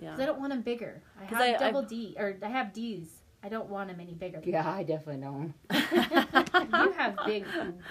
'cause 0.02 0.20
I 0.20 0.26
don't 0.26 0.40
want 0.40 0.52
them 0.52 0.62
bigger. 0.62 1.02
I 1.20 1.26
'Cause 1.26 1.38
have 1.38 1.42
I- 1.42 1.58
double 1.58 1.80
I've- 1.82 1.88
D, 1.90 2.16
or 2.18 2.38
I 2.42 2.48
have 2.50 2.74
D's. 2.74 3.18
I 3.44 3.50
don't 3.50 3.70
want 3.70 3.90
them 3.90 4.00
any 4.00 4.14
bigger. 4.14 4.40
yeah, 4.44 4.70
I 4.70 4.84
definitely 4.84 5.22
don't. 5.24 5.54
You 6.84 6.92
have 6.94 7.18
big, 7.26 7.46
ones. 7.58 7.82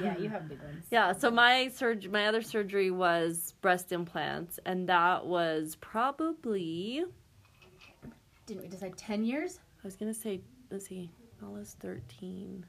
yeah, 0.00 0.16
you 0.16 0.28
have 0.28 0.48
big 0.48 0.62
ones. 0.62 0.86
Yeah, 0.90 1.12
so 1.12 1.30
my 1.30 1.68
surg 1.68 2.10
my 2.10 2.26
other 2.28 2.40
surgery 2.42 2.90
was 2.90 3.54
breast 3.60 3.90
implants 3.92 4.58
and 4.64 4.88
that 4.88 5.26
was 5.26 5.76
probably 5.76 7.04
Didn't 8.46 8.62
we 8.62 8.68
decide 8.68 8.96
10 8.96 9.24
years? 9.24 9.60
I 9.82 9.86
was 9.86 9.96
going 9.96 10.12
to 10.12 10.18
say 10.18 10.40
let's 10.70 10.86
see, 10.86 11.10
I 11.44 11.48
was 11.48 11.76
13. 11.80 12.64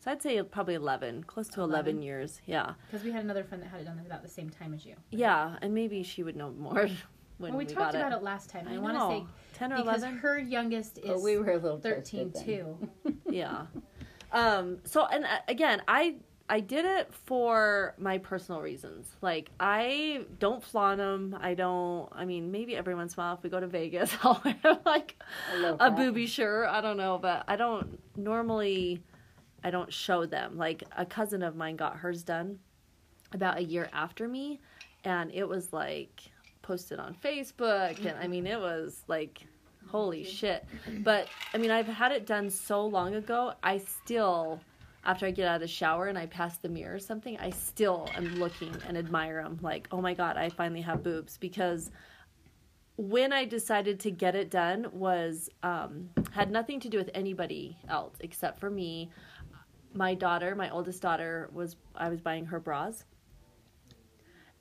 So 0.00 0.10
I'd 0.10 0.22
say 0.22 0.42
probably 0.42 0.74
11, 0.74 1.24
close 1.24 1.48
to 1.50 1.60
11, 1.60 1.96
11? 1.96 2.02
years. 2.02 2.40
Yeah. 2.46 2.74
Because 2.86 3.04
we 3.04 3.10
had 3.12 3.22
another 3.24 3.44
friend 3.44 3.62
that 3.62 3.68
had 3.68 3.80
it 3.80 3.84
done 3.84 4.00
about 4.04 4.22
the 4.22 4.28
same 4.28 4.48
time 4.50 4.72
as 4.74 4.84
you. 4.86 4.94
Yeah, 5.10 5.56
and 5.62 5.74
maybe 5.74 6.02
she 6.02 6.22
would 6.22 6.36
know 6.36 6.50
more 6.52 6.88
when 7.38 7.52
Well, 7.52 7.58
we, 7.58 7.64
we, 7.64 7.74
talked 7.74 7.92
got 7.92 8.00
about 8.00 8.12
it. 8.12 8.16
it, 8.16 8.22
last 8.22 8.50
time. 8.50 8.66
I, 8.68 8.74
I 8.74 8.78
want 8.78 8.94
to 8.96 9.26
say 9.26 9.32
10 9.58 9.72
or 9.72 9.76
because 9.76 9.98
11. 10.02 10.18
her 10.18 10.38
youngest 10.38 10.98
is 10.98 11.04
But 11.06 11.22
we 11.22 11.36
were 11.38 11.52
a 11.52 11.58
little 11.58 11.78
13 11.78 12.32
too. 12.44 12.78
yeah. 13.30 13.66
Um 14.32 14.78
so 14.84 15.06
and 15.06 15.24
uh, 15.24 15.28
again, 15.48 15.82
I 15.86 16.16
I 16.48 16.60
did 16.60 16.84
it 16.84 17.12
for 17.24 17.94
my 17.98 18.18
personal 18.18 18.60
reasons. 18.60 19.08
Like 19.20 19.50
I 19.58 20.24
don't 20.38 20.62
flaunt 20.62 20.98
them. 20.98 21.36
I 21.40 21.54
don't. 21.54 22.08
I 22.12 22.24
mean, 22.24 22.52
maybe 22.52 22.76
every 22.76 22.94
once 22.94 23.14
in 23.14 23.20
a 23.20 23.24
while, 23.24 23.34
if 23.34 23.42
we 23.42 23.50
go 23.50 23.58
to 23.58 23.66
Vegas, 23.66 24.14
I'll 24.22 24.40
wear 24.44 24.56
like 24.84 25.16
A 25.54 25.58
low 25.58 25.76
booby 25.90 26.26
shirt. 26.26 26.68
I 26.68 26.80
don't 26.80 26.96
know, 26.96 27.18
but 27.18 27.44
I 27.48 27.56
don't 27.56 27.98
normally. 28.16 29.02
I 29.64 29.70
don't 29.70 29.92
show 29.92 30.26
them. 30.26 30.56
Like 30.56 30.84
a 30.96 31.04
cousin 31.04 31.42
of 31.42 31.56
mine 31.56 31.74
got 31.76 31.96
hers 31.96 32.22
done 32.22 32.60
about 33.32 33.58
a 33.58 33.64
year 33.64 33.88
after 33.92 34.28
me, 34.28 34.60
and 35.02 35.32
it 35.32 35.48
was 35.48 35.72
like 35.72 36.20
posted 36.66 36.98
on 36.98 37.14
Facebook, 37.14 38.04
and 38.04 38.18
I 38.18 38.26
mean, 38.26 38.46
it 38.46 38.60
was 38.60 39.02
like. 39.08 39.46
Holy 39.88 40.24
shit. 40.24 40.64
But 41.04 41.28
I 41.54 41.58
mean, 41.58 41.70
I've 41.70 41.86
had 41.86 42.10
it 42.10 42.26
done 42.26 42.50
so 42.50 42.84
long 42.84 43.14
ago. 43.14 43.52
I 43.62 43.78
still, 43.78 44.60
after 45.04 45.26
I 45.26 45.30
get 45.30 45.46
out 45.46 45.54
of 45.54 45.60
the 45.60 45.68
shower 45.68 46.08
and 46.08 46.18
I 46.18 46.26
pass 46.26 46.58
the 46.58 46.68
mirror 46.68 46.96
or 46.96 46.98
something, 46.98 47.38
I 47.38 47.50
still 47.50 48.08
am 48.16 48.34
looking 48.34 48.74
and 48.88 48.98
admire 48.98 49.40
them. 49.44 49.60
Like, 49.62 49.86
oh 49.92 50.00
my 50.00 50.12
God, 50.12 50.36
I 50.36 50.48
finally 50.48 50.80
have 50.80 51.04
boobs. 51.04 51.38
Because 51.38 51.92
when 52.96 53.32
I 53.32 53.44
decided 53.44 54.00
to 54.00 54.10
get 54.10 54.34
it 54.34 54.50
done 54.50 54.88
was 54.92 55.50
um, 55.62 56.10
had 56.32 56.50
nothing 56.50 56.80
to 56.80 56.88
do 56.88 56.98
with 56.98 57.10
anybody 57.14 57.78
else 57.88 58.16
except 58.18 58.58
for 58.58 58.70
me. 58.70 59.12
My 59.94 60.14
daughter, 60.14 60.56
my 60.56 60.68
oldest 60.70 61.00
daughter, 61.00 61.48
was 61.52 61.76
I 61.94 62.08
was 62.08 62.20
buying 62.20 62.46
her 62.46 62.58
bras, 62.58 63.04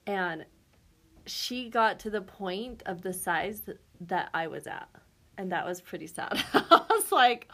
and 0.06 0.46
she 1.26 1.70
got 1.70 2.00
to 2.00 2.10
the 2.10 2.22
point 2.22 2.84
of 2.86 3.02
the 3.02 3.14
size 3.14 3.62
that, 4.02 4.30
I 4.34 4.48
was 4.48 4.68
at, 4.68 4.90
and 5.38 5.52
that 5.52 5.66
was 5.66 5.82
pretty 5.82 6.08
sad. 6.08 6.44
I 6.54 6.86
was 6.90 7.12
like, 7.12 7.52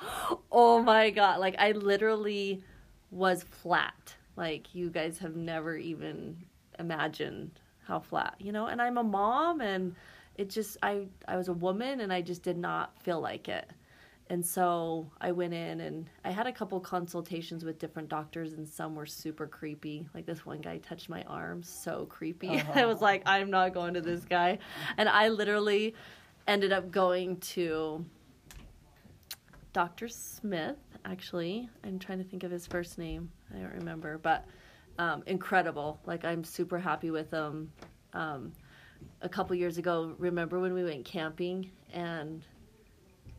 oh 0.51 0.81
my 0.81 1.09
god! 1.09 1.39
Like 1.39 1.55
I 1.59 1.71
literally 1.71 2.63
was 3.09 3.43
flat. 3.43 4.15
Like 4.35 4.73
you 4.73 4.89
guys 4.89 5.17
have 5.19 5.35
never 5.35 5.75
even 5.75 6.37
imagined 6.79 7.59
how 7.85 7.99
flat, 7.99 8.35
you 8.39 8.51
know. 8.51 8.67
And 8.67 8.81
I'm 8.81 8.97
a 8.97 9.03
mom, 9.03 9.61
and 9.61 9.95
it 10.35 10.49
just 10.49 10.77
I 10.81 11.07
I 11.27 11.37
was 11.37 11.47
a 11.47 11.53
woman, 11.53 12.01
and 12.01 12.11
I 12.11 12.21
just 12.21 12.43
did 12.43 12.57
not 12.57 13.01
feel 13.01 13.19
like 13.19 13.47
it. 13.47 13.69
And 14.31 14.45
so 14.45 15.11
I 15.19 15.33
went 15.33 15.53
in 15.53 15.81
and 15.81 16.09
I 16.23 16.31
had 16.31 16.47
a 16.47 16.53
couple 16.53 16.79
consultations 16.79 17.65
with 17.65 17.79
different 17.79 18.07
doctors, 18.07 18.53
and 18.53 18.65
some 18.65 18.95
were 18.95 19.05
super 19.05 19.45
creepy. 19.45 20.07
Like 20.13 20.25
this 20.25 20.45
one 20.45 20.61
guy 20.61 20.77
touched 20.77 21.09
my 21.09 21.21
arm, 21.23 21.61
so 21.63 22.05
creepy. 22.05 22.63
I 22.75 22.85
was 22.85 23.01
like, 23.01 23.23
I'm 23.25 23.51
not 23.51 23.73
going 23.73 23.93
to 23.95 23.99
this 23.99 24.23
guy. 24.23 24.59
And 24.95 25.09
I 25.09 25.27
literally 25.27 25.95
ended 26.47 26.71
up 26.71 26.91
going 26.91 27.41
to 27.41 28.05
Dr. 29.73 30.07
Smith, 30.07 30.77
actually. 31.03 31.67
I'm 31.83 31.99
trying 31.99 32.19
to 32.19 32.23
think 32.23 32.43
of 32.43 32.51
his 32.51 32.65
first 32.65 32.97
name. 32.97 33.29
I 33.53 33.57
don't 33.57 33.73
remember, 33.73 34.17
but 34.17 34.45
um, 34.97 35.23
incredible. 35.25 35.99
Like, 36.05 36.23
I'm 36.23 36.45
super 36.45 36.79
happy 36.79 37.11
with 37.11 37.31
him. 37.31 37.69
Um, 38.13 38.53
a 39.21 39.27
couple 39.27 39.57
years 39.57 39.77
ago, 39.77 40.15
remember 40.17 40.61
when 40.61 40.73
we 40.73 40.85
went 40.85 41.03
camping 41.03 41.69
and 41.91 42.43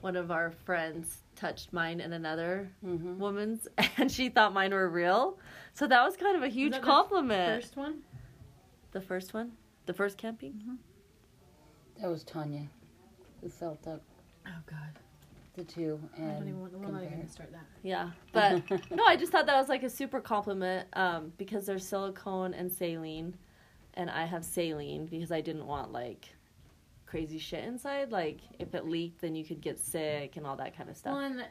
one 0.02 0.16
of 0.16 0.30
our 0.30 0.50
friends 0.50 1.18
touched 1.36 1.72
mine 1.72 2.00
and 2.00 2.12
another 2.12 2.70
Mhm. 2.84 3.16
woman's, 3.16 3.66
and 3.96 4.10
she 4.12 4.28
thought 4.28 4.52
mine 4.52 4.72
were 4.72 4.88
real? 4.90 5.38
So 5.74 5.86
that 5.86 6.04
was 6.04 6.16
kind 6.16 6.36
of 6.36 6.42
a 6.42 6.48
huge 6.48 6.72
that 6.72 6.82
the 6.82 6.86
compliment. 6.86 7.62
First 7.62 7.76
one? 7.76 8.02
the 8.90 9.00
first 9.00 9.32
one? 9.32 9.52
The 9.86 9.94
first 9.94 10.18
camping? 10.18 10.78
That 12.00 12.10
was 12.10 12.24
Tanya, 12.24 12.66
who 13.40 13.48
felt 13.48 13.86
up 13.88 14.02
Oh, 14.46 14.50
God. 14.66 14.98
the 15.54 15.64
two 15.64 15.98
I 16.16 16.20
don't 16.20 16.48
even 16.48 16.60
want, 16.60 16.72
we're 16.72 16.88
not 16.88 17.02
even 17.04 17.14
going 17.14 17.26
to 17.26 17.32
start 17.32 17.52
that. 17.52 17.64
Yeah, 17.82 18.10
but 18.32 18.62
no, 18.90 19.04
I 19.04 19.16
just 19.16 19.30
thought 19.32 19.46
that 19.46 19.56
was 19.56 19.68
like 19.68 19.82
a 19.84 19.88
super 19.90 20.20
compliment 20.20 20.88
um, 20.94 21.32
because 21.38 21.64
there's 21.64 21.86
silicone 21.86 22.52
and 22.54 22.70
saline, 22.70 23.34
and 23.94 24.10
I 24.10 24.24
have 24.26 24.44
saline 24.44 25.06
because 25.06 25.30
I 25.32 25.40
didn't 25.40 25.66
want 25.66 25.92
like 25.92 26.28
crazy 27.12 27.38
shit 27.38 27.62
inside. 27.64 28.10
Like 28.10 28.38
if 28.58 28.74
it 28.74 28.86
leaked, 28.88 29.20
then 29.20 29.34
you 29.34 29.44
could 29.44 29.60
get 29.60 29.78
sick 29.78 30.36
and 30.38 30.46
all 30.46 30.56
that 30.56 30.74
kind 30.76 30.88
of 30.88 30.96
stuff. 30.96 31.12
One, 31.12 31.44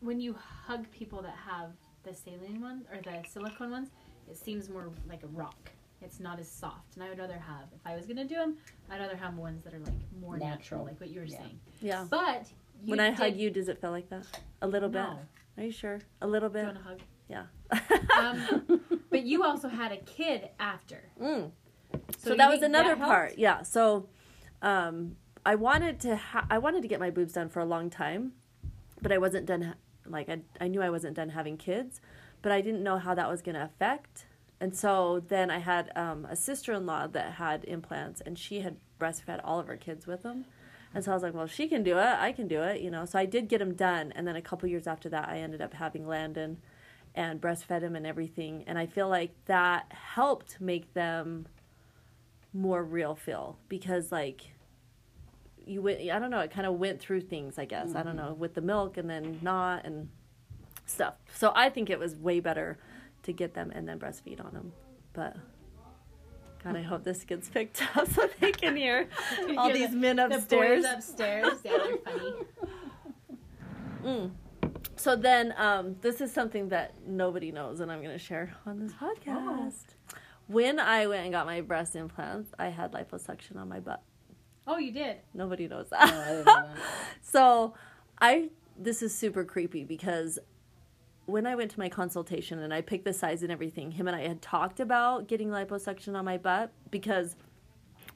when 0.00 0.20
you 0.20 0.34
hug 0.66 0.90
people 0.90 1.20
that 1.20 1.34
have 1.46 1.70
the 2.02 2.14
saline 2.14 2.62
ones 2.62 2.86
or 2.90 2.98
the 3.02 3.28
silicone 3.28 3.70
ones, 3.70 3.90
it 4.28 4.38
seems 4.38 4.70
more 4.70 4.88
like 5.06 5.22
a 5.22 5.26
rock. 5.28 5.70
It's 6.00 6.18
not 6.18 6.40
as 6.40 6.50
soft, 6.50 6.94
and 6.94 7.04
I 7.04 7.10
would 7.10 7.18
rather 7.18 7.38
have. 7.38 7.66
If 7.74 7.80
I 7.86 7.94
was 7.94 8.06
gonna 8.06 8.24
do 8.24 8.36
them, 8.36 8.56
I'd 8.90 9.00
rather 9.00 9.16
have 9.16 9.36
ones 9.36 9.62
that 9.64 9.74
are 9.74 9.78
like 9.80 9.92
more 10.18 10.38
natural, 10.38 10.50
Natural. 10.56 10.84
like 10.84 11.00
what 11.00 11.10
you 11.10 11.20
were 11.20 11.26
Yeah. 11.26 11.38
saying. 11.38 11.60
yeah. 11.82 12.06
But 12.10 12.46
you 12.82 12.90
when 12.90 13.00
I 13.00 13.10
did, 13.10 13.18
hug 13.18 13.36
you, 13.36 13.50
does 13.50 13.68
it 13.68 13.80
feel 13.82 13.90
like 13.90 14.08
that? 14.08 14.26
A 14.62 14.66
little 14.66 14.88
bit. 14.88 15.02
no. 15.02 15.18
Are 15.58 15.62
you 15.62 15.70
sure? 15.70 16.00
A 16.22 16.26
little 16.26 16.48
bit. 16.48 16.62
Do 16.66 16.68
you 16.68 16.74
bit. 16.74 16.84
want 16.84 17.00
a 17.28 17.38
hug? 17.38 17.48
Yeah. 18.18 18.18
Um, 18.18 18.80
But 19.10 19.22
you 19.24 19.44
also 19.44 19.68
had 19.68 19.92
a 19.92 19.98
kid 19.98 20.48
after, 20.58 21.04
mm. 21.22 21.50
so, 22.18 22.30
you 22.30 22.36
that 22.36 22.48
was 22.50 22.62
another 22.62 22.96
that 22.96 23.06
part 23.06 23.38
yeah 23.38 23.62
so 23.62 24.08
um 24.64 25.16
i 25.46 25.54
wanted 25.54 26.00
to 26.00 26.16
ha- 26.16 26.46
i 26.50 26.58
wanted 26.58 26.82
to 26.82 26.88
get 26.88 26.98
my 26.98 27.10
boobs 27.10 27.34
done 27.34 27.48
for 27.48 27.60
a 27.60 27.64
long 27.64 27.88
time 27.90 28.32
but 29.00 29.12
i 29.12 29.18
wasn't 29.18 29.46
done 29.46 29.62
ha- 29.62 29.74
like 30.06 30.28
I, 30.28 30.40
I 30.60 30.68
knew 30.68 30.82
i 30.82 30.90
wasn't 30.90 31.14
done 31.14 31.28
having 31.28 31.56
kids 31.56 32.00
but 32.42 32.50
i 32.50 32.60
didn't 32.60 32.82
know 32.82 32.98
how 32.98 33.14
that 33.14 33.28
was 33.30 33.40
going 33.40 33.54
to 33.54 33.64
affect. 33.64 34.26
And 34.60 34.74
so 34.76 35.22
then 35.28 35.50
i 35.50 35.58
had 35.58 35.90
um, 35.96 36.26
a 36.30 36.36
sister-in-law 36.36 37.08
that 37.08 37.34
had 37.34 37.64
implants 37.64 38.20
and 38.20 38.38
she 38.38 38.60
had 38.60 38.76
breastfed 39.00 39.40
all 39.44 39.60
of 39.60 39.66
her 39.66 39.76
kids 39.76 40.06
with 40.06 40.22
them. 40.22 40.46
And 40.94 41.04
so 41.04 41.10
i 41.10 41.14
was 41.14 41.22
like 41.22 41.34
well 41.34 41.46
she 41.46 41.68
can 41.68 41.82
do 41.82 41.98
it. 41.98 42.14
I 42.28 42.32
can 42.32 42.48
do 42.48 42.62
it 42.62 42.80
you 42.80 42.90
know? 42.90 43.04
So 43.04 43.18
i 43.18 43.26
did 43.26 43.48
get 43.48 43.58
them 43.58 43.74
done 43.74 44.12
and 44.12 44.26
then 44.26 44.36
a 44.36 44.42
couple 44.42 44.68
years 44.68 44.86
after 44.86 45.08
that 45.10 45.28
i 45.28 45.38
ended 45.38 45.60
up 45.60 45.74
having 45.74 46.06
landon 46.06 46.58
and 47.14 47.40
breastfed 47.40 47.82
him 47.82 47.94
and 47.96 48.06
everything 48.06 48.64
and 48.66 48.78
i 48.78 48.86
feel 48.86 49.08
like 49.08 49.32
that 49.46 49.92
helped 49.92 50.60
make 50.60 50.92
them 50.94 51.46
more 52.52 52.84
real 52.84 53.14
feel 53.14 53.58
because 53.68 54.12
like 54.12 54.53
you 55.66 55.80
went 55.82 56.00
i 56.00 56.18
don't 56.18 56.30
know 56.30 56.40
it 56.40 56.50
kind 56.50 56.66
of 56.66 56.74
went 56.74 57.00
through 57.00 57.20
things 57.20 57.58
i 57.58 57.64
guess 57.64 57.94
i 57.94 58.02
don't 58.02 58.16
know 58.16 58.34
with 58.38 58.54
the 58.54 58.60
milk 58.60 58.96
and 58.96 59.08
then 59.08 59.38
not 59.42 59.84
and 59.84 60.08
stuff 60.86 61.14
so 61.34 61.52
i 61.54 61.68
think 61.68 61.88
it 61.90 61.98
was 61.98 62.14
way 62.16 62.40
better 62.40 62.78
to 63.22 63.32
get 63.32 63.54
them 63.54 63.70
and 63.74 63.88
then 63.88 63.98
breastfeed 63.98 64.44
on 64.44 64.52
them 64.52 64.72
but 65.14 65.36
god 66.62 66.76
i 66.76 66.82
hope 66.82 67.02
this 67.04 67.24
gets 67.24 67.48
picked 67.48 67.82
up 67.96 68.06
so 68.10 68.28
they 68.40 68.52
can 68.52 68.76
hear 68.76 69.08
all 69.56 69.66
Hear 69.66 69.74
these 69.74 69.90
the- 69.90 69.96
men 69.96 70.16
The 70.16 70.26
upstairs 70.26 70.82
boys 70.84 70.92
upstairs. 70.92 71.52
Yeah, 71.64 71.78
they're 71.78 71.96
funny. 71.98 72.32
Mm. 74.04 74.32
So 74.96 75.16
then, 75.16 75.54
um, 75.56 75.96
this 76.02 76.20
is 76.20 76.30
something 76.30 76.68
that 76.68 76.92
nobody 77.06 77.50
knows, 77.50 77.80
and 77.80 77.90
I'm 77.90 78.00
going 78.02 78.12
to 78.12 78.18
share 78.22 78.54
on 78.66 78.78
this 78.78 78.92
podcast. 78.92 79.94
When 80.46 80.78
I 80.78 81.06
went 81.06 81.22
and 81.24 81.32
got 81.32 81.46
my 81.46 81.62
breast 81.62 81.96
implants, 81.96 82.50
I 82.58 82.66
had 82.68 82.92
liposuction 82.92 83.56
on 83.56 83.66
my 83.70 83.80
butt. 83.80 84.02
Oh, 84.66 84.78
you 84.78 84.92
did. 84.92 85.18
Nobody 85.34 85.68
knows 85.68 85.88
No, 85.92 85.98
I 85.98 86.06
that. 86.06 86.14
didn't 86.14 86.46
know 86.46 86.52
that. 86.52 86.68
so, 87.22 87.74
I 88.20 88.50
this 88.76 89.02
is 89.02 89.14
super 89.14 89.44
creepy 89.44 89.84
because 89.84 90.38
when 91.26 91.46
I 91.46 91.54
went 91.54 91.70
to 91.72 91.78
my 91.78 91.88
consultation 91.88 92.58
and 92.58 92.72
I 92.74 92.80
picked 92.80 93.04
the 93.04 93.12
size 93.12 93.42
and 93.42 93.52
everything, 93.52 93.92
him 93.92 94.08
and 94.08 94.16
I 94.16 94.26
had 94.26 94.42
talked 94.42 94.80
about 94.80 95.28
getting 95.28 95.48
liposuction 95.48 96.16
on 96.16 96.24
my 96.24 96.36
butt 96.38 96.72
because 96.90 97.36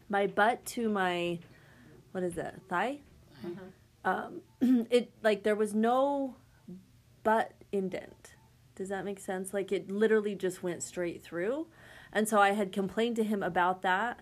my 0.08 0.26
butt 0.26 0.64
to 0.66 0.88
my 0.88 1.38
what 2.12 2.24
is 2.24 2.36
it 2.38 2.54
thigh 2.68 2.98
um, 4.04 4.40
it 4.90 5.10
like 5.22 5.42
there 5.42 5.54
was 5.56 5.74
no 5.74 6.36
butt 7.22 7.52
indent 7.72 8.34
does 8.74 8.88
that 8.88 9.04
make 9.04 9.20
sense 9.20 9.52
like 9.52 9.70
it 9.70 9.90
literally 9.90 10.34
just 10.34 10.62
went 10.62 10.82
straight 10.82 11.22
through 11.22 11.66
and 12.12 12.26
so 12.28 12.38
i 12.40 12.52
had 12.52 12.72
complained 12.72 13.16
to 13.16 13.22
him 13.24 13.42
about 13.42 13.82
that 13.82 14.20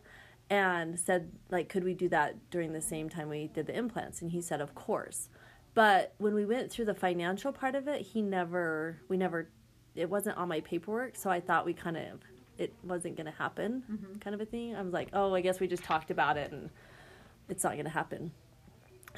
and 0.48 0.98
said 0.98 1.32
like 1.50 1.68
could 1.68 1.84
we 1.84 1.94
do 1.94 2.08
that 2.08 2.36
during 2.50 2.72
the 2.72 2.80
same 2.80 3.08
time 3.08 3.28
we 3.28 3.48
did 3.48 3.66
the 3.66 3.76
implants? 3.76 4.22
And 4.22 4.30
he 4.30 4.40
said 4.40 4.60
of 4.60 4.74
course. 4.74 5.28
But 5.74 6.14
when 6.18 6.34
we 6.34 6.46
went 6.46 6.70
through 6.70 6.86
the 6.86 6.94
financial 6.94 7.52
part 7.52 7.74
of 7.74 7.88
it 7.88 8.02
he 8.02 8.22
never 8.22 9.00
we 9.08 9.16
never 9.16 9.48
it 9.94 10.10
wasn't 10.10 10.36
on 10.36 10.48
my 10.48 10.60
paperwork. 10.60 11.16
So 11.16 11.30
i 11.30 11.40
thought 11.40 11.64
we 11.66 11.74
kind 11.74 11.96
of 11.96 12.20
it 12.58 12.72
wasn't 12.82 13.16
going 13.16 13.26
to 13.26 13.36
happen 13.36 13.82
kind 14.20 14.34
of 14.34 14.40
a 14.40 14.46
thing. 14.46 14.74
I 14.74 14.82
was 14.82 14.92
like 14.92 15.08
oh 15.12 15.34
i 15.34 15.40
guess 15.40 15.60
we 15.60 15.66
just 15.66 15.84
talked 15.84 16.10
about 16.10 16.36
it 16.36 16.52
and 16.52 16.70
it's 17.48 17.64
not 17.64 17.74
going 17.74 17.84
to 17.84 17.90
happen. 17.90 18.32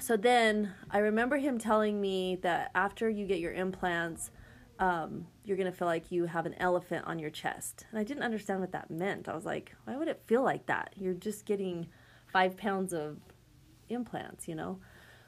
So 0.00 0.16
then 0.16 0.72
I 0.90 0.98
remember 0.98 1.36
him 1.38 1.58
telling 1.58 2.00
me 2.00 2.36
that 2.42 2.70
after 2.74 3.08
you 3.08 3.26
get 3.26 3.40
your 3.40 3.52
implants, 3.52 4.30
um, 4.78 5.26
you're 5.48 5.56
going 5.56 5.70
to 5.70 5.76
feel 5.76 5.88
like 5.88 6.12
you 6.12 6.26
have 6.26 6.46
an 6.46 6.54
elephant 6.58 7.06
on 7.06 7.18
your 7.18 7.30
chest. 7.30 7.86
And 7.90 7.98
I 7.98 8.04
didn't 8.04 8.22
understand 8.22 8.60
what 8.60 8.72
that 8.72 8.90
meant. 8.90 9.28
I 9.28 9.34
was 9.34 9.44
like, 9.44 9.74
why 9.84 9.96
would 9.96 10.08
it 10.08 10.22
feel 10.26 10.42
like 10.42 10.66
that? 10.66 10.92
You're 10.96 11.14
just 11.14 11.46
getting 11.46 11.88
five 12.26 12.56
pounds 12.56 12.92
of 12.92 13.18
implants, 13.88 14.46
you 14.46 14.54
know? 14.54 14.78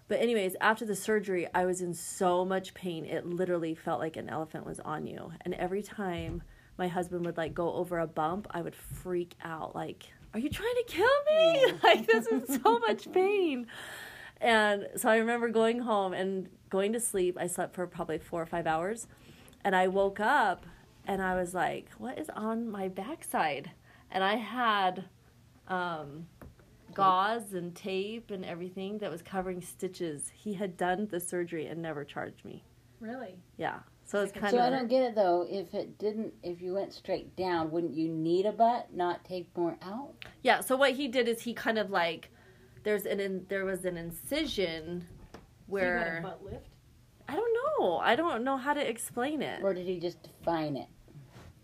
But, 0.09 0.21
anyways, 0.21 0.57
after 0.61 0.85
the 0.85 0.97
surgery, 0.97 1.47
I 1.55 1.65
was 1.65 1.81
in 1.81 1.95
so 1.95 2.45
much 2.45 2.75
pain. 2.75 3.05
It 3.05 3.27
literally 3.27 3.75
felt 3.75 4.01
like 4.01 4.17
an 4.17 4.29
elephant 4.29 4.67
was 4.67 4.81
on 4.81 5.07
you. 5.07 5.33
And 5.43 5.55
every 5.55 5.83
time 5.83 6.43
my 6.77 6.89
husband 6.89 7.25
would 7.27 7.37
like 7.37 7.55
go 7.55 7.73
over 7.75 7.99
a 7.99 8.07
bump, 8.07 8.49
I 8.51 8.61
would 8.61 8.75
freak 8.75 9.35
out. 9.43 9.75
Like, 9.75 10.07
are 10.35 10.41
you 10.41 10.49
trying 10.49 10.75
to 10.75 10.85
kill 10.87 11.07
me? 11.31 11.73
like, 11.83 12.07
this 12.07 12.27
is 12.27 12.61
so 12.63 12.79
much 12.81 13.11
pain. 13.13 13.67
And 14.41 14.89
so 14.97 15.09
I 15.09 15.19
remember 15.19 15.49
going 15.49 15.81
home 15.81 16.13
and 16.13 16.49
going 16.71 16.93
to 16.95 17.01
sleep. 17.01 17.37
I 17.39 17.47
slept 17.47 17.75
for 17.75 17.87
probably 17.87 18.19
four 18.19 18.41
or 18.43 18.47
five 18.47 18.67
hours. 18.67 19.07
And 19.65 19.77
I 19.77 19.89
woke 19.89 20.21
up 20.21 20.65
and 21.07 21.23
I 21.23 21.35
was 21.35 21.55
like, 21.55 21.91
what 21.99 22.19
is 22.19 22.31
on 22.31 22.71
my 22.71 22.89
backside? 22.89 23.71
And 24.11 24.25
I 24.25 24.37
had 24.37 25.05
um, 25.69 26.27
gauze 26.95 27.53
and 27.53 27.75
tape 27.75 28.31
and 28.31 28.45
everything 28.45 28.99
that 28.99 29.11
was 29.11 29.23
covering 29.23 29.61
stitches. 29.61 30.31
He 30.35 30.55
had 30.55 30.77
done 30.77 31.09
the 31.11 31.21
surgery 31.21 31.67
and 31.67 31.81
never 31.81 32.05
charged 32.05 32.45
me. 32.45 32.65
Really? 33.01 33.37
Yeah. 33.57 33.81
So 34.05 34.21
it's 34.23 34.33
kind 34.33 34.47
of 34.47 34.51
So 34.51 34.59
I 34.59 34.71
don't 34.71 34.89
get 34.89 35.03
it 35.03 35.15
though. 35.15 35.47
If 35.49 35.73
it 35.73 35.97
didn't, 35.99 36.35
if 36.43 36.61
you 36.61 36.75
went 36.75 36.93
straight 36.93 37.37
down, 37.37 37.71
wouldn't 37.71 37.95
you 37.95 38.09
need 38.09 38.45
a 38.45 38.53
butt, 38.53 38.93
not 38.93 39.25
take 39.25 39.57
more 39.57 39.77
out? 39.83 40.15
Yeah. 40.43 40.61
So 40.61 40.77
what 40.77 40.93
he 40.93 41.07
did 41.07 41.29
is 41.29 41.43
he 41.43 41.55
kind 41.55 41.79
of 41.79 41.91
like. 41.91 42.31
There's 42.83 43.05
an 43.05 43.21
in, 43.21 43.45
there 43.49 43.67
was 43.67 43.85
an 43.85 43.99
incision 43.99 45.07
where 45.67 46.21
butt 46.23 46.43
lift? 46.43 46.70
I 47.31 47.37
don't 47.37 47.55
know. 47.55 47.99
I 47.99 48.17
don't 48.17 48.43
know 48.43 48.57
how 48.57 48.75
to 48.75 48.89
explain 48.89 49.41
it. 49.41 49.61
Or 49.63 49.73
did 49.73 49.87
he 49.87 50.01
just 50.01 50.21
define 50.23 50.77
it? 50.77 50.89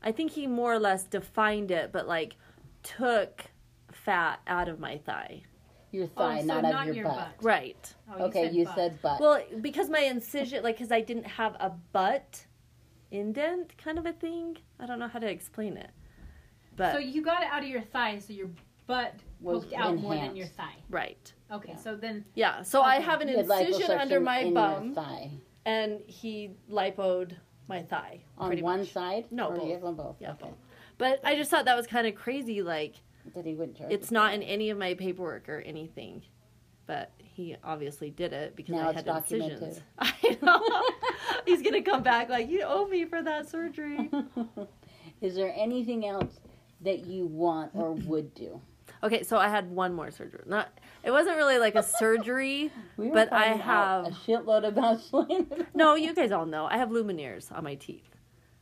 I 0.03 0.13
think 0.13 0.31
he 0.31 0.47
more 0.47 0.73
or 0.73 0.79
less 0.79 1.03
defined 1.05 1.73
it, 1.73 1.91
but 1.93 2.07
like 2.07 2.37
took 2.85 3.47
fat 3.91 4.41
out 4.47 4.69
of 4.69 4.79
my 4.79 4.99
thigh. 4.99 5.43
Your 5.91 6.05
oh, 6.17 6.21
thigh, 6.21 6.37
oh, 6.39 6.41
so 6.43 6.47
not, 6.47 6.63
not 6.63 6.75
out 6.75 6.89
of 6.89 6.95
your, 6.95 7.05
your 7.05 7.05
butt. 7.07 7.17
butt. 7.17 7.35
Right. 7.45 7.95
Oh, 8.15 8.25
Okay, 8.27 8.51
you 8.51 8.65
butt. 8.65 8.75
said 8.77 9.03
butt. 9.03 9.21
Well, 9.21 9.43
because 9.61 9.89
my 9.91 10.01
incision, 10.01 10.63
like, 10.63 10.77
because 10.77 10.93
I 10.93 11.01
didn't 11.01 11.27
have 11.27 11.55
a 11.59 11.73
butt 11.93 12.47
indent 13.11 13.77
kind 13.79 13.99
of 13.99 14.07
a 14.07 14.13
thing. 14.13 14.59
I 14.79 14.87
don't 14.87 15.01
know 15.01 15.09
how 15.09 15.19
to 15.19 15.29
explain 15.29 15.77
it. 15.77 15.91
But, 16.77 16.93
So 16.93 16.99
you 16.99 17.23
got 17.23 17.43
it 17.43 17.49
out 17.51 17.63
of 17.63 17.69
your 17.69 17.81
thigh, 17.81 18.19
so 18.19 18.33
your 18.33 18.51
butt 18.87 19.15
Was 19.41 19.65
poked 19.65 19.75
out 19.75 19.97
more 19.97 20.15
than 20.15 20.37
your 20.37 20.47
thigh. 20.47 20.77
right. 20.91 21.33
Okay, 21.51 21.73
Yeah. 21.73 21.79
so 21.79 21.97
then 21.97 22.25
Yeah. 22.35 22.63
So 22.63 22.83
I 22.83 23.01
have 23.01 23.21
an 23.21 23.29
incision 23.29 23.49
liposuction 23.49 24.01
under 24.01 24.21
my 24.21 24.41
in 24.41 24.55
bum, 24.55 24.87
Your 24.87 24.95
thigh. 24.95 25.31
And 25.67 26.01
he 26.07 26.53
lipoed 26.71 27.33
my 27.69 27.83
thigh. 27.83 28.21
On 28.39 28.59
one 28.61 28.81
much. 28.81 28.93
side? 28.93 29.27
No, 29.31 29.51
both. 29.51 29.71
Have 29.71 29.85
on 29.85 29.97
both. 29.97 30.17
Yeah, 30.21 30.31
okay. 30.31 30.45
both. 30.45 30.55
But 30.97 31.21
I 31.25 31.35
just 31.35 31.51
thought 31.51 31.67
that 31.67 31.77
was 31.77 31.87
kind 31.87 32.07
of 32.07 32.15
crazy. 32.15 32.63
Like, 32.63 32.95
That 33.35 33.45
he 33.45 33.55
wouldn't 33.55 33.77
charge. 33.77 33.93
it's 33.93 34.11
not 34.11 34.33
in 34.33 34.43
any 34.43 34.71
of 34.71 34.79
my 34.79 34.95
paperwork 34.95 35.49
or 35.49 35.61
anything. 35.61 36.23
But 36.87 37.11
he 37.19 37.57
obviously 37.65 38.11
did 38.11 38.33
it 38.33 38.55
because 38.55 38.77
Now 38.77 38.91
I 38.91 38.93
had 38.93 39.09
incisions. 39.09 39.81
I 39.99 40.39
know. 40.41 40.63
He's 41.45 41.61
gonna 41.61 41.83
come 41.83 42.05
back 42.05 42.29
like 42.29 42.49
you 42.49 42.63
owe 42.63 42.87
me 42.87 43.05
for 43.05 43.23
that 43.23 43.49
surgery. 43.49 44.09
Is 45.21 45.35
there 45.35 45.53
anything 45.57 46.07
else 46.07 46.39
that 46.83 47.07
you 47.07 47.27
want 47.27 47.73
or 47.75 47.93
would 47.93 48.33
do? 48.35 48.61
Okay, 49.03 49.23
so 49.23 49.37
I 49.37 49.49
had 49.49 49.71
one 49.71 49.95
more 49.95 50.11
surgery. 50.11 50.41
Not 50.47 50.69
it 51.05 51.11
wasn't 51.11 51.37
really 51.37 51.59
like 51.59 51.75
a 51.75 51.83
surgery. 51.83 52.71
We 52.97 53.11
But 53.11 53.33
I 53.33 53.49
finding 53.49 53.61
out 53.63 54.05
have- 54.05 54.07
a 54.07 54.17
shitload 54.17 54.67
about 54.67 55.01
Selena. 55.01 55.45
No, 55.75 55.95
you 55.95 56.15
guys 56.15 56.33
all 56.33 56.47
know. 56.47 56.67
I 56.67 56.79
have 56.79 56.89
lumineers 56.91 57.53
on 57.53 57.63
my 57.65 57.75
teeth. 57.75 58.09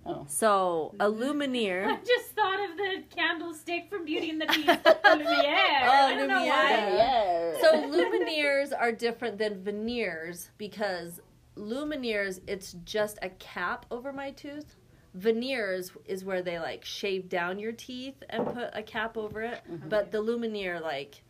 Oh. 0.07 0.27
So 0.29 0.94
a 1.01 1.05
I 1.05 1.07
lumineer. 1.07 1.87
I 1.88 1.97
just 2.05 2.31
thought 2.37 2.61
of 2.68 2.77
the 2.77 3.05
candlestick 3.16 3.88
from 3.88 4.05
Beauty 4.05 4.29
and 4.31 4.40
the 4.40 4.47
Beast. 4.47 4.66
Lumiere. 4.68 5.81
Oh, 5.85 6.07
I 6.09 6.14
don't 6.16 6.29
know 6.29 6.40
Lumiere. 6.40 7.55
why. 7.55 7.59
So 7.62 7.88
lumineers 7.90 8.73
are 8.79 8.92
different 8.92 9.38
than 9.38 9.62
veneers 9.62 10.51
because 10.59 11.20
lumineers 11.57 12.40
it's 12.47 12.73
just 12.85 13.18
a 13.23 13.29
cap 13.31 13.87
over 13.90 14.12
my 14.12 14.31
tooth. 14.33 14.77
Veneers 15.14 15.92
is 16.05 16.24
where 16.24 16.42
they 16.42 16.59
like 16.59 16.85
shave 16.85 17.29
down 17.29 17.59
your 17.59 17.72
teeth 17.72 18.22
and 18.31 18.46
put 18.53 18.70
a 18.72 18.83
cap 18.83 19.16
over 19.16 19.42
it, 19.42 19.62
mm-hmm. 19.70 19.88
but 19.88 20.11
the 20.11 20.18
lumineer 20.18 20.81
like 20.81 21.22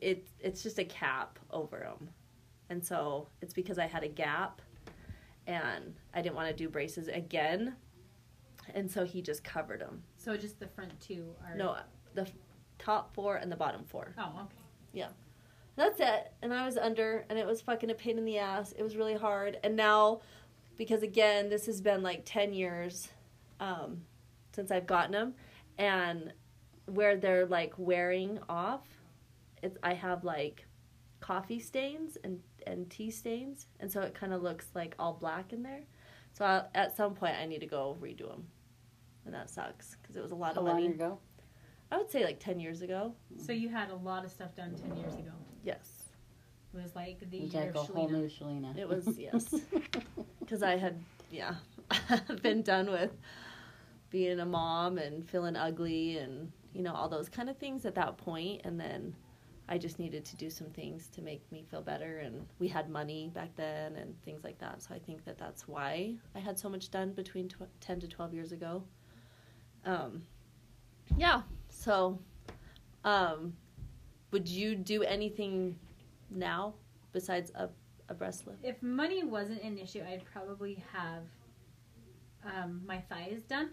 it 0.00 0.28
it's 0.40 0.62
just 0.62 0.78
a 0.78 0.84
cap 0.84 1.38
over 1.50 1.78
them. 1.78 2.10
And 2.70 2.84
so 2.84 3.28
it's 3.40 3.54
because 3.54 3.78
I 3.78 3.86
had 3.86 4.02
a 4.02 4.08
gap 4.08 4.60
and 5.46 5.94
I 6.12 6.22
didn't 6.22 6.34
want 6.34 6.48
to 6.48 6.54
do 6.54 6.68
braces 6.68 7.08
again. 7.08 7.76
And 8.74 8.90
so 8.90 9.04
he 9.04 9.20
just 9.20 9.44
covered 9.44 9.80
them. 9.80 10.02
So 10.16 10.36
just 10.36 10.58
the 10.58 10.68
front 10.68 10.98
two 11.00 11.34
are. 11.46 11.54
No, 11.56 11.76
the 12.14 12.26
top 12.78 13.14
four 13.14 13.36
and 13.36 13.50
the 13.50 13.56
bottom 13.56 13.84
four. 13.84 14.14
Oh, 14.18 14.32
okay. 14.42 14.64
Yeah. 14.92 15.08
That's 15.76 15.98
it. 16.00 16.32
And 16.40 16.54
I 16.54 16.64
was 16.64 16.76
under, 16.76 17.24
and 17.28 17.38
it 17.38 17.46
was 17.46 17.60
fucking 17.60 17.90
a 17.90 17.94
pain 17.94 18.16
in 18.16 18.24
the 18.24 18.38
ass. 18.38 18.72
It 18.72 18.82
was 18.82 18.96
really 18.96 19.16
hard. 19.16 19.58
And 19.64 19.74
now, 19.74 20.20
because 20.76 21.02
again, 21.02 21.48
this 21.48 21.66
has 21.66 21.80
been 21.80 22.02
like 22.02 22.22
10 22.24 22.52
years 22.52 23.08
um, 23.60 24.02
since 24.52 24.70
I've 24.70 24.86
gotten 24.86 25.12
them, 25.12 25.34
and 25.78 26.32
where 26.86 27.16
they're 27.16 27.46
like 27.46 27.74
wearing 27.76 28.38
off, 28.48 28.86
it's, 29.62 29.76
I 29.82 29.94
have 29.94 30.24
like 30.24 30.66
coffee 31.20 31.58
stains 31.58 32.18
and, 32.22 32.40
and 32.66 32.90
tea 32.90 33.10
stains. 33.10 33.66
And 33.80 33.90
so 33.90 34.02
it 34.02 34.14
kind 34.14 34.32
of 34.34 34.42
looks 34.42 34.66
like 34.74 34.94
all 34.98 35.14
black 35.14 35.52
in 35.52 35.62
there. 35.62 35.80
So 36.32 36.44
I, 36.44 36.64
at 36.74 36.96
some 36.96 37.14
point, 37.14 37.36
I 37.40 37.46
need 37.46 37.60
to 37.60 37.66
go 37.66 37.96
redo 38.00 38.28
them. 38.28 38.46
And 39.24 39.34
that 39.34 39.48
sucks 39.48 39.96
because 40.02 40.16
it 40.16 40.22
was 40.22 40.32
a 40.32 40.34
lot 40.34 40.54
How 40.54 40.60
of 40.60 40.66
long 40.66 40.74
money. 40.82 40.88
ago? 40.88 41.18
I 41.90 41.96
would 41.96 42.10
say 42.10 42.24
like 42.24 42.40
10 42.40 42.60
years 42.60 42.82
ago. 42.82 43.14
So 43.38 43.52
you 43.52 43.68
had 43.68 43.90
a 43.90 43.94
lot 43.94 44.24
of 44.24 44.30
stuff 44.30 44.54
done 44.54 44.74
ten 44.74 44.96
years 44.96 45.14
ago. 45.14 45.30
Yes. 45.62 45.93
It 46.74 46.82
was 46.82 46.94
like 46.96 47.30
the 47.30 47.36
year 47.36 47.66
like 47.66 47.74
a 47.74 47.78
whole 47.78 48.08
Shalina. 48.08 48.12
new 48.12 48.28
Shalina. 48.28 48.76
It 48.76 48.88
was, 48.88 49.08
yes. 49.18 49.54
Because 50.40 50.62
I 50.62 50.76
had, 50.76 50.98
yeah, 51.30 51.54
been 52.42 52.62
done 52.62 52.90
with 52.90 53.12
being 54.10 54.40
a 54.40 54.46
mom 54.46 54.98
and 54.98 55.28
feeling 55.28 55.56
ugly 55.56 56.18
and, 56.18 56.50
you 56.72 56.82
know, 56.82 56.92
all 56.92 57.08
those 57.08 57.28
kind 57.28 57.48
of 57.48 57.56
things 57.58 57.86
at 57.86 57.94
that 57.94 58.16
point. 58.16 58.62
And 58.64 58.78
then 58.78 59.14
I 59.68 59.78
just 59.78 59.98
needed 60.00 60.24
to 60.24 60.36
do 60.36 60.50
some 60.50 60.66
things 60.68 61.08
to 61.14 61.22
make 61.22 61.40
me 61.52 61.64
feel 61.70 61.80
better. 61.80 62.18
And 62.18 62.44
we 62.58 62.66
had 62.66 62.90
money 62.90 63.30
back 63.32 63.54
then 63.54 63.94
and 63.94 64.20
things 64.24 64.42
like 64.42 64.58
that. 64.58 64.82
So 64.82 64.94
I 64.94 64.98
think 64.98 65.24
that 65.26 65.38
that's 65.38 65.68
why 65.68 66.14
I 66.34 66.40
had 66.40 66.58
so 66.58 66.68
much 66.68 66.90
done 66.90 67.12
between 67.12 67.48
tw- 67.48 67.80
10 67.80 68.00
to 68.00 68.08
12 68.08 68.34
years 68.34 68.52
ago. 68.52 68.82
Um, 69.84 70.22
yeah. 71.16 71.42
So, 71.68 72.18
um, 73.04 73.52
would 74.32 74.48
you 74.48 74.74
do 74.74 75.02
anything 75.04 75.78
now 76.30 76.74
besides 77.12 77.52
a, 77.54 77.68
a 78.08 78.14
breast 78.14 78.46
lift? 78.46 78.64
If 78.64 78.82
money 78.82 79.24
wasn't 79.24 79.62
an 79.62 79.78
issue, 79.78 80.02
I'd 80.06 80.24
probably 80.32 80.82
have 80.92 81.22
um, 82.44 82.82
my 82.86 82.98
thighs 82.98 83.42
done. 83.42 83.70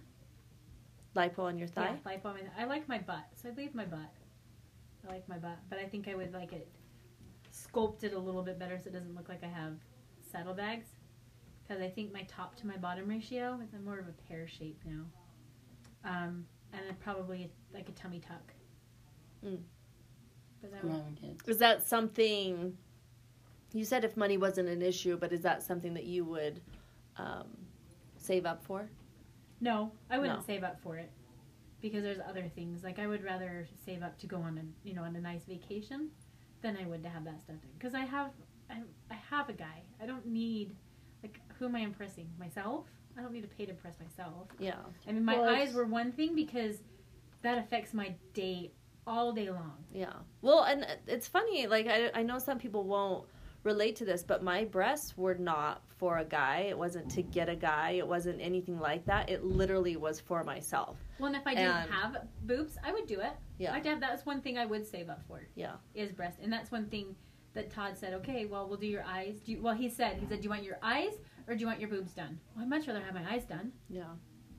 lipo 1.16 1.40
on 1.40 1.58
your 1.58 1.68
thigh. 1.68 1.98
Yeah, 2.06 2.12
lipo 2.12 2.26
on 2.26 2.36
my. 2.36 2.42
I 2.58 2.66
like 2.66 2.88
my 2.88 3.00
butt, 3.00 3.26
so 3.36 3.50
I'd 3.50 3.58
leave 3.58 3.76
my 3.76 3.86
butt. 3.86 4.12
I 5.08 5.12
like 5.12 5.28
my 5.28 5.38
butt, 5.38 5.58
but 5.70 5.80
I 5.80 5.86
think 5.86 6.08
I 6.08 6.16
would 6.16 6.34
like 6.34 6.54
it 6.54 6.68
sculpted 7.52 8.14
a 8.14 8.20
little 8.20 8.44
bit 8.44 8.58
better 8.58 8.78
so 8.78 8.90
it 8.90 8.94
doesn't 8.94 9.16
look 9.16 9.28
like 9.30 9.44
I 9.44 9.48
have 9.48 9.74
saddlebags. 10.32 10.88
Because 11.64 11.82
I 11.82 11.90
think 11.90 12.12
my 12.12 12.24
top 12.24 12.56
to 12.58 12.68
my 12.68 12.78
bottom 12.78 13.08
ratio 13.08 13.60
is 13.64 13.70
more 13.84 14.00
of 14.00 14.08
a 14.08 14.14
pear 14.28 14.48
shape 14.48 14.80
now. 14.86 15.04
Um, 16.04 16.46
and 16.74 16.82
then 16.88 16.96
probably 17.00 17.52
like 17.74 17.88
a 17.90 17.92
tummy 17.92 18.20
tuck. 18.20 18.54
Mm. 19.46 19.60
But 20.62 20.72
that 20.72 20.84
I'm 20.84 20.90
having 20.92 21.16
kids. 21.16 21.42
Is 21.48 21.58
that 21.58 21.86
something? 21.88 22.78
You 23.74 23.86
said 23.86 24.04
if 24.04 24.18
money 24.18 24.38
wasn't 24.38 24.68
an 24.70 24.82
issue, 24.82 25.18
but 25.18 25.32
is 25.32 25.42
that 25.42 25.64
something 25.64 25.94
that 25.94 26.04
you 26.06 26.26
would 26.26 26.62
um, 27.18 27.48
save 28.18 28.46
up 28.46 28.64
for? 28.64 28.90
no, 29.64 29.92
I 30.10 30.18
wouldn't 30.18 30.40
No. 30.40 30.46
save 30.46 30.64
up 30.64 30.82
for 30.82 30.98
it 30.98 31.12
because 31.82 32.02
there's 32.04 32.20
other 32.28 32.50
things. 32.56 32.84
Like 32.84 32.98
I 33.00 33.06
would 33.08 33.24
rather 33.24 33.68
save 33.86 34.02
up 34.04 34.18
to 34.20 34.28
go 34.28 34.38
on 34.38 34.58
a 34.58 34.88
you 34.88 34.94
know 34.96 35.04
on 35.04 35.16
a 35.16 35.22
nice 35.22 35.44
vacation 35.46 36.10
than 36.62 36.78
I 36.78 36.86
would 36.88 37.04
to 37.04 37.10
have 37.10 37.24
that 37.26 37.42
stuff 37.42 37.58
done. 37.62 37.72
Because 37.78 37.94
I 37.94 38.02
have 38.02 38.32
I, 38.70 38.82
I 39.12 39.16
have 39.30 39.50
a 39.50 39.54
guy. 39.54 39.84
I 40.02 40.06
don't 40.06 40.26
need 40.26 40.76
like 41.24 41.40
who 41.60 41.66
am 41.66 41.76
I 41.76 41.80
impressing 41.82 42.28
myself? 42.40 42.86
I 43.18 43.22
don't 43.22 43.32
need 43.34 43.42
to 43.42 43.48
pay 43.56 43.66
to 43.66 43.72
impress 43.72 44.00
myself. 44.00 44.48
Yeah. 44.58 44.76
I 45.08 45.12
mean, 45.12 45.26
my 45.26 45.38
Well, 45.38 45.50
eyes 45.50 45.74
were 45.74 45.86
one 45.86 46.12
thing 46.12 46.34
because 46.34 46.78
that 47.44 47.58
affects 47.58 47.94
my 47.94 48.16
day 48.34 48.72
all 49.08 49.32
day 49.32 49.50
long. 49.50 49.74
Yeah. 49.94 50.14
Well, 50.42 50.64
and 50.64 50.84
uh, 50.84 50.88
it's 51.08 51.28
funny. 51.28 51.68
Like 51.68 51.88
I, 51.88 52.12
I 52.14 52.24
know 52.24 52.40
some 52.40 52.58
people 52.60 52.84
won't 52.84 53.26
relate 53.64 53.96
to 53.98 54.06
this, 54.06 54.24
but 54.24 54.44
my 54.44 54.66
breasts 54.66 55.16
were 55.18 55.36
not 55.36 55.84
for 55.98 56.18
a 56.18 56.26
guy. 56.26 56.66
It 56.70 56.78
wasn't 56.78 57.10
to 57.12 57.22
get 57.22 57.48
a 57.48 57.56
guy. 57.56 57.92
It 57.92 58.08
wasn't 58.08 58.42
anything 58.42 58.80
like 58.80 59.06
that. 59.06 59.30
It 59.30 59.44
literally 59.44 59.98
was 59.98 60.20
for 60.20 60.44
myself. 60.44 60.98
Well, 61.20 61.28
and 61.28 61.36
if 61.36 61.46
I 61.46 61.54
didn't 61.54 61.70
And- 61.76 61.92
have 61.92 62.28
boobs, 62.44 62.78
I 62.84 62.92
would 62.92 63.06
do 63.06 63.20
it. 63.20 63.34
Yeah. 63.60 63.74
I'd 63.74 63.86
have, 63.86 64.00
that's 64.00 64.26
one 64.26 64.42
thing 64.42 64.58
I 64.58 64.66
would 64.66 64.88
save 64.88 65.10
up 65.10 65.22
for. 65.28 65.42
Yeah. 65.56 65.74
Is 65.94 66.12
breast, 66.12 66.40
and 66.42 66.52
that's 66.52 66.72
one 66.72 66.88
thing 66.88 67.16
that 67.54 67.70
Todd 67.70 67.96
said. 67.98 68.14
Okay, 68.16 68.46
well, 68.46 68.68
we'll 68.68 68.80
do 68.80 68.88
your 68.88 69.04
eyes. 69.04 69.36
Do 69.46 69.52
you, 69.52 69.62
well, 69.62 69.76
he 69.76 69.90
said 69.90 70.18
he 70.18 70.26
said, 70.26 70.40
do 70.40 70.46
you 70.46 70.50
want 70.50 70.64
your 70.64 70.80
eyes 70.82 71.14
or 71.48 71.54
do 71.54 71.60
you 71.60 71.68
want 71.68 71.80
your 71.80 71.90
boobs 71.90 72.14
done? 72.14 72.40
Well, 72.56 72.64
I'd 72.64 72.70
much 72.70 72.88
rather 72.88 73.02
have 73.02 73.14
my 73.14 73.30
eyes 73.32 73.44
done. 73.44 73.72
Yeah. 73.90 74.06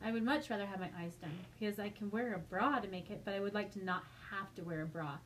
I 0.05 0.13
would 0.13 0.23
much 0.25 0.51
rather 0.51 0.67
have 0.67 0.79
my 0.79 0.91
eyes 0.99 1.15
done 1.17 1.31
because 1.59 1.79
I 1.81 1.89
can 1.89 2.11
wear 2.11 2.35
a 2.35 2.39
bra 2.39 2.79
to 2.81 2.89
make 2.89 3.11
it, 3.11 3.23
but 3.25 3.35
I 3.35 3.41
would 3.41 3.55
like 3.55 3.73
to 3.73 3.85
not 3.85 4.03
have 4.39 4.55
to 4.55 4.63
wear 4.63 4.83
a 4.83 4.87
bra. 4.87 5.19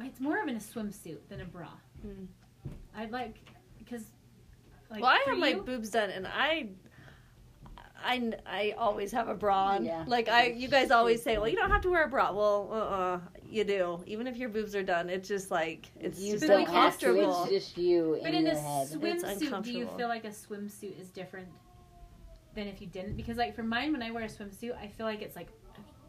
It's 0.00 0.20
more 0.20 0.40
of 0.40 0.48
in 0.48 0.56
a 0.56 0.60
swimsuit 0.60 1.18
than 1.28 1.40
a 1.42 1.44
bra. 1.44 1.68
Mm. 2.06 2.26
I'd 2.96 3.10
like 3.10 3.36
because. 3.78 4.02
Like, 4.90 5.02
well, 5.02 5.10
I 5.10 5.20
for 5.24 5.30
have 5.30 5.38
my 5.38 5.54
boobs 5.54 5.90
done, 5.90 6.10
and 6.10 6.26
I, 6.26 6.70
I, 8.04 8.32
I 8.44 8.74
always 8.76 9.12
have 9.12 9.28
a 9.28 9.34
bra 9.34 9.66
on. 9.66 9.84
Yeah. 9.84 10.04
Like 10.06 10.28
I, 10.28 10.46
you 10.46 10.66
guys 10.66 10.90
always 10.90 11.22
say, 11.22 11.38
well, 11.38 11.46
you 11.46 11.54
don't 11.54 11.70
have 11.70 11.82
to 11.82 11.90
wear 11.90 12.04
a 12.04 12.08
bra. 12.08 12.32
Well, 12.32 12.68
uh, 12.72 12.74
uh 12.74 13.20
you 13.48 13.64
do. 13.64 14.02
Even 14.06 14.26
if 14.26 14.36
your 14.36 14.48
boobs 14.48 14.74
are 14.74 14.82
done, 14.82 15.10
it's 15.10 15.28
just 15.28 15.50
like 15.50 15.86
it's 16.00 16.18
you 16.18 16.32
just 16.32 16.46
don't 16.46 16.64
like 16.64 16.68
have 16.68 16.98
to. 16.98 17.10
uncomfortable. 17.10 17.44
It's 17.44 17.66
just 17.66 17.78
you 17.78 18.18
But 18.22 18.34
in 18.34 18.46
in 18.46 18.56
a 18.56 18.58
head. 18.58 18.88
swimsuit, 18.88 19.62
do 19.62 19.72
you 19.72 19.88
feel 19.96 20.08
like 20.08 20.24
a 20.24 20.30
swimsuit 20.30 21.00
is 21.00 21.08
different 21.08 21.48
than 22.54 22.66
if 22.66 22.80
you 22.80 22.86
didn't? 22.86 23.16
Because 23.16 23.36
like 23.36 23.54
for 23.54 23.62
mine, 23.62 23.92
when 23.92 24.02
I 24.02 24.10
wear 24.10 24.24
a 24.24 24.28
swimsuit, 24.28 24.76
I 24.76 24.88
feel 24.88 25.06
like 25.06 25.22
it's 25.22 25.36
like 25.36 25.48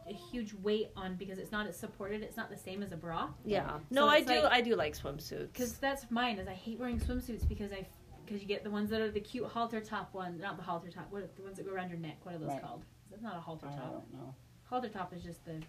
a, 0.08 0.12
a 0.12 0.14
huge 0.14 0.54
weight 0.56 0.92
on 0.96 1.16
because 1.16 1.38
it's 1.38 1.52
not 1.52 1.68
as 1.68 1.78
supported. 1.78 2.22
It's 2.24 2.38
not 2.38 2.50
the 2.50 2.58
same 2.58 2.82
as 2.84 2.92
a 2.92 2.98
bra. 2.98 3.30
Yeah. 3.46 3.68
So 3.68 3.82
No, 3.92 4.08
I 4.08 4.22
do. 4.22 4.42
like- 4.42 4.52
I 4.52 4.62
do 4.62 4.76
like 4.76 4.98
swimsuits. 4.98 5.52
Because 5.54 5.74
that's 5.74 6.10
mine. 6.10 6.38
Is 6.40 6.48
I 6.48 6.54
hate 6.54 6.80
wearing 6.80 7.00
swimsuits 7.00 7.48
because 7.48 7.72
I 7.72 7.86
because 8.26 8.42
you 8.42 8.48
get 8.48 8.64
the 8.64 8.70
ones 8.70 8.90
that 8.92 9.02
are 9.02 9.12
the 9.12 9.20
cute 9.20 9.46
halter 9.48 9.82
top 9.82 10.14
ones, 10.14 10.40
not 10.42 10.56
the 10.58 10.64
halter 10.64 10.90
top. 10.90 11.08
What 11.10 11.24
are 11.24 11.30
the 11.36 11.42
ones 11.42 11.58
that 11.58 11.66
go 11.66 11.74
around 11.74 11.90
your 11.90 12.00
neck? 12.00 12.18
What 12.24 12.36
are 12.36 12.38
those 12.38 12.50
Right. 12.50 12.62
called? 12.62 12.84
That's 13.10 13.22
not 13.24 13.36
a 13.36 13.42
halter 13.42 13.68
I 13.68 13.72
top. 13.76 13.92
don't 13.92 14.14
know. 14.14 14.34
Halter 14.64 14.88
top 14.90 15.14
is 15.14 15.22
just 15.22 15.44
the 15.46 15.62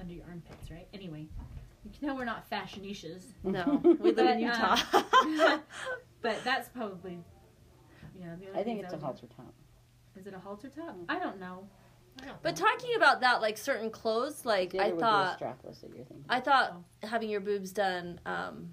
under 0.00 0.12
your 0.12 0.24
armpits, 0.26 0.68
right? 0.70 0.88
Anyway, 0.92 1.28
you 1.84 1.90
can 1.92 2.00
tell 2.08 2.16
we're 2.16 2.24
not 2.24 2.48
fashionishas. 2.50 3.22
no, 3.44 3.80
we 4.00 4.10
live 4.12 4.18
in 4.18 4.24
But, 4.26 4.40
Utah. 4.40 4.76
uh, 4.92 5.58
But 6.22 6.42
that's 6.44 6.68
probably, 6.70 7.18
you 8.18 8.24
know, 8.26 8.36
the 8.36 8.48
only 8.48 8.60
I 8.60 8.64
think 8.64 8.82
it's 8.82 8.92
a 8.92 8.98
halter 8.98 9.26
top. 9.36 9.52
Is 10.16 10.26
it 10.26 10.34
a 10.34 10.38
halter 10.38 10.68
top? 10.68 10.96
I 11.08 11.18
don't 11.18 11.38
know. 11.38 11.68
I 12.20 12.26
don't 12.26 12.42
But 12.42 12.56
talking 12.56 12.94
about 12.96 13.20
that, 13.20 13.40
like 13.40 13.56
certain 13.56 13.90
clothes, 13.90 14.44
like 14.44 14.74
I 14.74 14.90
thought, 14.90 15.40
strapless 15.40 15.80
that 15.80 15.94
you're 15.94 16.04
thinking. 16.04 16.24
I 16.28 16.40
thought 16.40 16.76
having 17.02 17.30
your 17.30 17.40
boobs 17.40 17.72
done, 17.72 18.20
um, 18.26 18.70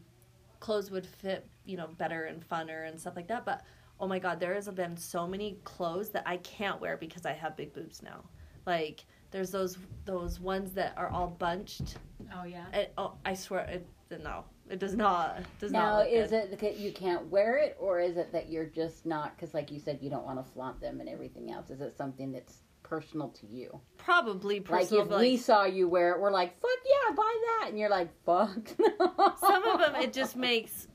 clothes 0.60 0.92
would 0.92 1.06
fit, 1.06 1.48
you 1.66 1.78
know, 1.78 1.88
better 1.98 2.26
and 2.26 2.48
funner 2.48 2.88
and 2.88 3.00
stuff 3.00 3.16
like 3.16 3.28
that. 3.28 3.46
But 3.46 3.64
oh 4.00 4.08
my 4.08 4.20
god, 4.20 4.40
there 4.40 4.54
has 4.54 4.68
been 4.70 4.98
so 4.98 5.28
many 5.28 5.58
clothes 5.64 6.10
that 6.10 6.24
I 6.26 6.38
can't 6.38 6.80
wear 6.82 6.98
because 6.98 7.26
I 7.26 7.34
have 7.34 7.56
big 7.56 7.74
boobs 7.74 8.02
now. 8.02 8.24
Like 8.66 9.06
there's 9.32 9.52
those 9.52 9.78
those 10.06 10.40
ones 10.40 10.74
that 10.74 10.94
are 10.98 11.10
all 11.10 11.28
bunched. 11.28 11.98
oh 12.36 12.44
yeah. 12.44 12.66
It, 12.74 12.94
oh, 12.98 13.14
I 13.26 13.34
swear, 13.34 13.62
it 13.62 13.88
no, 14.18 14.44
it 14.70 14.80
does 14.80 14.96
not. 14.96 15.42
Does 15.60 15.72
now, 15.72 15.80
not. 15.80 15.98
look 16.00 16.10
is 16.10 16.32
good. 16.32 16.52
it 16.52 16.60
that 16.60 16.78
you 16.78 16.92
can't 16.92 17.28
wear 17.28 17.58
it, 17.58 17.78
or 17.80 18.00
is 18.00 18.18
it 18.18 18.32
that 18.32 18.50
you're 18.50 18.66
just 18.66 19.06
not? 19.06 19.36
Because, 19.36 19.54
like 19.54 19.72
you 19.72 19.80
said, 19.80 20.00
you 20.02 20.10
don't 20.10 20.26
want 20.26 20.44
to 20.44 20.52
flaunt 20.52 20.82
them 20.82 21.00
and 21.00 21.08
everything 21.08 21.52
else. 21.52 21.70
Is 21.70 21.82
it 21.82 21.96
something 21.96 22.32
that's 22.32 22.58
personal 22.84 23.30
to 23.30 23.48
you? 23.48 23.80
probably 23.98 24.60
personal? 24.60 25.02
like 25.02 25.06
if 25.06 25.10
but, 25.10 25.20
we 25.20 25.32
like, 25.32 25.40
saw 25.42 25.66
you 25.66 25.88
wear 25.88 26.14
it, 26.14 26.20
we're 26.20 26.32
like, 26.32 26.60
"Fuck 26.60 26.70
yeah, 26.86 27.16
buy 27.16 27.36
that," 27.60 27.70
and 27.70 27.78
you're 27.80 27.90
like, 27.90 28.10
"Fuck." 28.26 28.58
no." 28.80 29.34
some 29.40 29.64
of 29.66 29.80
them 29.80 29.96
it 30.02 30.14
just 30.14 30.36
makes 30.36 30.88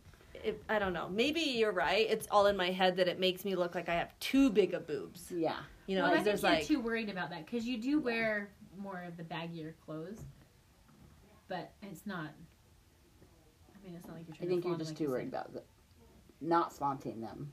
it, 0.42 0.62
i 0.68 0.78
don't 0.78 0.92
know 0.92 1.08
maybe 1.08 1.40
you're 1.40 1.72
right 1.72 2.06
it's 2.10 2.26
all 2.30 2.46
in 2.46 2.56
my 2.56 2.70
head 2.70 2.96
that 2.96 3.08
it 3.08 3.18
makes 3.18 3.44
me 3.44 3.54
look 3.54 3.74
like 3.74 3.88
i 3.88 3.94
have 3.94 4.18
too 4.18 4.50
big 4.50 4.74
of 4.74 4.86
boobs 4.86 5.32
Yeah. 5.34 5.56
you 5.86 5.96
know 5.96 6.02
well, 6.02 6.10
I 6.10 6.14
like 6.16 6.24
think 6.24 6.40
there's 6.40 6.42
you're 6.42 6.50
like 6.52 6.66
too 6.66 6.80
worried 6.80 7.08
about 7.08 7.30
that 7.30 7.46
because 7.46 7.64
you 7.64 7.78
do 7.78 7.98
wear 8.00 8.50
more 8.76 9.02
of 9.06 9.16
the 9.16 9.22
baggier 9.22 9.74
clothes, 9.86 10.18
but 11.48 11.72
it's 11.82 12.06
not. 12.06 12.30
I 13.72 13.86
mean, 13.86 13.94
it's 13.96 14.06
not 14.06 14.16
like 14.16 14.26
you're 14.26 14.36
I 14.42 14.46
think 14.46 14.62
to 14.62 14.68
you're 14.68 14.78
just 14.78 14.90
like 14.90 14.98
too 14.98 15.10
worried 15.10 15.28
about 15.28 15.52
the, 15.52 15.62
not 16.40 16.72
flaunting 16.72 17.20
them. 17.20 17.52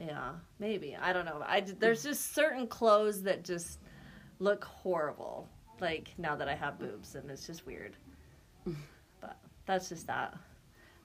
Yeah 0.00 0.32
maybe 0.58 0.96
i 1.00 1.12
don't 1.12 1.24
know 1.24 1.42
I 1.46 1.60
there's 1.60 2.02
just 2.02 2.34
certain 2.34 2.66
clothes 2.66 3.22
that 3.22 3.44
just 3.44 3.78
look 4.38 4.64
horrible 4.64 5.48
like 5.80 6.08
now 6.18 6.36
that 6.36 6.48
i 6.48 6.54
have 6.54 6.78
boobs 6.78 7.14
and 7.14 7.30
it's 7.30 7.46
just 7.46 7.66
weird 7.66 7.96
but 9.20 9.36
that's 9.64 9.88
just 9.88 10.06
that 10.06 10.34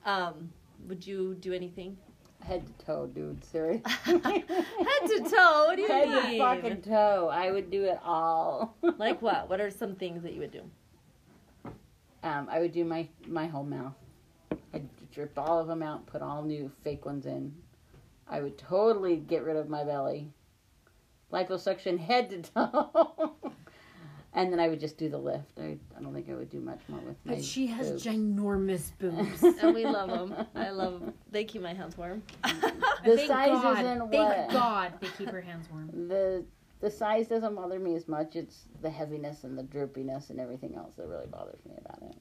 um 0.05 0.51
would 0.87 1.05
you 1.05 1.35
do 1.35 1.53
anything 1.53 1.97
Head 2.43 2.65
to 2.65 2.85
toe, 2.85 3.07
dude. 3.07 3.43
Seriously. 3.45 3.83
head 4.03 4.21
to 4.23 5.25
toe 5.29 5.65
what 5.67 5.75
do 5.75 5.83
you 5.83 5.87
Head 5.87 6.09
mean 6.09 6.31
to 6.31 6.37
fucking 6.39 6.81
toe. 6.81 7.29
I 7.31 7.51
would 7.51 7.69
do 7.69 7.83
it 7.83 7.99
all. 8.03 8.75
like 8.97 9.21
what 9.21 9.47
what 9.49 9.61
are 9.61 9.69
some 9.69 9.95
things 9.95 10.23
that 10.23 10.33
you 10.33 10.39
would 10.39 10.51
do 10.51 10.63
Um, 12.23 12.47
I 12.49 12.59
would 12.59 12.71
do 12.71 12.83
my 12.83 13.07
my 13.27 13.45
whole 13.47 13.63
mouth. 13.63 13.93
I'd 14.73 14.87
strip 15.11 15.37
all 15.37 15.59
of 15.59 15.67
them 15.67 15.83
out, 15.83 16.07
put 16.07 16.21
all 16.21 16.41
new 16.41 16.71
fake 16.83 17.05
ones 17.05 17.25
in. 17.25 17.53
I 18.31 18.39
would 18.41 18.57
totally 18.57 19.17
get 19.17 19.43
rid 19.43 19.57
of 19.57 19.69
my 19.69 19.83
belly, 19.83 20.31
liposuction 21.31 21.99
head 21.99 22.29
to 22.29 22.41
toe, 22.41 23.33
and 24.33 24.51
then 24.53 24.59
I 24.59 24.69
would 24.69 24.79
just 24.79 24.97
do 24.97 25.09
the 25.09 25.17
lift. 25.17 25.59
I, 25.59 25.77
I 25.97 26.01
don't 26.01 26.13
think 26.13 26.29
I 26.29 26.35
would 26.35 26.49
do 26.49 26.61
much 26.61 26.79
more 26.87 27.01
with 27.01 27.17
my. 27.25 27.35
But 27.35 27.43
she 27.43 27.67
has 27.67 27.91
boobs. 27.91 28.05
ginormous 28.05 28.91
boobs. 28.97 29.43
and 29.61 29.75
we 29.75 29.83
love 29.85 30.09
them 30.09 30.33
i 30.55 30.69
love 30.69 31.01
them. 31.01 31.13
they 31.29 31.43
keep 31.43 31.61
my 31.61 31.73
hands 31.73 31.97
warm 31.97 32.23
The 33.03 33.15
Thank 33.17 33.27
size 33.27 33.49
God, 33.49 33.79
isn't 33.79 34.11
Thank 34.11 34.13
what- 34.13 34.49
God 34.49 34.93
they 35.01 35.07
keep 35.17 35.29
her 35.29 35.41
hands 35.41 35.67
warm. 35.71 35.89
the 36.07 36.45
the 36.79 36.89
size 36.89 37.27
doesn't 37.27 37.53
bother 37.53 37.77
me 37.77 37.93
as 37.95 38.07
much. 38.07 38.35
It's 38.35 38.63
the 38.81 38.89
heaviness 38.89 39.43
and 39.43 39.55
the 39.55 39.61
droopiness 39.63 40.31
and 40.31 40.39
everything 40.39 40.73
else 40.75 40.93
that 40.97 41.05
really 41.07 41.27
bothers 41.27 41.59
me 41.63 41.75
about 41.77 42.01
it. 42.01 42.15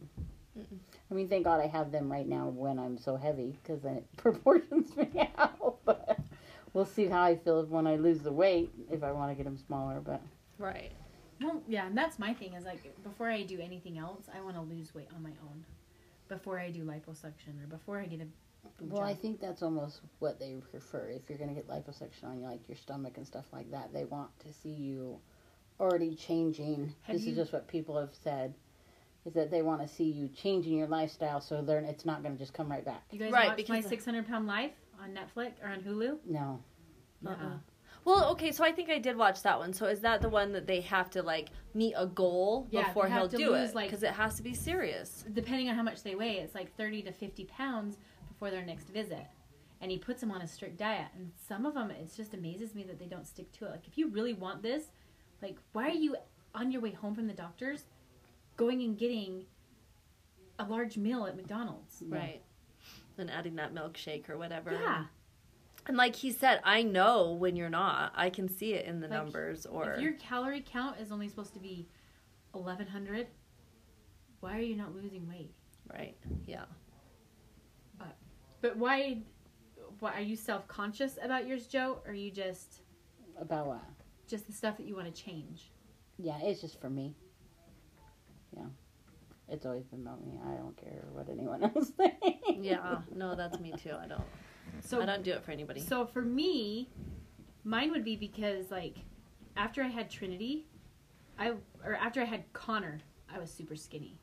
Mm-mm. 0.58 0.78
I 1.10 1.14
mean, 1.14 1.28
thank 1.28 1.44
God 1.44 1.60
I 1.60 1.66
have 1.66 1.90
them 1.90 2.10
right 2.10 2.28
now 2.28 2.48
when 2.48 2.78
I'm 2.78 2.96
so 2.96 3.16
heavy 3.16 3.58
because 3.62 3.82
then 3.82 3.96
it 3.96 4.06
proportions 4.16 4.96
me 4.96 5.30
out. 5.38 5.78
But 5.84 6.20
we'll 6.72 6.86
see 6.86 7.06
how 7.06 7.22
I 7.22 7.36
feel 7.36 7.64
when 7.64 7.86
I 7.86 7.96
lose 7.96 8.20
the 8.20 8.32
weight 8.32 8.72
if 8.90 9.02
I 9.02 9.12
want 9.12 9.30
to 9.30 9.34
get 9.34 9.44
them 9.44 9.58
smaller. 9.58 10.00
But 10.00 10.20
right 10.58 10.92
Well, 11.40 11.62
yeah, 11.66 11.86
and 11.86 11.96
that's 11.96 12.18
my 12.18 12.32
thing 12.34 12.54
is 12.54 12.64
like 12.64 12.94
before 13.02 13.28
I 13.28 13.42
do 13.42 13.60
anything 13.60 13.98
else, 13.98 14.26
I 14.34 14.40
want 14.40 14.56
to 14.56 14.62
lose 14.62 14.94
weight 14.94 15.08
on 15.14 15.22
my 15.22 15.32
own. 15.48 15.64
Before 16.28 16.60
I 16.60 16.70
do 16.70 16.84
liposuction 16.84 17.60
or 17.60 17.66
before 17.68 17.98
I 17.98 18.06
get 18.06 18.20
a 18.20 18.84
Well, 18.84 19.02
I 19.02 19.14
think 19.14 19.40
that's 19.40 19.62
almost 19.62 20.02
what 20.20 20.38
they 20.38 20.58
prefer. 20.70 21.08
If 21.08 21.28
you're 21.28 21.38
going 21.38 21.52
to 21.52 21.56
get 21.56 21.68
liposuction 21.68 22.24
on 22.24 22.40
like 22.40 22.60
your 22.68 22.76
stomach 22.76 23.14
and 23.16 23.26
stuff 23.26 23.46
like 23.52 23.68
that, 23.72 23.92
they 23.92 24.04
want 24.04 24.30
to 24.40 24.52
see 24.52 24.68
you 24.68 25.18
already 25.80 26.14
changing. 26.14 26.94
Have 27.02 27.16
this 27.16 27.24
you- 27.24 27.32
is 27.32 27.38
just 27.38 27.52
what 27.52 27.66
people 27.66 27.98
have 27.98 28.14
said. 28.14 28.54
Is 29.26 29.34
that 29.34 29.50
they 29.50 29.60
want 29.62 29.82
to 29.82 29.88
see 29.88 30.04
you 30.04 30.28
changing 30.28 30.72
your 30.78 30.86
lifestyle 30.86 31.40
so 31.40 31.60
they're 31.60 31.78
it's 31.80 32.06
not 32.06 32.22
going 32.22 32.34
to 32.34 32.38
just 32.38 32.54
come 32.54 32.70
right 32.70 32.84
back. 32.84 33.02
you 33.10 33.18
guys 33.18 33.30
Right, 33.32 33.48
watch 33.56 33.68
my 33.68 33.80
600 33.82 34.26
pound 34.26 34.46
life 34.46 34.72
on 35.02 35.10
Netflix 35.10 35.52
or 35.62 35.68
on 35.68 35.80
Hulu? 35.80 36.18
No, 36.26 36.60
Uh-uh. 37.26 37.36
Yeah. 37.38 37.50
Well, 38.06 38.30
okay, 38.30 38.50
so 38.50 38.64
I 38.64 38.72
think 38.72 38.88
I 38.88 38.98
did 38.98 39.14
watch 39.18 39.42
that 39.42 39.58
one. 39.58 39.74
So 39.74 39.84
is 39.86 40.00
that 40.00 40.22
the 40.22 40.30
one 40.30 40.52
that 40.52 40.66
they 40.66 40.80
have 40.80 41.10
to 41.10 41.22
like 41.22 41.50
meet 41.74 41.92
a 41.98 42.06
goal 42.06 42.66
Yeah, 42.70 42.86
before 42.88 43.04
they 43.04 43.10
have 43.10 43.20
he'll 43.22 43.28
to 43.28 43.36
do 43.36 43.50
lose, 43.52 43.70
it 43.70 43.74
like- 43.76 43.90
because 43.90 44.02
it 44.02 44.12
has 44.12 44.36
to 44.36 44.42
be 44.42 44.54
serious. 44.54 45.24
Depending 45.34 45.68
on 45.68 45.74
how 45.76 45.82
much 45.82 46.02
they 46.02 46.14
weigh, 46.14 46.38
it's 46.38 46.54
like 46.54 46.74
30 46.76 47.02
to 47.02 47.12
50 47.12 47.44
pounds 47.44 47.98
before 48.28 48.50
their 48.50 48.64
next 48.64 48.88
visit. 48.88 49.26
And 49.82 49.90
he 49.90 49.98
puts 49.98 50.20
them 50.22 50.30
on 50.30 50.40
a 50.40 50.46
strict 50.46 50.78
diet. 50.78 51.08
And 51.14 51.30
some 51.46 51.66
of 51.66 51.74
them, 51.74 51.90
it 51.90 52.10
just 52.16 52.32
amazes 52.32 52.74
me 52.74 52.84
that 52.84 52.98
they 52.98 53.06
don't 53.06 53.26
stick 53.26 53.52
to 53.52 53.66
it. 53.66 53.70
Like, 53.70 53.86
if 53.86 53.96
you 53.98 54.08
really 54.08 54.32
want 54.34 54.62
this, 54.62 54.84
like, 55.42 55.56
why 55.72 55.88
are 55.88 55.90
you 55.90 56.16
on 56.54 56.70
your 56.72 56.80
way 56.80 56.92
home 56.92 57.14
from 57.14 57.26
the 57.26 57.32
doctor's 57.34 57.84
going 58.60 58.82
and 58.82 58.96
getting 58.98 59.46
a 60.58 60.64
large 60.64 60.96
meal 60.96 61.26
at 61.26 61.36
McDonald's? 61.36 61.96
Yeah. 62.00 62.16
Right. 62.16 62.42
And 63.18 63.30
adding 63.30 63.56
that 63.56 63.74
milkshake 63.74 64.28
or 64.30 64.38
whatever. 64.38 64.72
Yeah. 64.72 65.04
And 65.86 65.96
like 65.96 66.14
he 66.14 66.30
said, 66.30 66.60
I 66.64 66.82
know 66.82 67.32
when 67.32 67.56
you're 67.56 67.70
not. 67.70 68.12
I 68.14 68.30
can 68.30 68.48
see 68.48 68.74
it 68.74 68.84
in 68.86 69.00
the 69.00 69.08
Like, 69.08 69.18
numbers 69.18 69.66
or 69.66 69.94
If 69.94 70.00
your 70.00 70.12
calorie 70.12 70.64
count 70.66 71.00
is 71.00 71.10
only 71.10 71.28
supposed 71.28 71.54
to 71.54 71.58
be 71.58 71.88
1100, 72.52 73.26
why 74.40 74.56
are 74.56 74.60
you 74.60 74.76
not 74.76 74.94
losing 74.94 75.26
weight? 75.28 75.52
right. 75.92 76.16
Yeah. 76.46 76.64
But 78.62 78.76
why, 78.76 79.22
why 80.00 80.12
are 80.12 80.20
you 80.20 80.36
self 80.36 80.68
conscious 80.68 81.18
about 81.22 81.46
yours, 81.46 81.66
Joe? 81.66 82.02
Or 82.04 82.10
are 82.10 82.14
you 82.14 82.30
just 82.30 82.82
about 83.40 83.66
what? 83.68 83.80
just 84.28 84.46
the 84.46 84.52
stuff 84.52 84.76
that 84.76 84.86
you 84.86 84.94
want 84.94 85.12
to 85.12 85.22
change? 85.22 85.72
Yeah, 86.18 86.38
it's 86.42 86.60
just 86.60 86.78
for 86.78 86.90
me. 86.90 87.14
Yeah, 88.56 88.64
it's 89.48 89.66
always 89.66 89.84
been 89.84 90.00
about 90.00 90.24
me. 90.24 90.38
I 90.44 90.56
don't 90.56 90.76
care 90.76 91.04
what 91.12 91.28
anyone 91.28 91.62
else 91.74 91.90
thinks. 91.90 92.18
Yeah. 92.60 92.80
Uh, 92.80 93.00
no, 93.14 93.34
that's 93.34 93.58
me 93.60 93.72
too. 93.82 93.94
I 94.00 94.06
don't 94.06 94.22
So 94.84 95.00
I 95.00 95.06
don't 95.06 95.22
do 95.22 95.32
it 95.32 95.44
for 95.44 95.50
anybody. 95.50 95.80
So 95.80 96.06
for 96.06 96.22
me, 96.22 96.88
mine 97.64 97.90
would 97.90 98.04
be 98.04 98.16
because 98.16 98.70
like 98.70 98.96
after 99.56 99.82
I 99.82 99.88
had 99.88 100.10
Trinity, 100.10 100.66
I 101.38 101.52
or 101.84 101.94
after 101.96 102.20
I 102.20 102.24
had 102.24 102.52
Connor, 102.52 103.00
I 103.32 103.38
was 103.38 103.50
super 103.50 103.76
skinny. 103.76 104.18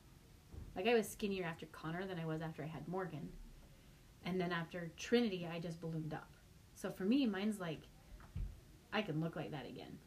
Like 0.76 0.88
I 0.88 0.94
was 0.94 1.08
skinnier 1.08 1.46
after 1.46 1.66
Connor 1.68 2.06
than 2.06 2.20
I 2.20 2.26
was 2.26 2.42
after 2.42 2.64
I 2.64 2.68
had 2.68 2.88
Morgan. 2.88 3.30
And 4.26 4.40
then 4.40 4.52
after 4.52 4.92
Trinity, 4.98 5.48
I 5.52 5.60
just 5.60 5.80
ballooned 5.80 6.14
up. 6.14 6.30
So 6.76 6.92
for 6.92 7.04
me, 7.04 7.26
mine's 7.26 7.60
like 7.60 7.82
I 8.94 9.02
can 9.02 9.22
look 9.22 9.36
like 9.36 9.52
that 9.52 9.68
again. 9.68 9.98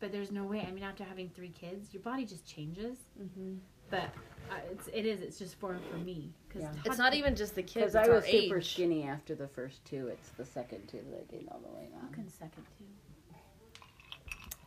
But 0.00 0.12
there's 0.12 0.30
no 0.30 0.44
way. 0.44 0.64
I 0.68 0.70
mean, 0.72 0.84
after 0.84 1.04
having 1.04 1.30
three 1.30 1.48
kids, 1.58 1.92
your 1.94 2.02
body 2.02 2.24
just 2.26 2.46
changes. 2.46 2.98
hmm 3.18 3.54
But 3.90 4.10
uh, 4.50 4.56
it's 4.70 4.88
it 4.92 5.06
is. 5.06 5.20
It's 5.22 5.38
just 5.38 5.56
for 5.56 5.76
for 5.90 5.96
me 5.96 6.32
because 6.48 6.62
Yeah. 6.62 6.72
It's 6.84 6.98
not 6.98 7.14
even 7.14 7.34
just 7.34 7.54
the 7.54 7.62
kids. 7.62 7.92
Because 7.92 7.94
It's 7.94 8.06
I 8.08 8.10
our 8.10 8.16
was 8.16 8.24
super 8.26 8.58
age. 8.58 8.72
skinny 8.74 9.04
after 9.04 9.34
the 9.34 9.48
first 9.48 9.84
two. 9.84 10.08
It's 10.08 10.28
the 10.30 10.44
second 10.44 10.86
two 10.88 10.98
that 11.10 11.24
I 11.28 11.32
gained 11.36 11.48
all 11.50 11.60
the 11.60 11.72
weight 11.78 11.90
I 12.00 12.06
on. 12.06 12.12
can 12.12 12.28
second 12.28 12.64
too. 12.78 12.84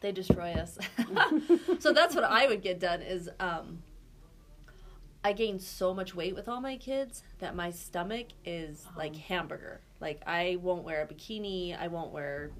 They 0.01 0.11
destroy 0.13 0.53
us. 0.53 0.77
so 1.79 1.91
that's 1.91 2.15
what 2.15 2.23
I 2.23 2.47
would 2.47 2.61
get 2.61 2.79
done 2.79 3.01
is 3.01 3.29
um 3.39 3.83
I 5.23 5.33
gained 5.33 5.61
so 5.61 5.93
much 5.93 6.15
weight 6.15 6.33
with 6.33 6.47
all 6.47 6.61
my 6.61 6.77
kids 6.77 7.23
that 7.39 7.53
my 7.55 7.71
stomach 7.71 8.27
is 8.45 8.85
like 8.95 9.13
Oh. 9.15 9.19
hamburger. 9.27 9.81
Like 9.99 10.21
I 10.25 10.57
won't 10.61 10.83
wear 10.85 11.01
a 11.01 11.05
bikini, 11.13 11.77
I 11.77 11.87
won't 11.89 12.11
wear 12.13 12.51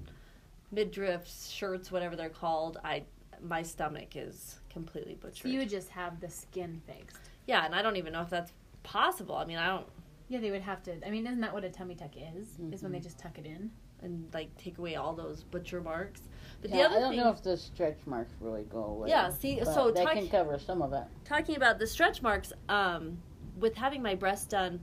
midriff 0.70 1.28
shirts, 1.50 1.90
whatever 1.90 2.16
they're 2.16 2.28
called. 2.30 2.78
I 2.84 3.04
my 3.42 3.62
stomach 3.62 4.16
is 4.16 4.60
completely 4.68 5.14
butchered. 5.14 5.38
So 5.42 5.48
you 5.48 5.60
would 5.60 5.70
just 5.70 5.88
have 5.90 6.20
the 6.20 6.28
skin 6.28 6.80
fixed. 6.86 7.18
yeah, 7.46 7.64
and 7.64 7.74
I 7.74 7.80
don't 7.82 7.96
even 7.96 8.12
know 8.12 8.20
if 8.22 8.28
that's 8.30 8.52
possible. 8.82 9.34
I 9.36 9.44
mean, 9.46 9.56
I 9.58 9.66
don't 9.68 9.86
Yeah, 10.28 10.38
they 10.40 10.50
would 10.50 10.62
have 10.62 10.82
to. 10.84 10.92
I 11.06 11.10
mean, 11.10 11.26
isn't 11.26 11.40
that 11.40 11.52
what 11.52 11.64
a 11.64 11.70
tummy 11.70 11.94
tuck 11.96 12.12
is? 12.16 12.58
Is 12.72 12.82
when 12.82 12.92
they 12.92 12.98
Mhm. 13.00 13.02
just 13.04 13.18
tuck 13.18 13.38
it 13.38 13.46
in. 13.46 13.70
and 14.02 14.32
like 14.32 14.48
take 14.56 14.78
away 14.78 14.96
all 14.96 15.12
those 15.12 15.42
butcher 15.44 15.78
marks. 15.82 16.22
But 16.62 16.70
the 16.70 16.78
Yeah, 16.78 16.86
other 16.86 16.96
I 16.96 17.00
don't 17.00 17.10
thing, 17.10 17.20
know 17.20 17.28
if 17.28 17.42
the 17.42 17.54
stretch 17.58 17.98
marks 18.06 18.32
really 18.40 18.62
go 18.62 18.82
away. 18.82 19.10
Yeah, 19.10 19.28
see, 19.28 19.56
but 19.58 19.66
so 19.74 19.90
they 19.90 20.02
talk- 20.04 20.14
can 20.14 20.26
cover 20.30 20.58
some 20.58 20.80
of 20.80 20.94
it. 20.94 21.04
talking 21.26 21.54
about 21.56 21.78
the 21.78 21.86
stretch 21.86 22.22
marks, 22.22 22.50
um, 22.70 23.20
with 23.58 23.74
having 23.74 24.00
my 24.02 24.14
breast 24.14 24.48
done, 24.48 24.80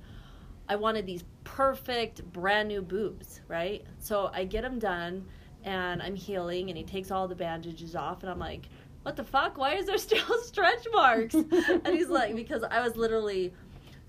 I 0.69 0.75
wanted 0.75 1.07
these 1.07 1.23
perfect 1.45 2.31
brand 2.31 2.67
new 2.67 2.83
boobs, 2.83 3.41
right? 3.47 3.83
So 3.97 4.29
I 4.33 4.45
get 4.45 4.61
them 4.61 4.77
done, 4.77 5.25
and 5.67 6.01
I'm 6.01 6.15
healing, 6.15 6.69
and 6.69 6.77
he 6.77 6.83
takes 6.83 7.11
all 7.11 7.27
the 7.27 7.35
bandages 7.35 7.95
off, 7.95 8.21
and 8.23 8.29
I'm 8.31 8.39
like, 8.39 8.69
"What 9.03 9.15
the 9.15 9.23
fuck? 9.23 9.57
Why 9.57 9.75
is 9.75 9.85
there 9.85 9.97
still 10.09 10.41
stretch 10.41 10.87
marks?" 10.93 11.35
and 11.35 11.87
he's 11.87 12.09
like, 12.09 12.35
"Because 12.35 12.63
I 12.63 12.81
was 12.81 12.95
literally." 12.95 13.53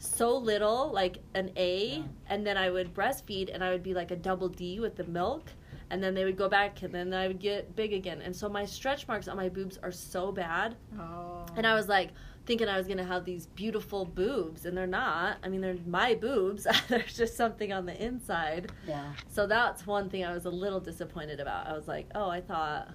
So 0.01 0.37
little, 0.37 0.93
like 0.93 1.19
an 1.35 1.51
A, 1.57 1.97
Yeah. 1.97 2.03
and 2.29 2.47
then 2.47 2.57
I 2.57 2.71
would 2.71 2.95
breastfeed, 2.95 3.51
and 3.53 3.65
I 3.65 3.71
would 3.71 3.83
be 3.83 3.95
like 3.95 4.13
a 4.13 4.17
double 4.17 4.49
D 4.49 4.79
with 4.79 4.95
the 4.95 5.03
milk, 5.03 5.51
and 5.91 6.01
then 6.01 6.15
they 6.15 6.25
would 6.25 6.37
go 6.37 6.49
back, 6.49 6.83
and 6.85 6.95
then 6.95 7.13
I 7.13 7.27
would 7.27 7.41
get 7.41 7.75
big 7.75 7.93
again. 7.93 8.21
And 8.23 8.35
so 8.35 8.49
my 8.49 8.65
stretch 8.65 9.09
marks 9.09 9.27
on 9.27 9.37
my 9.37 9.49
boobs 9.49 9.77
are 9.83 9.91
so 9.91 10.31
bad 10.31 10.77
Oh. 11.01 11.45
and 11.57 11.67
I 11.67 11.75
was 11.75 11.89
like 11.89 12.11
thinking 12.49 12.67
I 12.67 12.79
was 12.79 12.89
gonna 12.89 13.05
have 13.05 13.25
these 13.27 13.47
beautiful 13.47 14.07
boobs, 14.07 14.65
and 14.65 14.77
they're 14.77 14.87
not. 14.87 15.37
I 15.45 15.49
mean, 15.49 15.61
they're 15.61 15.77
my 15.87 16.15
boobs. 16.15 16.67
There's 16.89 17.17
just 17.17 17.37
something 17.37 17.73
on 17.73 17.85
the 17.87 18.03
inside. 18.03 18.73
Yeah. 18.89 19.13
So 19.29 19.47
that's 19.47 19.87
one 19.87 20.09
thing 20.09 20.25
I 20.25 20.33
was 20.33 20.47
a 20.47 20.51
little 20.51 20.81
disappointed 20.81 21.39
about. 21.41 21.67
I 21.69 21.75
was 21.75 21.87
like, 21.87 22.09
oh, 22.15 22.29
I 22.39 22.41
thought, 22.41 22.89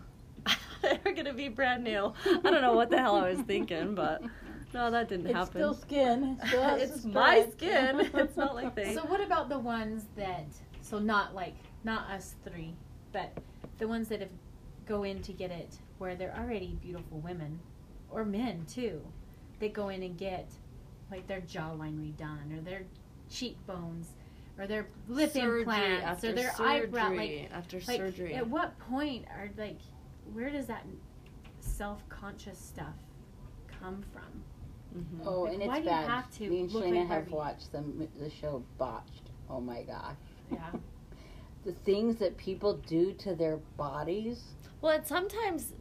they 0.82 1.00
were 1.06 1.12
gonna 1.14 1.34
be 1.36 1.48
brand 1.50 1.84
new. 1.84 2.12
I 2.26 2.50
don't 2.50 2.62
know 2.62 2.74
what 2.74 2.90
the 2.90 2.98
hell 2.98 3.16
I 3.16 3.30
was 3.30 3.40
thinking, 3.42 3.94
but 3.96 4.24
no, 4.74 4.90
that 4.90 5.08
didn't 5.08 5.28
It's 5.28 5.36
happen. 5.36 5.52
still 5.52 5.74
skin. 5.76 6.38
It 6.42 6.48
still 6.48 6.76
it's 6.76 7.06
my 7.06 7.42
stretch. 7.42 7.52
skin. 7.52 8.10
It's 8.16 8.36
not 8.36 8.56
like 8.56 8.76
they. 8.76 8.96
So 8.96 9.04
what 9.04 9.22
about 9.22 9.50
the 9.50 9.60
ones 9.60 10.06
that? 10.18 10.48
So 10.82 10.98
not 10.98 11.36
like 11.36 11.56
not 11.84 12.10
us 12.10 12.36
three, 12.44 12.74
but 13.12 13.38
the 13.78 13.88
ones 13.88 14.08
that 14.10 14.20
have 14.20 14.30
go 14.88 15.04
in 15.04 15.22
to 15.22 15.32
get 15.32 15.52
it 15.52 15.78
where 16.00 16.16
they're 16.16 16.36
already 16.38 16.76
beautiful 16.82 17.20
women, 17.20 17.60
or 18.10 18.26
men 18.26 18.66
too. 18.66 19.00
They 19.64 19.70
go 19.70 19.88
in 19.88 20.04
and 20.04 20.18
get 20.18 20.52
like 21.10 21.26
their 21.26 21.40
jawline 21.40 21.96
redone 21.98 22.58
or 22.58 22.60
their 22.60 22.84
cheekbones 23.30 24.10
or 24.60 24.68
their 24.68 24.88
lip 25.08 25.32
surgery 25.32 25.62
implants 25.62 26.22
or 26.26 26.34
their 26.34 26.52
surgery 26.52 26.82
eyebrow. 26.82 27.14
Like 27.16 27.50
after 27.54 27.78
like 27.88 27.98
surgery. 27.98 28.34
at 28.34 28.46
what 28.46 28.78
point 28.78 29.24
are 29.30 29.50
like 29.58 29.80
where 30.34 30.50
does 30.50 30.66
that 30.66 30.86
self-conscious 31.62 32.58
stuff 32.60 32.96
come 33.80 34.04
from 34.12 34.44
Mhm. 35.02 35.26
Oh, 35.26 35.44
Like, 35.44 35.54
and 35.54 35.62
it's 35.62 35.68
why 35.70 35.78
do 35.80 35.84
you 35.86 35.90
bad. 35.92 36.10
have 36.10 36.32
to 36.40 36.50
Me 36.50 36.60
and 36.60 36.72
look 36.74 36.84
Shayna 36.84 36.90
like 37.00 37.08
have 37.08 37.30
Barbie? 37.30 37.32
watched 37.32 37.72
the 37.72 37.84
the 38.20 38.30
show 38.30 38.62
Botched. 38.78 39.32
Oh 39.50 39.62
my 39.62 39.84
gosh, 39.84 40.18
yeah 40.52 40.72
the 41.64 41.72
things 41.72 42.18
that 42.18 42.36
people 42.36 42.74
do 42.86 43.14
to 43.14 43.34
their 43.34 43.56
bodies. 43.78 44.44
Well, 44.82 44.92
and 44.98 45.08
sometimes 45.08 45.72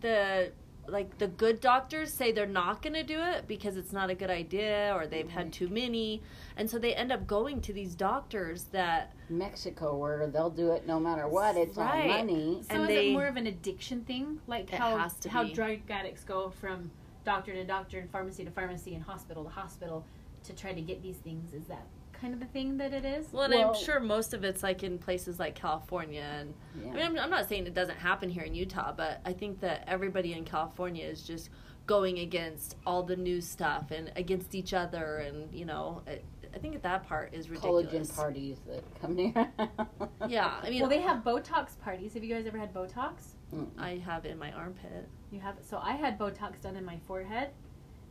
the 0.00 0.50
like 0.88 1.18
the 1.18 1.28
good 1.28 1.60
doctors 1.60 2.12
say 2.12 2.32
they're 2.32 2.46
not 2.46 2.82
going 2.82 2.94
to 2.94 3.02
do 3.04 3.20
it 3.20 3.46
because 3.46 3.76
it's 3.76 3.92
not 3.92 4.10
a 4.10 4.14
good 4.14 4.30
idea 4.30 4.92
or 4.94 5.06
they've 5.06 5.30
had 5.30 5.46
mm-hmm. 5.46 5.66
too 5.66 5.68
many, 5.68 6.22
and 6.56 6.68
so 6.68 6.78
they 6.78 6.94
end 6.94 7.12
up 7.12 7.26
going 7.26 7.60
to 7.62 7.72
these 7.72 7.94
doctors 7.94 8.64
that 8.72 9.14
Mexico, 9.28 9.96
where 9.96 10.26
they'll 10.26 10.50
do 10.50 10.72
it 10.72 10.86
no 10.86 10.98
matter 10.98 11.28
what. 11.28 11.56
It's 11.56 11.76
Right. 11.76 12.02
on 12.02 12.08
money. 12.08 12.62
so 12.68 12.74
And 12.74 12.82
is 12.82 12.88
they- 12.88 13.10
it 13.10 13.12
more 13.12 13.26
of 13.26 13.36
an 13.36 13.46
addiction 13.46 14.04
thing 14.04 14.40
like 14.46 14.72
It 14.72 14.78
how 14.78 14.96
has 14.98 15.14
to 15.20 15.30
how 15.30 15.44
be. 15.44 15.52
drug 15.52 15.78
addicts 15.88 16.24
go 16.24 16.50
from 16.50 16.90
doctor 17.24 17.52
to 17.54 17.64
doctor 17.64 17.98
and 18.00 18.10
pharmacy 18.10 18.44
to 18.44 18.50
pharmacy 18.50 18.94
and 18.94 19.04
hospital 19.04 19.44
to 19.44 19.50
hospital 19.50 20.04
to 20.44 20.52
try 20.52 20.72
to 20.72 20.80
get 20.80 21.02
these 21.02 21.18
things 21.18 21.52
is 21.54 21.66
that 21.66 21.86
kind 22.22 22.32
of 22.32 22.40
the 22.40 22.46
thing 22.46 22.76
that 22.78 22.94
it 22.94 23.04
is 23.04 23.30
well, 23.32 23.42
and 23.44 23.52
Well- 23.54 23.74
I'm 23.74 23.84
sure 23.84 24.00
most 24.00 24.32
of 24.32 24.44
it's 24.44 24.62
like 24.62 24.82
in 24.84 24.96
places 24.98 25.38
like 25.40 25.54
California 25.56 26.22
and 26.38 26.54
Yeah. 26.80 26.90
I 26.90 26.94
mean 26.94 27.04
I'm, 27.04 27.18
I'm 27.18 27.30
not 27.30 27.48
saying 27.48 27.66
it 27.66 27.74
doesn't 27.74 27.98
happen 27.98 28.30
here 28.30 28.44
in 28.44 28.54
Utah, 28.54 28.92
but 28.96 29.20
I 29.26 29.32
think 29.34 29.60
that 29.60 29.84
everybody 29.88 30.32
in 30.32 30.44
California 30.44 31.04
is 31.04 31.22
just 31.22 31.50
going 31.86 32.20
against 32.20 32.76
all 32.86 33.02
the 33.02 33.16
new 33.16 33.40
stuff 33.40 33.90
and 33.90 34.12
against 34.16 34.54
each 34.54 34.72
other 34.72 35.16
and 35.18 35.52
you 35.52 35.64
know 35.64 36.02
I, 36.06 36.20
I 36.54 36.58
think 36.58 36.80
that 36.80 37.02
part 37.08 37.34
is 37.34 37.50
ridiculous. 37.50 37.86
Collagen 38.10 38.16
parties 38.16 38.58
that 38.68 38.84
come 39.00 39.16
near. 39.16 39.32
Yeah, 40.28 40.60
I 40.62 40.70
mean 40.70 40.80
well 40.80 40.88
they 40.88 41.00
have 41.00 41.24
botox 41.24 41.76
parties 41.80 42.14
have 42.14 42.22
you 42.22 42.32
guys 42.32 42.46
ever 42.46 42.56
had 42.58 42.72
botox 42.72 43.32
I 43.78 43.96
have 44.04 44.24
in 44.24 44.38
my 44.38 44.50
armpit. 44.52 45.08
you 45.32 45.40
have 45.40 45.56
so 45.60 45.78
i 45.82 45.92
had 45.92 46.18
botox 46.18 46.60
done 46.62 46.74
in 46.76 46.84
my 46.86 46.98
forehead 47.06 47.50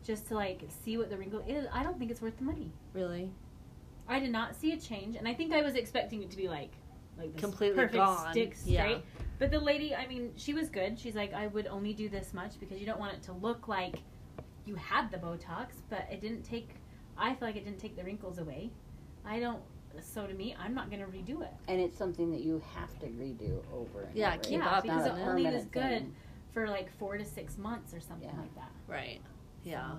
just 0.04 0.28
to 0.28 0.36
like 0.36 0.62
see 0.84 0.98
what 0.98 1.10
the 1.10 1.18
wrinkle 1.18 1.44
is 1.48 1.66
i 1.74 1.82
don't 1.82 1.98
think 1.98 2.12
it's 2.12 2.22
worth 2.22 2.38
the 2.38 2.44
money 2.44 2.72
Really? 2.94 3.32
I 4.12 4.20
did 4.20 4.32
not 4.32 4.56
see 4.56 4.74
a 4.74 4.78
change, 4.78 5.16
and 5.16 5.28
I 5.28 5.34
think 5.34 5.54
I 5.54 5.62
was 5.62 5.76
expecting 5.76 6.22
it 6.22 6.30
to 6.32 6.38
be 6.38 6.48
like 6.50 6.72
like 7.18 7.32
this 7.34 7.40
Completely 7.42 7.76
perfect 7.76 7.96
gone. 7.96 8.32
stick 8.32 8.56
Yeah. 8.66 8.84
straight. 8.84 9.04
But 9.40 9.52
the 9.52 9.60
lady, 9.60 9.96
I 9.96 10.06
mean, 10.08 10.32
she 10.36 10.54
was 10.54 10.70
good. 10.70 11.00
She's 11.00 11.16
like, 11.16 11.34
I 11.34 11.48
would 11.48 11.68
only 11.68 11.94
do 11.94 12.10
this 12.10 12.34
much 12.34 12.60
because 12.60 12.80
you 12.80 12.86
don't 12.86 13.00
want 13.00 13.14
it 13.14 13.24
to 13.24 13.34
look 13.34 13.68
like 13.68 13.96
you 14.66 14.76
had 14.76 15.10
the 15.12 15.18
Botox, 15.18 15.68
but 15.90 16.08
it 16.12 16.22
didn't 16.22 16.44
take. 16.44 16.70
I 17.18 17.34
feel 17.36 17.48
like 17.48 17.56
it 17.56 17.64
didn't 17.66 17.80
take 17.80 17.96
the 17.96 18.04
wrinkles 18.04 18.38
away. 18.38 18.70
I 19.26 19.40
don't. 19.40 19.62
So 20.00 20.26
to 20.28 20.34
me, 20.34 20.56
I'm 20.60 20.74
not 20.74 20.90
gonna 20.90 21.06
redo 21.06 21.42
it 21.42 21.52
And 21.68 21.82
it's 21.82 21.98
something 21.98 22.32
that 22.32 22.40
you 22.40 22.62
have 22.76 22.98
to 23.00 23.08
redo 23.08 23.62
over 23.74 24.04
and 24.04 24.16
Yeah, 24.16 24.36
over. 24.36 24.44
keep 24.44 24.60
It's 24.60 24.68
up 24.68 24.84
because 24.84 25.06
it 25.06 25.14
only 25.28 25.44
was 25.44 25.66
good 25.66 26.00
thing. 26.04 26.16
for 26.54 26.68
like 26.70 26.90
four 26.98 27.18
to 27.18 27.26
six 27.26 27.58
months 27.58 27.94
or 27.94 28.00
something 28.00 28.30
Yeah. 28.34 28.40
like 28.42 28.56
that. 28.56 28.72
Right. 28.88 29.22
Yeah. 29.66 29.96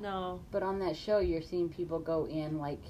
No. 0.00 0.40
But 0.50 0.64
on 0.64 0.80
that 0.80 0.96
show, 0.96 1.18
you're 1.20 1.42
seeing 1.42 1.68
people 1.68 2.00
go 2.00 2.26
in 2.26 2.58
like 2.58 2.82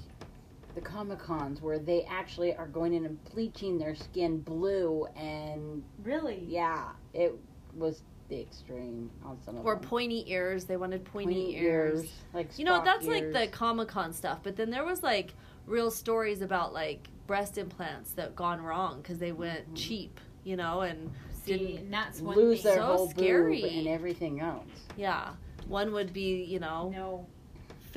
the 0.77 0.81
Comic 0.87 1.17
Cons 1.17 1.59
where 1.59 1.79
they 1.79 2.03
actually 2.03 2.55
are 2.55 2.67
going 2.67 2.93
in 2.93 3.03
and 3.05 3.23
bleaching 3.33 3.79
their 3.79 3.95
skin 3.95 4.39
blue, 4.39 5.07
and 5.15 5.83
Really? 6.03 6.45
yeah, 6.47 6.89
it 7.15 7.33
was 7.75 8.03
the 8.29 8.39
extreme 8.39 9.09
on 9.25 9.39
some 9.43 9.57
of 9.57 9.65
Or 9.65 9.75
them. 9.75 9.85
pointy 9.85 10.23
ears. 10.31 10.65
They 10.65 10.77
wanted 10.77 11.03
pointy, 11.03 11.33
Pointy 11.33 11.57
ears. 11.57 12.05
like 12.31 12.59
You 12.59 12.65
know, 12.65 12.79
Spock 12.79 12.85
that's 12.85 13.07
like 13.07 13.33
the 13.33 13.47
Comic 13.47 13.87
Con 13.87 14.13
stuff. 14.13 14.39
But 14.43 14.55
then 14.55 14.69
there 14.69 14.85
was 14.85 15.01
like 15.01 15.33
real 15.65 15.89
stories 15.89 16.41
about 16.41 16.73
like 16.73 17.07
breast 17.25 17.57
implants 17.57 18.11
that 18.11 18.35
gone 18.35 18.61
wrong 18.61 19.01
because 19.01 19.17
they 19.17 19.31
went 19.31 19.73
Mhm. 19.73 19.75
cheap. 19.77 20.19
You 20.43 20.57
know, 20.57 20.81
and 20.81 21.09
See, 21.31 21.57
Didn't 21.57 21.77
and 21.77 21.93
that's 21.93 22.21
one 22.21 22.35
lose 22.37 22.61
thing. 22.61 22.71
their 22.73 22.81
So 22.83 22.85
whole 22.85 23.09
scary. 23.09 23.61
boob 23.61 23.71
and 23.71 23.87
everything 23.87 24.41
else. 24.41 24.67
yeah, 24.95 25.33
one 25.67 25.91
would 25.93 26.13
be 26.13 26.43
you 26.43 26.59
know 26.59 26.89
No. 26.93 27.25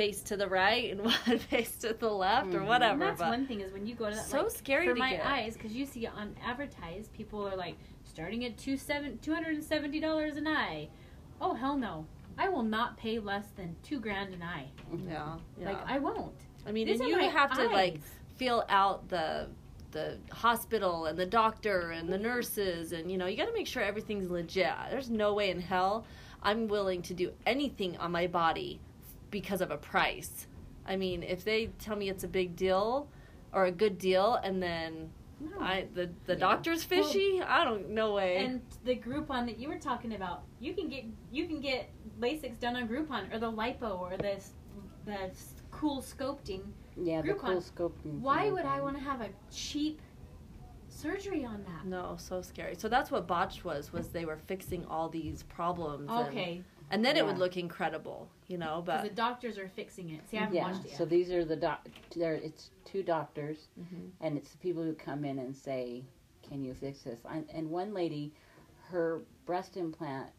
Face 0.01 0.23
to 0.23 0.37
the 0.37 0.49
right 0.49 0.91
and 0.93 1.01
one 1.05 1.39
face 1.39 1.77
to 1.79 1.93
the 1.93 2.09
left 2.09 2.55
or 2.55 2.61
Mhm. 2.61 2.67
whatever. 2.67 2.93
And 2.93 3.03
that's 3.03 3.21
but 3.21 3.29
one 3.29 3.47
thing 3.47 3.61
is 3.61 3.73
when 3.73 3.87
you 3.87 3.95
go 3.95 4.09
to 4.09 4.17
that, 4.17 4.25
so 4.25 4.43
like, 4.43 4.51
scary 4.51 4.87
for 4.87 4.95
to 4.95 4.99
my 4.99 5.11
get. 5.13 5.27
eyes 5.27 5.55
because 5.55 5.73
you 5.73 5.85
see 5.85 6.07
on 6.07 6.35
advertised 6.45 7.13
people 7.13 7.47
are 7.47 7.57
like 7.57 7.77
starting 8.05 8.45
at 8.45 8.57
two 8.57 8.77
seven 8.77 9.19
two 9.19 9.35
hundred 9.35 9.55
and 9.55 9.65
seventy 9.65 10.01
dollars 10.01 10.37
an 10.37 10.47
eye 10.47 10.89
oh 11.41 11.55
hell 11.55 11.77
no 11.77 12.07
i 12.39 12.49
will 12.49 12.63
not 12.63 12.97
pay 12.97 13.19
less 13.19 13.47
than 13.57 13.77
two 13.83 14.01
grand 14.01 14.33
an 14.35 14.43
eye 14.43 14.67
Yeah, 15.07 15.37
yeah. 15.59 15.69
like 15.71 15.87
i 15.87 15.99
won't 15.99 16.35
I 16.67 16.73
mean, 16.73 16.87
These 16.87 17.01
and 17.01 17.09
you 17.09 17.17
my 17.17 17.25
have 17.25 17.53
to 17.57 17.67
like 17.69 18.01
feel 18.37 18.65
out 18.69 19.09
the 19.09 19.49
the 19.93 20.19
hospital 20.31 21.07
and 21.07 21.19
the 21.19 21.27
doctor 21.27 21.91
and 21.91 22.09
the 22.13 22.19
nurses 22.19 22.93
and 22.93 23.11
you 23.11 23.17
know 23.19 23.27
you 23.27 23.37
got 23.37 23.47
to 23.47 23.53
make 23.55 23.67
sure 23.67 23.83
everything's 23.83 24.31
legit. 24.31 24.73
There's 24.91 25.11
no 25.11 25.35
way 25.35 25.51
in 25.51 25.61
hell 25.61 26.05
I'm 26.43 26.69
willing 26.69 27.03
to 27.03 27.15
do 27.15 27.33
anything 27.47 27.97
on 27.99 28.13
my 28.13 28.27
body 28.27 28.81
because 29.31 29.61
of 29.61 29.71
a 29.71 29.77
price. 29.77 30.47
I 30.87 30.97
mean, 30.97 31.23
if 31.23 31.45
they 31.45 31.67
tell 31.79 31.97
me 31.97 32.09
it's 32.09 32.25
a 32.25 32.29
big 32.29 32.57
deal 32.57 33.09
or 33.53 33.67
a 33.67 33.71
good 33.73 33.99
deal 33.99 34.35
and 34.43 34.63
then 34.63 35.11
No. 35.41 35.61
I 35.61 35.87
the 35.95 36.11
the 36.27 36.35
Yeah. 36.35 36.39
doctor's 36.41 36.85
fishy, 36.85 37.41
I 37.43 37.65
don't 37.65 37.91
no 37.91 38.15
way. 38.15 38.37
and 38.37 38.61
the 38.85 38.97
groupon 38.97 39.47
that 39.47 39.59
you 39.59 39.69
were 39.69 39.79
talking 39.79 40.15
about 40.15 40.43
you 40.61 40.75
can 40.75 40.89
get 40.89 41.05
you 41.31 41.47
can 41.47 41.61
get 41.61 41.89
LASIK 42.21 42.59
done 42.61 42.77
on 42.77 42.89
groupon 42.89 43.33
or 43.33 43.39
the 43.39 43.51
lipo 43.51 43.99
or 44.01 44.17
the 44.17 44.39
the 45.07 45.31
cool 45.71 46.03
sculpting 46.03 46.63
Yeah, 46.97 47.23
the 47.23 47.35
cool 47.35 47.61
scoping. 47.63 48.21
why 48.21 48.51
would 48.51 48.67
i 48.67 48.81
want 48.83 48.97
to 48.99 49.03
have 49.03 49.21
a 49.23 49.31
cheap 49.51 50.03
surgery 50.89 51.45
on 51.45 51.63
that 51.65 51.87
no, 51.87 52.17
so 52.19 52.43
scary. 52.43 52.75
So 52.75 52.89
that's 52.89 53.11
what 53.11 53.27
botched 53.27 53.65
was 53.65 53.93
was 53.93 54.09
they 54.09 54.25
were 54.27 54.37
fixing 54.37 54.85
all 54.87 55.09
these 55.09 55.43
problems 55.45 56.11
and, 56.11 56.29
okay 56.29 56.63
and 56.91 57.05
then 57.05 57.17
it 57.17 57.25
would 57.25 57.39
look 57.39 57.57
incredible, 57.57 58.29
you 58.49 58.59
know, 58.59 58.83
but 58.85 59.03
the 59.03 59.11
doctors 59.11 59.59
are 59.59 59.69
fixing 59.69 60.11
it 60.11 60.29
see 60.29 60.37
i 60.37 60.41
haven't 60.41 60.57
Yeah, 60.57 60.65
watched 60.71 60.85
it 60.85 60.89
yet 60.91 60.99
so 60.99 61.05
these 61.05 61.31
are 61.31 61.45
the 61.45 61.57
doc. 61.57 61.87
There, 62.17 62.35
it's 62.35 62.71
two 62.85 63.03
doctors, 63.03 63.69
Mhm. 63.79 64.11
and 64.21 64.37
it's 64.37 64.51
the 64.53 64.59
people 64.59 64.83
who 64.83 64.95
come 64.95 65.25
in 65.25 65.39
and 65.39 65.55
say, 65.57 66.05
"Can 66.43 66.63
you 66.63 66.75
fix 66.75 67.03
this?" 67.03 67.21
I, 67.25 67.45
and 67.53 67.71
one 67.71 67.95
lady, 67.95 68.33
her 68.89 69.23
breast 69.47 69.77
implant 69.77 70.31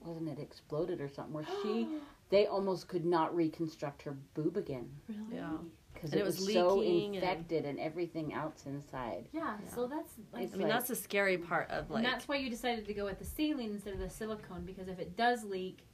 wasn't 0.00 0.28
it 0.28 0.38
exploded 0.38 1.00
or 1.00 1.08
something, 1.08 1.34
where 1.34 1.46
she 1.62 1.86
they 2.30 2.46
almost 2.46 2.88
could 2.88 3.04
not 3.04 3.34
reconstruct 3.36 4.02
her 4.02 4.16
boob 4.34 4.56
again 4.56 4.90
really 5.08 5.36
Yeah. 5.36 5.58
Because 6.02 6.12
And 6.14 6.20
it, 6.20 6.24
it 6.24 6.26
was, 6.26 6.38
was 6.40 6.52
so 6.52 6.74
leaking 6.74 7.14
and- 7.16 7.22
infected 7.24 7.64
and, 7.64 7.78
everything 7.78 8.34
else 8.34 8.64
inside. 8.66 9.28
Yeah, 9.32 9.56
Yeah. 9.64 9.72
so 9.74 9.86
that's 9.86 10.14
like, 10.32 10.48
I 10.48 10.56
mean, 10.56 10.62
like- 10.62 10.70
that's 10.72 10.88
the 10.88 10.96
scary 10.96 11.38
part 11.38 11.70
of 11.70 11.90
like. 11.90 12.04
and 12.04 12.12
that's 12.12 12.26
why 12.26 12.36
you 12.36 12.50
decided 12.50 12.86
to 12.86 12.94
go 12.94 13.04
with 13.04 13.18
the 13.20 13.24
saline 13.24 13.70
instead 13.70 13.94
of 13.94 14.00
the 14.00 14.10
silicone 14.10 14.64
because 14.64 14.88
if 14.88 14.98
it 14.98 15.16
does 15.16 15.44
leak, 15.44 15.86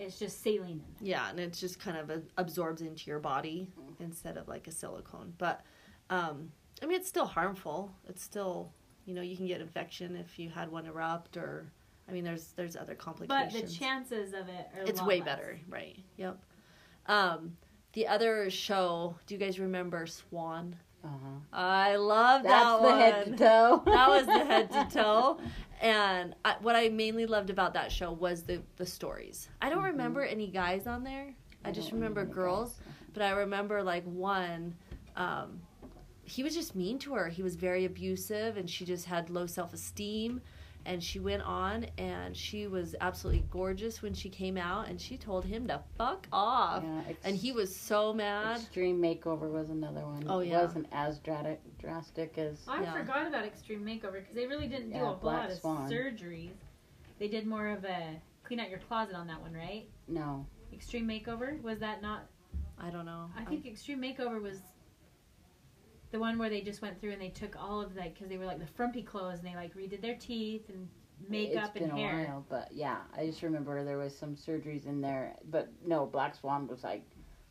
it's 0.00 0.18
just 0.18 0.42
saline 0.42 0.82
in 1.00 1.06
it. 1.06 1.10
yeah, 1.10 1.30
and 1.30 1.38
it 1.38 1.52
just 1.52 1.78
kind 1.78 1.96
of 1.96 2.10
uh, 2.10 2.16
absorbs 2.38 2.82
into 2.82 3.08
your 3.08 3.20
body 3.20 3.70
instead 4.00 4.36
of 4.36 4.48
like 4.48 4.66
a 4.66 4.72
silicone. 4.72 5.32
But, 5.38 5.60
um, 6.10 6.50
I 6.82 6.86
mean, 6.86 6.96
it's 6.96 7.08
still 7.08 7.26
harmful. 7.26 7.94
It's 8.08 8.22
still, 8.22 8.72
you 9.04 9.14
know, 9.14 9.22
you 9.22 9.36
can 9.36 9.46
get 9.46 9.60
infection 9.60 10.16
if 10.16 10.38
you 10.40 10.50
had 10.50 10.72
one 10.72 10.86
erupt, 10.86 11.36
or 11.36 11.70
I 12.08 12.12
mean, 12.12 12.24
there's 12.24 12.46
there's 12.56 12.74
other 12.74 12.94
complications. 12.96 13.52
But 13.52 13.62
the 13.68 13.72
chances 13.72 14.32
of 14.32 14.48
it 14.48 14.66
are 14.76 14.82
a 14.82 14.86
it's 14.88 14.98
lot 14.98 15.06
way 15.08 15.18
less. 15.18 15.26
better, 15.26 15.60
right? 15.68 15.96
Yep. 16.16 16.42
Um, 17.06 17.56
the 17.92 18.06
other 18.06 18.50
show. 18.50 19.16
Do 19.26 19.34
you 19.34 19.40
guys 19.40 19.58
remember 19.58 20.06
Swan? 20.06 20.76
Uh 21.04 21.08
huh. 21.08 21.38
I 21.52 21.96
love 21.96 22.42
That's 22.44 22.64
that 22.64 22.82
the 22.82 22.96
head 22.96 23.24
to 23.26 23.36
toe. 23.36 23.82
that 23.86 24.08
was 24.08 24.26
the 24.26 24.44
head 24.44 24.70
to 24.72 24.88
toe. 24.92 25.40
And 25.80 26.34
I, 26.44 26.54
what 26.60 26.76
I 26.76 26.88
mainly 26.90 27.26
loved 27.26 27.50
about 27.50 27.74
that 27.74 27.90
show 27.90 28.12
was 28.12 28.44
the 28.44 28.62
the 28.76 28.86
stories. 28.86 29.48
I 29.60 29.68
don't 29.68 29.82
Mhm. 29.82 29.86
remember 29.86 30.22
any 30.22 30.46
guys 30.46 30.86
on 30.86 31.02
there. 31.02 31.34
I, 31.64 31.70
just 31.72 31.90
don't 31.90 31.98
remember 32.00 32.24
girls. 32.24 32.80
But 33.12 33.22
I 33.22 33.30
remember 33.30 33.82
like 33.82 34.04
one. 34.04 34.74
Um, 35.16 35.60
he 36.24 36.42
was 36.44 36.54
just 36.54 36.74
mean 36.76 36.98
to 37.00 37.14
her. 37.14 37.28
He 37.28 37.42
was 37.42 37.56
very 37.56 37.84
abusive, 37.84 38.56
and 38.56 38.70
she 38.70 38.84
just 38.84 39.06
had 39.06 39.28
low 39.28 39.46
self 39.46 39.74
esteem. 39.74 40.40
And 40.84 41.02
she 41.02 41.20
went 41.20 41.42
on, 41.42 41.86
and 41.96 42.36
she 42.36 42.66
was 42.66 42.94
absolutely 43.00 43.44
gorgeous 43.50 44.02
when 44.02 44.14
she 44.14 44.28
came 44.28 44.56
out, 44.56 44.88
and 44.88 45.00
she 45.00 45.16
told 45.16 45.44
him 45.44 45.68
to 45.68 45.80
fuck 45.96 46.26
off. 46.32 46.82
Yeah, 46.84 47.02
ex- 47.08 47.24
And 47.24 47.36
he 47.36 47.52
was 47.52 47.74
so 47.74 48.12
mad. 48.12 48.56
Extreme 48.56 49.00
Makeover 49.00 49.50
was 49.50 49.70
another 49.70 50.00
one. 50.00 50.24
Oh, 50.28 50.40
It 50.40 50.48
yeah. 50.48 50.62
wasn't 50.62 50.88
as 50.90 51.18
drastic, 51.20 51.60
drastic 51.78 52.36
as. 52.36 52.58
I 52.66 52.82
Yeah. 52.82 52.92
forgot 52.98 53.26
about 53.28 53.44
Extreme 53.44 53.84
Makeover 53.84 54.14
because 54.20 54.34
they 54.34 54.46
really 54.46 54.66
didn't 54.66 54.90
do 54.90 54.96
Yeah, 54.96 55.12
a 55.12 55.14
Black 55.14 55.48
lot 55.48 55.50
of 55.50 55.58
surgeries. 55.90 56.50
They 57.18 57.28
did 57.28 57.46
more 57.46 57.68
of 57.68 57.84
a 57.84 58.20
clean 58.42 58.58
out 58.58 58.68
your 58.68 58.80
closet 58.80 59.14
on 59.14 59.28
that 59.28 59.40
one, 59.40 59.52
right? 59.52 59.88
No. 60.08 60.44
Extreme 60.72 61.06
Makeover 61.06 61.62
was 61.62 61.78
that 61.78 62.02
not? 62.02 62.26
I 62.78 62.90
don't 62.90 63.06
know. 63.06 63.30
I 63.36 63.44
think 63.44 63.66
Extreme 63.66 64.00
Makeover 64.00 64.42
was 64.42 64.58
the 66.12 66.18
one 66.18 66.38
where 66.38 66.50
they 66.50 66.60
just 66.60 66.82
went 66.82 67.00
through 67.00 67.12
and 67.12 67.20
they 67.20 67.30
took 67.30 67.56
all 67.60 67.80
of 67.80 67.96
like 67.96 68.14
because 68.14 68.28
they 68.28 68.38
were 68.38 68.46
like 68.46 68.60
the 68.60 68.66
frumpy 68.66 69.02
clothes 69.02 69.38
and 69.38 69.48
they 69.48 69.56
like 69.56 69.74
redid 69.74 70.00
their 70.00 70.14
teeth 70.14 70.68
and 70.68 70.88
makeup 71.28 71.70
it's 71.74 71.80
been 71.80 71.90
and 71.90 71.92
a 71.92 71.96
hair. 71.96 72.26
while, 72.26 72.46
but 72.48 72.68
yeah, 72.72 72.98
I 73.16 73.26
just 73.26 73.42
remember 73.42 73.82
there 73.82 73.98
was 73.98 74.16
some 74.16 74.36
surgeries 74.36 74.86
in 74.86 75.00
there. 75.00 75.34
But 75.50 75.68
no, 75.84 76.06
Black 76.06 76.36
Swan 76.36 76.68
was 76.68 76.84
like 76.84 77.02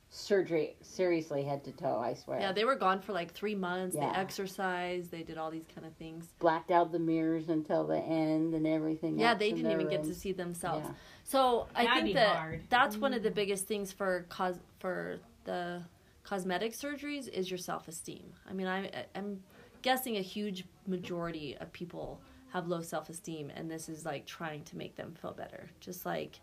surgery, 0.09 0.75
seriously 0.81 1.43
head 1.43 1.63
to 1.63 1.71
toe. 1.71 1.99
I 1.99 2.13
swear. 2.13 2.39
Yeah, 2.39 2.51
they 2.51 2.65
were 2.65 2.75
gone 2.75 3.01
for 3.01 3.13
like 3.13 3.33
three 3.33 3.55
months. 3.55 3.95
Yeah. 3.95 4.11
They 4.11 4.19
exercised. 4.19 5.09
They 5.09 5.23
did 5.23 5.37
all 5.37 5.49
these 5.49 5.67
kind 5.73 5.87
of 5.87 5.93
things. 5.93 6.27
blacked 6.39 6.69
out 6.69 6.91
the 6.91 6.99
mirrors 6.99 7.49
until 7.49 7.87
the 7.87 7.97
end 7.97 8.53
and 8.53 8.67
everything. 8.67 9.17
Yeah, 9.17 9.33
they 9.33 9.49
didn't 9.49 9.63
their 9.63 9.79
even 9.79 9.89
get 9.89 10.03
to 10.03 10.13
see 10.13 10.33
themselves. 10.33 10.85
Yeah. 10.87 10.95
So 11.23 11.67
I 11.73 11.85
That'd 11.85 12.03
think 12.03 12.05
be 12.07 12.13
that 12.13 12.35
hard. 12.35 12.61
that's 12.69 12.97
one 12.97 13.13
of 13.13 13.23
the 13.23 13.31
mm. 13.31 13.35
biggest 13.35 13.65
things 13.65 13.91
for 13.91 14.25
cos 14.29 14.57
for 14.79 15.19
the 15.45 15.81
cosmetic 16.31 16.71
surgeries 16.71 17.27
is 17.27 17.51
your 17.51 17.57
self 17.57 17.89
esteem. 17.89 18.31
I 18.49 18.53
mean, 18.53 18.65
I 18.65 18.89
I'm 19.15 19.43
guessing 19.81 20.15
a 20.15 20.21
huge 20.21 20.63
majority 20.87 21.57
of 21.59 21.71
people 21.73 22.21
have 22.53 22.69
low 22.69 22.81
self 22.81 23.09
esteem, 23.09 23.51
and 23.53 23.69
this 23.69 23.89
is 23.89 24.05
like 24.05 24.25
trying 24.25 24.63
to 24.63 24.77
make 24.77 24.95
them 24.95 25.13
feel 25.21 25.33
better, 25.33 25.69
just 25.81 26.05
like 26.05 26.39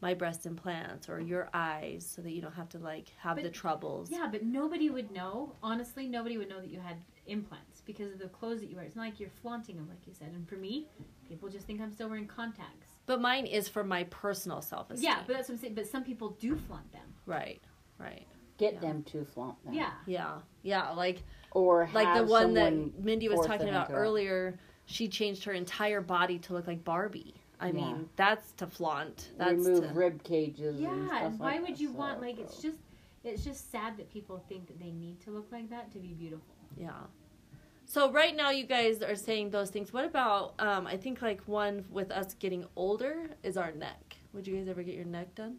my 0.00 0.14
breast 0.14 0.46
implants 0.46 1.08
or 1.08 1.20
your 1.20 1.48
eyes, 1.54 2.08
so 2.08 2.22
that 2.22 2.30
you 2.30 2.40
don't 2.40 2.54
have 2.54 2.68
to 2.68 2.78
like 2.78 3.08
have 3.18 3.36
But- 3.36 3.42
the 3.42 3.50
troubles. 3.50 4.10
Yeah, 4.12 4.28
but 4.30 4.44
nobody 4.44 4.90
would 4.90 5.10
know. 5.10 5.56
Honestly, 5.60 6.06
nobody 6.06 6.38
would 6.38 6.48
know 6.48 6.60
that 6.60 6.70
you 6.70 6.78
had 6.78 6.98
implants 7.26 7.80
because 7.84 8.12
of 8.12 8.20
the 8.20 8.28
clothes 8.28 8.60
that 8.60 8.70
you 8.70 8.76
wear. 8.76 8.84
It's 8.84 8.94
not 8.94 9.02
like 9.06 9.18
you're 9.18 9.36
flaunting 9.42 9.74
them, 9.76 9.88
like 9.88 10.06
you 10.06 10.12
said. 10.16 10.28
And 10.34 10.48
for 10.48 10.56
me, 10.56 10.86
people 11.28 11.48
just 11.48 11.66
think 11.66 11.80
I'm 11.80 11.90
still 11.90 12.08
wearing 12.08 12.28
contacts. 12.28 12.86
But 13.06 13.20
mine 13.20 13.46
is 13.46 13.68
for 13.68 13.82
my 13.82 14.04
personal 14.04 14.62
self 14.62 14.92
esteem. 14.92 15.10
Yeah, 15.10 15.22
but 15.26 15.32
that's 15.34 15.48
what 15.48 15.56
I'm 15.56 15.60
saying. 15.60 15.74
But 15.74 15.88
some 15.88 16.04
people 16.04 16.30
do 16.38 16.54
flaunt 16.54 16.92
them. 16.92 17.08
right, 17.26 17.60
right. 17.98 18.26
Get 18.62 18.74
Yeah. 18.74 18.80
them 18.80 19.02
to 19.04 19.24
flaunt 19.24 19.62
them. 19.64 19.74
Yeah. 19.74 19.92
Yeah, 20.06 20.38
yeah. 20.62 20.90
Like 20.92 21.24
Or 21.50 21.88
like 21.92 22.16
the 22.16 22.24
one 22.24 22.54
that 22.54 22.72
Mindy 23.02 23.28
was 23.28 23.44
talking 23.46 23.68
about 23.68 23.90
earlier. 23.90 24.58
She 24.86 25.08
changed 25.08 25.42
her 25.44 25.52
entire 25.52 26.00
body 26.00 26.38
to 26.40 26.52
look 26.52 26.66
like 26.68 26.84
Barbie. 26.84 27.34
I 27.58 27.66
Yeah. 27.66 27.72
mean, 27.72 28.08
that's 28.16 28.52
to 28.52 28.66
flaunt. 28.66 29.30
That's 29.36 29.52
remove 29.64 29.88
to, 29.88 29.94
rib 29.94 30.22
cages. 30.22 30.80
Yeah, 30.80 30.90
and, 30.92 31.06
stuff 31.08 31.22
and 31.22 31.38
why 31.40 31.52
like 31.52 31.60
would 31.62 31.70
that, 31.74 31.80
you 31.80 31.88
so 31.92 31.98
want 31.98 32.20
like 32.20 32.38
it's 32.38 32.60
just 32.62 32.78
it's 33.24 33.44
just 33.44 33.70
sad 33.70 33.96
that 33.96 34.08
people 34.10 34.38
think 34.48 34.66
that 34.68 34.78
they 34.78 34.90
need 34.92 35.20
to 35.22 35.30
look 35.30 35.48
like 35.52 35.68
that 35.70 35.90
to 35.92 35.98
be 35.98 36.08
beautiful. 36.14 36.54
yeah. 36.76 36.92
So 37.84 38.10
right 38.10 38.34
now, 38.34 38.50
you 38.50 38.64
guys 38.64 39.02
are 39.02 39.16
saying 39.16 39.50
those 39.50 39.68
things. 39.70 39.92
What 39.92 40.04
about? 40.04 40.54
Um, 40.60 40.86
I 40.86 40.96
think 40.96 41.20
like 41.20 41.40
one 41.46 41.84
with 41.90 42.10
us 42.12 42.34
getting 42.34 42.64
older 42.74 43.30
is 43.42 43.56
our 43.56 43.72
neck. 43.72 44.16
Would 44.32 44.46
you 44.46 44.56
guys 44.56 44.68
ever 44.68 44.82
get 44.82 44.94
your 44.94 45.04
neck 45.04 45.34
done? 45.34 45.58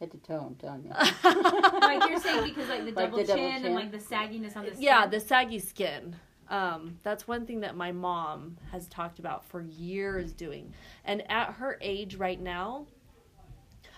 Head 0.00 0.10
to 0.12 0.18
toe. 0.18 0.44
I'm 0.46 0.54
telling 0.56 0.84
you. 0.84 0.90
like 1.80 2.08
you're 2.08 2.20
saying 2.20 2.44
because 2.44 2.68
like 2.68 2.84
the 2.84 2.92
Like 2.92 2.94
double 3.06 3.18
the 3.18 3.24
double 3.24 3.40
chin 3.42 3.56
chin? 3.56 3.66
and 3.66 3.74
like 3.74 3.90
the 3.92 3.98
sagginess 3.98 4.56
on 4.56 4.64
the 4.64 4.70
skin. 4.72 4.82
yeah, 4.82 5.06
the 5.06 5.20
saggy 5.20 5.58
skin. 5.58 6.16
Um, 6.48 6.98
that's 7.02 7.26
one 7.26 7.44
thing 7.44 7.60
that 7.60 7.76
my 7.76 7.90
mom 7.92 8.56
has 8.70 8.86
talked 8.88 9.18
about 9.18 9.44
for 9.48 9.62
years 9.62 10.32
doing. 10.32 10.72
And 11.04 11.28
at 11.30 11.54
her 11.54 11.76
age 11.80 12.16
right 12.16 12.40
now, 12.40 12.86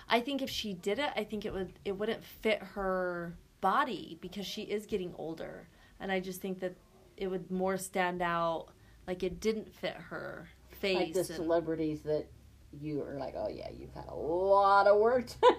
I 0.08 0.20
think 0.20 0.40
if 0.40 0.48
she 0.48 0.72
did 0.72 0.98
it, 0.98 1.10
I 1.16 1.24
think 1.24 1.44
it 1.44 1.52
would 1.52 1.72
it 1.84 1.92
wouldn't 1.92 2.24
fit 2.24 2.62
her 2.62 3.36
body 3.60 4.16
because 4.22 4.46
she 4.46 4.62
is 4.62 4.86
getting 4.86 5.12
older. 5.18 5.68
And 6.00 6.10
I 6.10 6.20
just 6.20 6.40
think 6.40 6.60
that 6.60 6.74
it 7.16 7.26
would 7.26 7.50
more 7.50 7.76
stand 7.76 8.22
out 8.22 8.68
like 9.06 9.22
it 9.22 9.40
didn't 9.40 9.74
fit 9.74 9.94
her 10.08 10.48
face. 10.80 10.96
Like 10.96 11.12
the 11.12 11.18
and- 11.20 11.26
celebrities 11.28 12.00
that 12.02 12.26
you 12.72 13.02
are 13.02 13.18
like, 13.18 13.34
oh 13.36 13.48
yeah, 13.48 13.68
you've 13.70 13.92
had 13.94 14.06
a 14.08 14.14
lot 14.14 14.86
of 14.86 14.98
work. 14.98 15.26
done." 15.40 15.54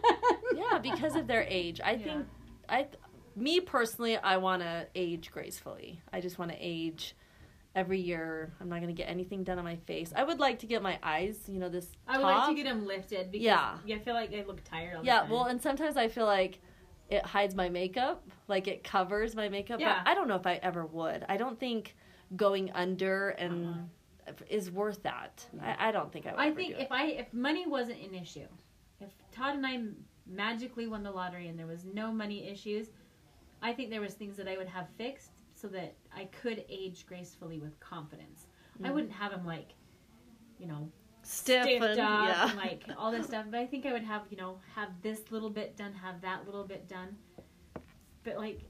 yeah, 0.56 0.78
because 0.80 1.16
of 1.16 1.28
their 1.28 1.44
age. 1.44 1.82
I 1.84 1.92
Yeah. 1.94 2.04
think 2.04 2.28
I 2.68 2.88
me 3.36 3.60
personally 3.60 4.18
I 4.18 4.38
want 4.38 4.62
to 4.62 4.88
age 4.96 5.32
gracefully. 5.32 6.02
I 6.12 6.20
just 6.22 6.38
want 6.40 6.52
to 6.52 6.58
age 6.60 7.16
every 7.76 8.00
year. 8.00 8.52
I'm 8.60 8.68
not 8.70 8.78
going 8.82 8.88
to 8.94 8.94
get 8.94 9.10
anything 9.10 9.44
done 9.44 9.58
on 9.60 9.64
my 9.64 9.76
face. 9.78 10.12
I 10.16 10.24
would 10.24 10.40
like 10.40 10.60
to 10.60 10.66
get 10.66 10.82
my 10.82 11.00
eyes, 11.04 11.38
you 11.48 11.60
know, 11.60 11.70
this 11.70 11.88
I 12.08 12.18
would 12.18 12.24
top. 12.24 12.48
like 12.48 12.50
to 12.58 12.64
get 12.64 12.70
them 12.70 12.86
lifted 12.86 13.32
because 13.32 13.46
Yeah. 13.46 13.78
I 13.88 13.98
feel 14.00 14.14
like 14.16 14.34
I 14.34 14.44
look 14.46 14.64
tired 14.64 14.96
all 14.98 15.02
the 15.02 15.08
Yeah, 15.08 15.22
time. 15.22 15.30
well, 15.30 15.46
and 15.46 15.62
sometimes 15.62 15.96
I 15.96 16.08
feel 16.10 16.26
like 16.26 16.60
it 17.10 17.26
hides 17.26 17.56
my 17.56 17.70
makeup, 17.70 18.24
like 18.48 18.68
it 18.68 18.84
covers 18.84 19.36
my 19.36 19.50
makeup, 19.50 19.80
Yeah. 19.80 20.02
but 20.04 20.12
I 20.12 20.16
don't 20.16 20.28
know 20.28 20.36
if 20.36 20.46
I 20.48 20.56
ever 20.56 20.86
would. 20.86 21.26
I 21.30 21.38
don't 21.38 21.60
think 21.60 21.96
going 22.36 22.72
under 22.72 23.30
and 23.30 23.66
uh-huh. 23.68 23.80
Is 24.50 24.72
worth 24.72 25.04
that. 25.04 25.46
I, 25.62 25.90
I 25.90 25.92
don't 25.92 26.12
think 26.12 26.28
I 26.28 26.32
would 26.32 26.40
I 26.40 26.52
think 26.52 26.76
if 26.78 26.92
I 26.92 27.06
if 27.06 27.34
money 27.34 27.66
wasn't 27.68 28.02
an 28.02 28.14
issue, 28.16 28.48
if 29.00 29.10
Todd 29.32 29.56
and 29.56 29.66
I 29.66 29.82
magically 30.28 30.88
won 30.88 31.04
the 31.04 31.12
lottery 31.12 31.48
and 31.48 31.58
there 31.58 31.68
was 31.68 31.86
no 31.86 32.12
money 32.12 32.48
issues, 32.48 32.88
I 33.62 33.74
think 33.74 33.90
there 33.90 34.02
was 34.02 34.14
things 34.14 34.38
that 34.38 34.48
I 34.48 34.58
would 34.58 34.68
have 34.68 34.88
fixed 34.98 35.32
so 35.56 35.68
that 35.70 35.96
I 36.16 36.26
could 36.26 36.64
age 36.70 37.06
gracefully 37.06 37.60
with 37.60 37.80
confidence. 37.80 38.48
I 38.84 38.88
Mhm. 38.88 38.94
wouldn't 38.94 39.12
have 39.14 39.34
him 39.34 39.46
like, 39.46 39.74
you 40.58 40.68
know, 40.68 40.90
stiff, 41.24 41.66
and, 41.82 41.98
yeah. 41.98 42.50
and 42.50 42.58
like 42.58 42.84
all 42.98 43.12
this 43.12 43.26
stuff. 43.28 43.46
But 43.52 43.60
I 43.60 43.66
think 43.66 43.86
I 43.86 43.92
would 43.92 44.04
have, 44.04 44.24
you 44.30 44.38
know, 44.38 44.60
have 44.76 44.90
this 45.02 45.32
little 45.32 45.50
bit 45.50 45.76
done, 45.76 45.94
have 45.94 46.22
that 46.22 46.46
little 46.46 46.64
bit 46.64 46.88
done. 46.88 47.18
But 48.24 48.38
like, 48.38 48.62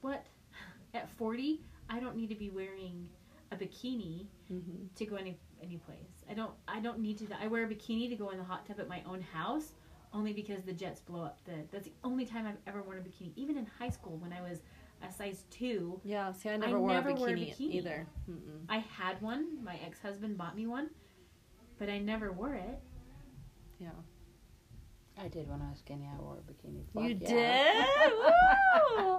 what? 0.00 0.26
At 0.94 1.08
forty, 1.10 1.62
I 1.88 2.00
don't 2.00 2.16
need 2.16 2.28
to 2.28 2.34
be 2.34 2.50
wearing 2.50 3.08
a 3.50 3.56
bikini 3.56 4.26
Mhm. 4.52 4.94
to 4.96 5.06
go 5.06 5.16
any 5.16 5.38
any 5.62 5.76
place. 5.78 6.24
I 6.28 6.34
don't 6.34 6.52
I 6.68 6.80
don't 6.80 6.98
need 7.00 7.18
to. 7.18 7.26
I 7.40 7.46
wear 7.46 7.64
a 7.64 7.68
bikini 7.68 8.08
to 8.10 8.16
go 8.16 8.30
in 8.30 8.38
the 8.38 8.44
hot 8.44 8.66
tub 8.66 8.78
at 8.80 8.88
my 8.88 9.02
own 9.06 9.20
house, 9.20 9.72
only 10.12 10.32
because 10.32 10.62
the 10.62 10.72
jets 10.72 11.00
blow 11.00 11.22
up 11.22 11.42
the. 11.44 11.52
That's 11.70 11.84
the 11.86 11.92
only 12.04 12.24
time 12.26 12.46
I've 12.46 12.58
ever 12.66 12.82
worn 12.82 12.98
a 12.98 13.00
bikini. 13.00 13.32
Even 13.36 13.56
in 13.56 13.66
high 13.78 13.90
school 13.90 14.16
when 14.18 14.32
I 14.32 14.40
was 14.42 14.60
a 15.02 15.10
size 15.12 15.44
two, 15.50 16.00
Yeah, 16.04 16.30
see, 16.32 16.48
I 16.50 16.56
never, 16.56 16.78
wore, 16.78 16.90
never 16.90 17.10
a 17.10 17.14
wore 17.14 17.28
a 17.28 17.32
bikini 17.32 17.56
bikini. 17.56 17.74
either. 17.74 18.06
Mm-mm. 18.30 18.64
I 18.68 18.78
had 18.78 19.20
one. 19.22 19.62
My 19.64 19.76
ex 19.86 19.98
husband 20.00 20.36
bought 20.38 20.54
me 20.56 20.66
one, 20.66 20.90
but 21.78 21.88
I 21.88 21.98
never 21.98 22.30
wore 22.32 22.54
it. 22.54 22.78
Yeah. 23.80 23.90
I 25.18 25.28
did 25.28 25.48
when 25.48 25.60
I 25.60 25.70
was 25.70 25.78
skinny. 25.80 26.08
I 26.12 26.20
wore 26.20 26.38
a 26.38 26.52
bikini. 26.52 26.84
You 26.94 27.14
Fuck 27.18 27.28
did? 27.28 27.30
yeah. 27.30 27.86
Woo! 28.96 29.18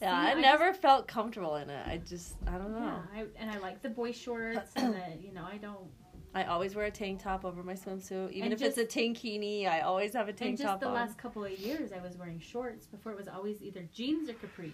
Yeah, 0.00 0.16
I, 0.16 0.30
I 0.30 0.34
never 0.34 0.72
felt 0.72 1.06
comfortable 1.08 1.56
in 1.56 1.70
it. 1.70 1.86
I 1.86 1.98
just, 1.98 2.34
I 2.46 2.52
don't 2.52 2.72
know. 2.72 3.00
Yeah, 3.14 3.20
I, 3.22 3.24
and 3.36 3.50
I 3.50 3.58
like 3.58 3.82
the 3.82 3.88
boy 3.88 4.12
shorts 4.12 4.72
and 4.76 4.94
the 4.94 5.02
you 5.20 5.32
know 5.32 5.44
I 5.44 5.56
don't. 5.58 5.88
I 6.34 6.44
always 6.44 6.74
wear 6.74 6.86
a 6.86 6.90
tank 6.90 7.22
top 7.22 7.44
over 7.44 7.62
my 7.62 7.74
swimsuit, 7.74 8.30
even 8.32 8.44
And 8.44 8.52
if 8.54 8.62
it's 8.62 8.78
a 8.78 8.86
tankini. 8.86 9.68
I 9.68 9.80
always 9.80 10.14
have 10.14 10.28
a 10.28 10.32
tank 10.32 10.58
top. 10.58 10.60
And 10.60 10.70
just 10.70 10.80
the 10.80 10.86
on. 10.88 10.94
last 10.94 11.18
couple 11.18 11.44
of 11.44 11.52
years, 11.52 11.92
I 11.92 12.00
was 12.00 12.16
wearing 12.16 12.40
shorts. 12.40 12.86
Before 12.86 13.12
it 13.12 13.18
was 13.18 13.28
always 13.28 13.62
either 13.62 13.86
jeans 13.92 14.30
or 14.30 14.32
capris. 14.34 14.72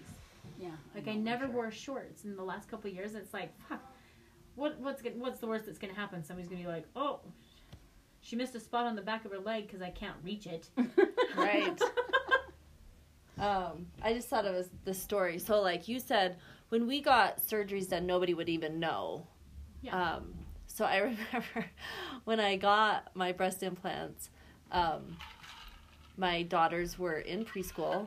yeah. 0.61 0.69
Like 0.95 1.07
know 1.07 1.13
I 1.13 1.17
never 1.17 1.47
sure. 1.47 1.55
wore 1.55 1.71
shorts 1.73 2.25
in 2.25 2.37
the 2.37 2.45
last 2.45 2.71
couple 2.71 2.89
of 2.89 2.95
years. 2.97 3.15
It's 3.17 3.35
like, 3.35 3.53
fuck, 3.69 3.83
what 4.55 4.79
what's 4.81 5.03
what's 5.17 5.41
the 5.41 5.49
worst 5.49 5.67
that's 5.67 5.79
gonna 5.79 5.95
happen? 5.95 6.23
Somebody's 6.23 6.49
gonna 6.49 6.63
be 6.63 6.69
like, 6.69 6.87
oh, 6.95 7.21
she 8.21 8.37
missed 8.37 8.55
a 8.55 8.61
spot 8.61 8.87
on 8.87 8.95
the 8.95 9.03
back 9.03 9.25
of 9.25 9.33
her 9.33 9.39
leg 9.39 9.67
because 9.67 9.83
I 9.83 9.91
can't 9.91 10.17
reach 10.23 10.47
it. 10.47 10.69
Right. 11.37 11.81
Um, 13.39 13.87
I 14.03 14.13
just 14.13 14.29
thought 14.29 14.45
it 14.45 14.55
was 14.55 14.69
the 14.85 14.95
story. 14.95 15.39
So, 15.39 15.61
like 15.61 15.89
you 15.89 16.01
said, 16.01 16.37
when 16.71 16.87
we 16.87 17.01
got 17.01 17.41
surgeries 17.41 17.89
done, 17.89 18.07
nobody 18.07 18.35
would 18.35 18.49
even 18.49 18.81
know. 18.81 19.27
Yeah. 19.83 20.15
Um, 20.15 20.35
so 20.67 20.85
I 20.85 20.97
remember 20.99 21.67
when 22.25 22.41
I 22.41 22.57
got 22.57 23.11
my 23.15 23.33
breast 23.33 23.63
implants, 23.63 24.31
um, 24.73 25.17
my 26.17 26.43
daughters 26.43 26.99
were 26.99 27.19
in 27.19 27.45
preschool, 27.45 28.07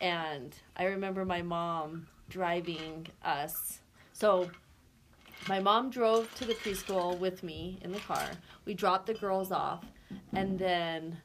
and 0.00 0.54
I 0.76 0.84
remember 0.84 1.24
my 1.24 1.42
mom 1.42 2.06
driving 2.28 3.06
us. 3.22 3.80
So 4.12 4.50
my 5.48 5.60
mom 5.60 5.90
drove 5.90 6.34
to 6.36 6.44
the 6.44 6.54
preschool 6.54 7.18
with 7.18 7.42
me 7.42 7.78
in 7.82 7.92
the 7.92 8.00
car. 8.00 8.30
We 8.64 8.74
dropped 8.74 9.06
the 9.06 9.14
girls 9.14 9.52
off, 9.52 9.84
and 10.32 10.58
then 10.58 11.18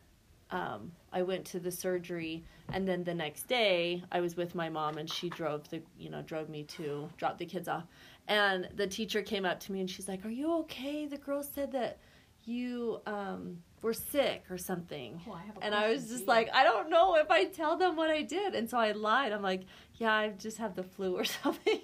um, 0.51 0.91
I 1.15 1.23
went 1.23 1.45
to 1.45 1.59
the 1.59 1.71
surgery. 1.71 2.43
And 2.73 2.87
then 2.87 3.03
the 3.03 3.13
next 3.13 3.43
day, 3.47 4.03
I 4.11 4.19
was 4.21 4.35
with 4.35 4.53
my 4.53 4.69
mom, 4.69 4.97
and 4.97 5.09
she 5.09 5.29
drove 5.29 5.67
the 5.69 5.81
you 5.97 6.09
know 6.09 6.21
drove 6.21 6.49
me 6.49 6.63
to 6.77 7.09
drop 7.17 7.37
the 7.37 7.45
kids 7.45 7.67
off. 7.67 7.85
And 8.27 8.67
the 8.75 8.87
teacher 8.87 9.21
came 9.21 9.45
up 9.45 9.59
to 9.61 9.71
me 9.71 9.79
and 9.79 9.89
she's 9.89 10.07
like, 10.07 10.25
"Are 10.25 10.29
you 10.41 10.51
okay? 10.61 11.05
The 11.05 11.17
girl 11.17 11.41
said 11.41 11.71
that 11.71 11.99
you 12.43 13.01
um, 13.07 13.59
were 13.81 13.93
sick 13.93 14.43
or 14.49 14.57
something." 14.57 15.21
Oh, 15.27 15.33
I 15.33 15.43
And 15.61 15.73
I 15.75 15.89
was 15.89 16.09
just 16.09 16.27
like, 16.27 16.49
I 16.53 16.63
don't 16.63 16.89
know 16.89 17.15
if 17.15 17.29
I 17.31 17.45
tell 17.45 17.77
them 17.77 17.95
what 17.95 18.09
I 18.09 18.23
did. 18.23 18.55
And 18.55 18.69
so 18.69 18.77
I 18.77 18.91
lied. 18.91 19.31
I'm 19.31 19.43
like, 19.43 19.61
yeah, 19.95 20.11
I 20.11 20.29
just 20.29 20.57
have 20.57 20.75
the 20.75 20.83
flu 20.83 21.15
or 21.15 21.23
something. 21.43 21.79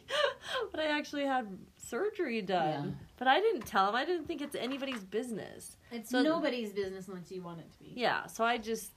but 0.71 0.79
I 0.79 0.97
actually 0.97 1.25
had 1.25 1.45
surgery 1.77 2.41
done. 2.41 2.86
Yeah. 2.86 3.05
But 3.17 3.27
I 3.27 3.39
didn't 3.39 3.67
tell 3.67 3.86
them. 3.86 3.95
I 3.95 4.03
didn't 4.05 4.25
think 4.27 4.41
it's 4.41 4.55
anybody's 4.55 5.03
business. 5.03 5.77
it's 5.91 6.09
so- 6.09 6.23
nobody's 6.23 6.73
business 6.73 7.07
unless 7.07 7.32
you 7.32 7.43
want 7.43 7.59
it 7.59 7.71
to 7.73 7.79
be. 7.84 7.93
Yeah, 7.95 8.25
so 8.25 8.43
I 8.43 8.57
just, 8.57 8.91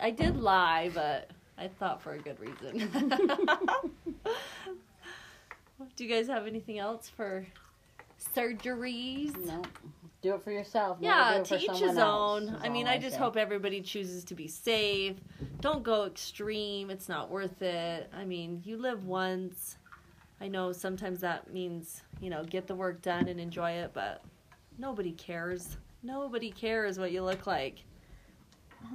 I 0.00 0.10
did 0.10 0.36
lie, 0.36 0.90
but 0.94 1.30
I 1.58 1.68
thought 1.68 2.02
for 2.02 2.12
a 2.12 2.18
good 2.18 2.38
reason. 2.40 2.90
Do 5.96 6.04
you 6.04 6.10
guys 6.10 6.26
have 6.28 6.46
anything 6.46 6.78
else 6.78 7.08
for 7.08 7.46
surgeries? 8.34 9.36
No. 9.46 9.62
Do 10.22 10.34
it 10.34 10.42
for 10.42 10.50
yourself. 10.50 10.98
Yeah, 11.00 11.42
to 11.44 11.60
each 11.60 11.78
his 11.78 11.98
own. 11.98 12.56
I 12.62 12.70
mean, 12.70 12.86
all 12.86 12.94
I 12.94 12.98
just 12.98 13.16
say. 13.16 13.20
hope 13.20 13.36
everybody 13.36 13.82
chooses 13.82 14.24
to 14.24 14.34
be 14.34 14.48
safe. 14.48 15.16
Don't 15.60 15.82
go 15.82 16.06
extreme. 16.06 16.88
It's 16.90 17.08
not 17.10 17.30
worth 17.30 17.60
it. 17.60 18.10
I 18.16 18.24
mean, 18.24 18.62
you 18.64 18.78
live 18.78 19.04
once. 19.06 19.76
I 20.40 20.48
know 20.48 20.72
sometimes 20.72 21.20
that 21.20 21.52
means, 21.52 22.02
you 22.20 22.30
know, 22.30 22.42
get 22.42 22.66
the 22.66 22.74
work 22.74 23.02
done 23.02 23.28
and 23.28 23.38
enjoy 23.38 23.72
it, 23.72 23.90
but 23.92 24.24
nobody 24.78 25.12
cares. 25.12 25.76
Nobody 26.02 26.50
cares 26.50 26.98
what 26.98 27.12
you 27.12 27.22
look 27.22 27.46
like. 27.46 27.84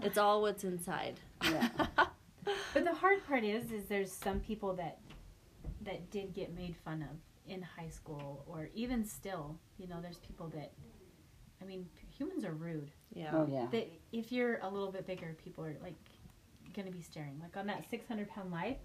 It's 0.02 0.18
all 0.18 0.42
what's 0.42 0.64
inside. 0.64 1.20
Yeah. 1.44 1.70
But 2.74 2.84
the 2.84 2.94
hard 2.94 3.26
part 3.28 3.44
is, 3.44 3.72
is 3.72 3.86
there's 3.86 4.12
some 4.12 4.40
people 4.40 4.74
that 4.76 4.98
that 5.82 6.10
did 6.10 6.34
get 6.34 6.56
made 6.56 6.76
fun 6.84 7.02
of 7.04 7.18
in 7.52 7.62
high 7.62 7.90
school 7.90 8.44
or 8.48 8.70
even 8.74 9.06
still. 9.06 9.58
You 9.78 9.88
know, 9.88 10.00
there's 10.02 10.18
people 10.18 10.48
that. 10.56 10.72
I 11.62 11.66
mean, 11.66 11.86
humans 12.18 12.46
are 12.46 12.54
rude. 12.54 12.92
yeah. 13.14 13.32
Oh 13.34 13.48
yeah. 13.50 13.68
that 13.72 13.92
if 14.12 14.32
you're 14.32 14.60
a 14.62 14.70
little 14.70 14.92
bit 14.92 15.06
bigger, 15.06 15.36
people 15.44 15.64
are 15.66 15.76
like 15.84 15.96
gonna 16.76 16.92
be 16.92 17.02
staring. 17.02 17.40
Like 17.42 17.56
on 17.58 17.68
that 17.68 17.88
600 17.90 18.30
pound 18.30 18.52
life, 18.52 18.78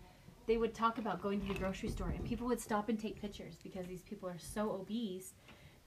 they 0.46 0.57
would 0.57 0.74
talk 0.74 0.98
about 0.98 1.22
going 1.22 1.40
to 1.40 1.46
the 1.48 1.55
grocery 1.59 1.88
store, 1.88 2.11
and 2.11 2.24
people 2.24 2.46
would 2.48 2.61
stop 2.61 2.88
and 2.88 2.98
take 2.98 3.20
pictures 3.20 3.57
because 3.62 3.86
these 3.86 4.02
people 4.02 4.28
are 4.28 4.38
so 4.38 4.72
obese 4.72 5.32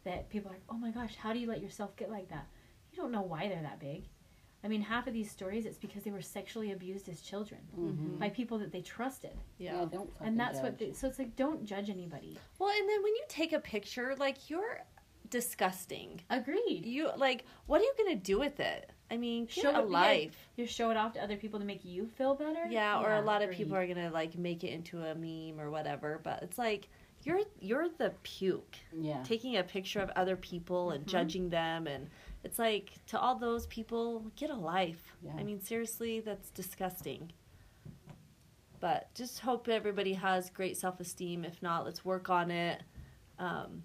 that 0.04 0.30
people 0.30 0.50
are 0.50 0.54
like, 0.54 0.64
oh 0.70 0.78
my 0.78 0.90
gosh, 0.92 1.16
how 1.16 1.34
do 1.34 1.40
you 1.40 1.48
let 1.48 1.62
yourself 1.62 1.96
get 1.96 2.10
like 2.10 2.30
that? 2.30 2.48
You 2.92 2.98
don't 3.02 3.12
know 3.12 3.22
why 3.22 3.50
they're 3.50 3.62
that 3.62 3.80
big. 3.80 4.06
I 4.68 4.70
mean, 4.70 4.82
half 4.82 5.08
of 5.08 5.14
these 5.14 5.32
stories, 5.32 5.66
it's 5.66 5.78
because 5.78 6.04
they 6.04 6.12
were 6.12 6.22
sexually 6.22 6.74
abused 6.74 7.08
as 7.08 7.22
children 7.22 7.62
Mhm. 7.80 8.20
by 8.20 8.28
people 8.30 8.58
that 8.60 8.70
they 8.74 8.82
trusted, 8.82 9.32
Yeah. 9.58 9.80
Yeah. 9.80 9.86
Don't. 9.86 10.10
And 10.20 10.38
that's 10.38 10.60
what. 10.60 10.78
They, 10.78 10.92
so 10.92 11.08
it's 11.08 11.18
like, 11.18 11.38
don't 11.38 11.64
judge 11.64 11.90
anybody. 11.90 12.38
Well, 12.60 12.70
and 12.78 12.90
then 12.90 13.02
when 13.02 13.14
you 13.16 13.24
take 13.30 13.54
a 13.54 13.60
picture, 13.62 14.14
like 14.18 14.50
you're 14.50 14.82
disgusting. 15.30 16.20
Agreed. 16.30 16.86
You 16.86 17.10
like, 17.16 17.46
what 17.66 17.80
are 17.80 17.86
you 17.86 17.94
gonna 17.98 18.16
do 18.18 18.40
with 18.40 18.60
it? 18.60 18.92
I 19.10 19.16
mean, 19.16 19.46
get 19.46 19.54
Show 19.54 19.70
a 19.74 19.84
it- 19.86 19.90
yeah. 19.90 20.00
life. 20.02 20.50
You 20.58 20.66
show 20.66 20.90
it 20.90 20.98
off 20.98 21.14
to 21.14 21.24
other 21.24 21.38
people 21.38 21.60
to 21.60 21.66
make 21.66 21.86
you 21.86 22.08
feel 22.08 22.36
better. 22.36 22.66
Yeah, 22.70 23.00
or 23.02 23.14
a 23.14 23.22
lot 23.22 23.42
of 23.42 23.52
people 23.52 23.78
are 23.78 23.88
gonna 23.88 24.10
like 24.10 24.38
make 24.38 24.66
it 24.66 24.72
into 24.72 25.02
a 25.02 25.16
meme 25.16 25.62
or 25.62 25.70
whatever. 25.72 26.20
But 26.22 26.44
it's 26.44 26.58
like 26.58 26.90
you're 27.24 27.42
you're 27.62 27.88
the 27.88 28.14
puke 28.24 28.76
Yeah. 28.94 29.24
taking 29.24 29.56
a 29.56 29.64
picture 29.64 30.02
of 30.02 30.10
other 30.18 30.36
people 30.36 30.92
and 30.92 31.06
Mhm. 31.06 31.10
judging 31.10 31.50
them, 31.50 31.88
and 31.88 32.10
it's 32.48 32.58
like 32.58 32.92
to 33.08 33.20
all 33.20 33.36
those 33.38 33.68
people, 33.68 34.32
get 34.38 34.50
a 34.50 34.56
life. 34.56 35.18
Yeah. 35.22 35.34
I 35.38 35.44
mean, 35.44 35.62
seriously, 35.62 36.22
that's 36.22 36.50
disgusting. 36.50 37.34
But 38.80 39.14
just 39.16 39.40
hope 39.42 39.68
everybody 39.68 40.14
has 40.14 40.50
great 40.50 40.78
self 40.78 41.02
esteem. 41.02 41.44
If 41.44 41.62
not, 41.62 41.84
let's 41.84 42.06
work 42.06 42.30
on 42.30 42.50
it. 42.50 42.82
Um, 43.38 43.84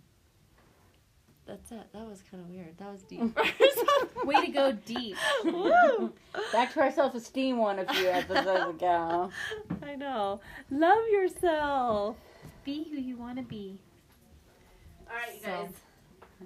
that's 1.44 1.72
it. 1.72 1.82
That 1.92 2.08
was 2.08 2.22
kind 2.30 2.44
of 2.44 2.50
weird. 2.50 2.78
That 2.78 2.92
was 2.92 3.02
deep. 3.02 3.36
Way 4.24 4.46
to 4.46 4.52
go 4.52 4.70
deep. 4.72 5.16
Back 6.52 6.72
to 6.74 6.80
our 6.82 6.92
self-esteem 6.92 7.56
one 7.58 7.80
a 7.80 7.92
few 7.92 8.06
episodes 8.06 8.76
ago. 8.76 9.30
I 9.82 9.96
know. 9.96 10.40
Love 10.70 11.08
yourself. 11.10 12.16
Be 12.64 12.84
who 12.88 13.00
you 13.00 13.16
want 13.16 13.38
to 13.38 13.42
be. 13.42 13.80
All 15.10 15.16
right, 15.16 15.34
you 15.34 15.40
So- 15.40 15.46
guys. 15.48 15.70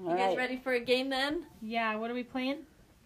All 0.05 0.11
You 0.12 0.16
guys 0.16 0.28
right. 0.28 0.36
ready 0.36 0.57
for 0.57 0.72
a 0.72 0.80
game 0.80 1.09
then? 1.09 1.47
Yeah, 1.62 1.97
what 1.97 2.11
are 2.11 2.14
we 2.14 2.22
playing? 2.22 2.59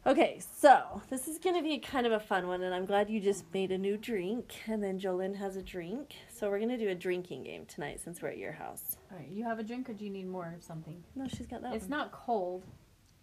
Okay, 0.07 0.41
so 0.57 1.03
this 1.11 1.29
is 1.29 1.39
gonna 1.39 1.63
be 1.63 1.79
kind 1.79 2.07
of 2.07 2.13
a 2.13 2.21
fun 2.21 2.47
one, 2.49 2.63
and 2.63 2.75
I'm 2.75 2.87
glad 2.87 3.11
you 3.11 3.21
just 3.21 3.45
made 3.53 3.71
a 3.71 3.77
new 3.77 3.99
drink, 3.99 4.55
and 4.67 4.83
then 4.83 4.99
Jolyn 4.99 5.35
has 5.37 5.57
a 5.57 5.63
drink. 5.63 6.15
So 6.33 6.49
we're 6.49 6.59
gonna 6.59 6.79
do 6.79 6.89
a 6.89 6.95
drinking 6.95 7.45
game 7.45 7.67
tonight 7.67 8.01
since 8.01 8.23
we're 8.23 8.31
at 8.31 8.39
your 8.39 8.53
house. 8.53 8.97
All 9.13 9.19
right, 9.19 9.29
you 9.29 9.45
have 9.45 9.59
a 9.59 9.63
drink 9.63 9.91
or 9.91 9.93
do 9.93 10.05
you 10.05 10.11
need 10.11 10.27
more 10.27 10.55
of 10.57 10.63
something? 10.65 11.03
No, 11.15 11.29
she's 11.29 11.47
got 11.47 11.61
that. 11.63 11.75
It's 11.75 11.83
one. 11.85 11.91
not 11.99 12.13
cold. 12.13 12.65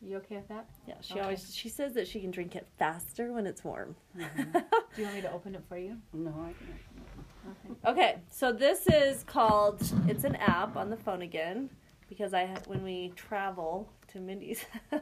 You 0.04 0.18
okay 0.18 0.36
with 0.36 0.48
that? 0.50 0.70
Yeah, 0.88 0.94
she 1.02 1.14
Okay. 1.14 1.22
always 1.22 1.56
she 1.56 1.68
says 1.70 1.94
that 1.96 2.08
she 2.08 2.20
can 2.20 2.30
drink 2.30 2.56
it 2.56 2.68
faster 2.78 3.34
when 3.34 3.48
it's 3.48 3.64
warm. 3.64 3.96
Mhm. 4.16 4.54
Do 4.96 5.02
you 5.02 5.04
want 5.06 5.16
me 5.16 5.22
to 5.22 5.32
open 5.32 5.56
it 5.56 5.64
for 5.68 5.78
you? 5.80 5.98
No, 6.14 6.30
I 6.30 6.54
can't. 6.54 7.76
Okay. 7.90 7.92
okay, 7.92 8.16
so 8.30 8.52
this 8.54 8.86
is 8.88 9.24
called. 9.24 9.82
It's 10.08 10.24
an 10.26 10.36
app 10.36 10.76
on 10.78 10.92
the 10.92 10.98
phone 10.98 11.24
again 11.24 11.72
because 12.10 12.34
I 12.34 12.46
ha- 12.46 12.62
when 12.68 12.84
we 12.84 13.12
travel 13.16 13.90
to 14.14 14.20
Mindy's 14.20 14.64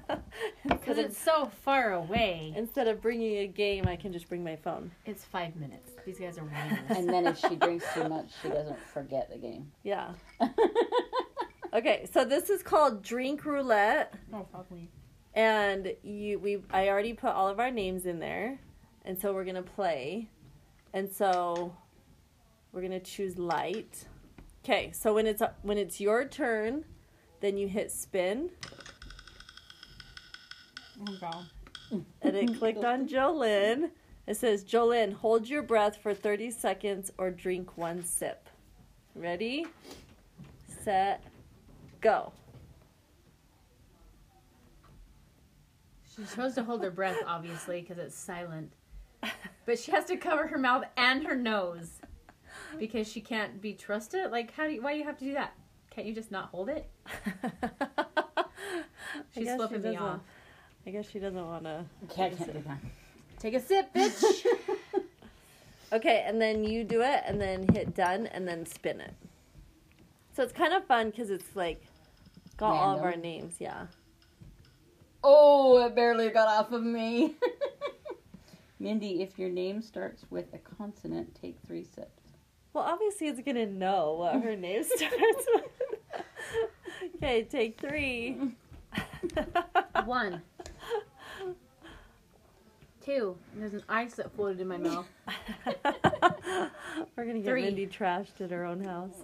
Because 0.67 0.97
it's 0.97 1.17
so 1.17 1.51
far 1.63 1.93
away. 1.93 2.53
instead 2.55 2.87
of 2.87 3.01
bringing 3.01 3.37
a 3.37 3.47
game, 3.47 3.85
I 3.87 3.95
can 3.95 4.11
just 4.11 4.27
bring 4.27 4.43
my 4.43 4.55
phone. 4.55 4.91
It's 5.05 5.23
five 5.23 5.55
minutes. 5.55 5.91
These 6.05 6.19
guys 6.19 6.37
are 6.37 6.41
whiners. 6.43 6.79
And 6.89 7.07
then 7.09 7.27
if 7.27 7.37
she 7.37 7.55
drinks 7.55 7.85
too 7.93 8.07
much, 8.09 8.29
she 8.41 8.49
doesn't 8.49 8.79
forget 8.93 9.29
the 9.31 9.37
game. 9.37 9.71
Yeah. 9.83 10.13
Okay, 11.73 12.07
so 12.13 12.23
this 12.23 12.49
is 12.49 12.63
called 12.63 13.03
Drink 13.03 13.43
Roulette. 13.45 14.13
oh, 14.33 14.45
fuck 14.53 14.71
me. 14.71 14.87
and 15.33 15.93
you 16.03 16.39
we 16.39 16.63
I 16.71 16.87
already 16.87 17.11
put 17.11 17.31
all 17.31 17.49
of 17.49 17.59
our 17.59 17.69
names 17.69 18.05
in 18.05 18.19
there, 18.19 18.57
and 19.03 19.19
so 19.19 19.33
we're 19.33 19.43
gonna 19.43 19.61
play, 19.61 20.29
and 20.93 21.11
so 21.11 21.75
we're 22.71 22.81
gonna 22.81 23.01
choose 23.01 23.37
light. 23.37 24.05
Okay, 24.63 24.91
so 24.93 25.13
when 25.13 25.27
it's 25.27 25.41
when 25.63 25.77
it's 25.77 25.99
your 25.99 26.23
turn, 26.23 26.85
then 27.45 27.57
you 27.57 27.67
hit 27.67 27.91
spin, 27.91 28.49
Oh, 31.07 31.17
God. 31.21 31.45
and 32.23 32.35
it 32.35 32.57
clicked 32.57 32.83
on 32.83 33.07
Jolyn. 33.07 33.91
It 34.25 34.37
says 34.37 34.63
Jolyn, 34.63 35.11
hold 35.13 35.47
your 35.47 35.61
breath 35.61 35.97
for 36.01 36.15
thirty 36.15 36.49
seconds 36.49 37.11
or 37.19 37.29
drink 37.29 37.77
one 37.77 38.03
sip. 38.03 38.49
Ready, 39.13 39.67
set, 40.83 41.23
go. 42.01 42.33
She's 46.15 46.29
supposed 46.29 46.55
to 46.55 46.63
hold 46.63 46.81
her 46.81 46.89
breath, 46.89 47.17
obviously, 47.27 47.81
because 47.81 47.99
it's 47.99 48.15
silent. 48.15 48.71
But 49.67 49.77
she 49.77 49.91
has 49.91 50.05
to 50.05 50.17
cover 50.17 50.47
her 50.47 50.57
mouth 50.57 50.85
and 50.97 51.27
her 51.27 51.35
nose 51.35 51.99
because 52.79 53.07
she 53.11 53.21
can't 53.21 53.61
be 53.61 53.73
trusted. 53.73 54.31
Like, 54.31 54.51
how 54.53 54.65
do 54.65 54.73
you, 54.73 54.81
why 54.81 54.93
do 54.93 54.99
you 54.99 55.05
have 55.05 55.17
to 55.19 55.25
do 55.25 55.33
that? 55.33 55.53
Can't 55.95 56.07
you 56.07 56.13
just 56.13 56.31
not 56.31 56.49
hold 56.49 56.67
it? 56.69 56.89
She's 59.33 59.45
guess 59.45 59.53
she 59.53 59.57
flipping 59.57 59.81
me 59.81 59.95
off. 59.95 60.19
I 60.85 60.89
guess 60.91 61.09
she 61.09 61.19
doesn't 61.19 61.45
want 61.45 61.63
to. 61.63 61.85
Can't, 62.13 62.37
can't 62.37 62.53
do 62.53 62.63
that. 62.67 62.79
Take 63.39 63.53
a 63.53 63.59
sip, 63.59 63.93
bitch. 63.93 64.45
Okay, 65.93 66.25
and 66.27 66.41
then 66.41 66.63
you 66.63 66.83
do 66.83 67.01
it, 67.01 67.21
and 67.25 67.39
then 67.39 67.67
hit 67.71 67.95
done, 67.95 68.27
and 68.27 68.47
then 68.47 68.65
spin 68.65 68.99
it. 68.99 69.13
So 70.33 70.43
it's 70.43 70.51
kind 70.51 70.73
of 70.73 70.85
fun 70.85 71.11
because 71.11 71.29
it's 71.29 71.55
like 71.55 71.81
got 72.57 72.73
all 72.73 72.97
of 72.97 73.03
our 73.03 73.15
names. 73.15 73.55
Yeah. 73.59 73.85
Oh, 75.23 75.85
it 75.85 75.95
barely 75.95 76.29
got 76.29 76.47
off 76.47 76.71
of 76.73 76.83
me. 76.83 77.35
Mindy, 78.79 79.21
if 79.21 79.39
your 79.39 79.49
name 79.49 79.81
starts 79.81 80.25
with 80.29 80.53
a 80.53 80.57
consonant, 80.57 81.37
take 81.39 81.55
three 81.65 81.85
sips. 81.85 82.24
Well, 82.75 82.83
obviously 82.83 83.29
it's 83.29 83.39
gonna 83.39 83.65
know 83.65 84.15
what 84.19 84.43
her 84.43 84.53
name 84.53 84.83
starts 84.95 85.47
with. 85.53 85.63
okay, 87.15 87.43
take 87.43 87.79
three. 87.79 88.37
One. 90.03 90.41
Two. 93.01 93.37
And 93.53 93.61
there's 93.61 93.75
an 93.75 93.83
ice 93.87 94.15
that 94.15 94.35
floated 94.35 94.59
in 94.59 94.67
my 94.67 94.75
mouth. 94.75 95.05
We're 97.15 97.25
gonna 97.25 97.39
get 97.39 97.45
Three. 97.45 97.61
Mindy 97.61 97.87
trashed 97.87 98.41
at 98.41 98.51
her 98.51 98.65
own 98.65 98.83
house. 98.83 99.23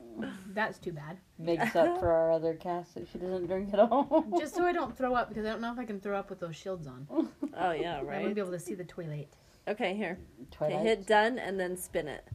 That's 0.53 0.77
too 0.77 0.93
bad. 0.93 1.17
Makes 1.37 1.75
up 1.75 1.99
for 1.99 2.09
our 2.09 2.31
other 2.31 2.53
cast 2.53 2.95
that 2.95 3.09
she 3.11 3.17
doesn't 3.17 3.47
drink 3.47 3.73
at 3.73 3.79
all. 3.79 4.25
Just 4.39 4.55
so 4.55 4.63
I 4.63 4.71
don't 4.71 4.97
throw 4.97 5.13
up 5.13 5.27
because 5.27 5.45
I 5.45 5.49
don't 5.49 5.59
know 5.59 5.73
if 5.73 5.79
I 5.79 5.83
can 5.83 5.99
throw 5.99 6.17
up 6.17 6.29
with 6.29 6.39
those 6.39 6.55
shields 6.55 6.87
on. 6.87 7.05
Oh 7.11 7.71
yeah, 7.71 7.95
right. 7.95 7.99
I 7.99 8.01
right. 8.03 8.17
wouldn't 8.19 8.35
be 8.35 8.41
able 8.41 8.51
to 8.51 8.59
see 8.59 8.75
the 8.75 8.85
toilet. 8.85 9.35
Okay, 9.67 9.93
here. 9.93 10.19
Okay, 10.41 10.47
Twilight. 10.51 10.85
hit 10.85 11.05
done 11.05 11.37
and 11.37 11.59
then 11.59 11.75
spin 11.75 12.07
it. 12.07 12.29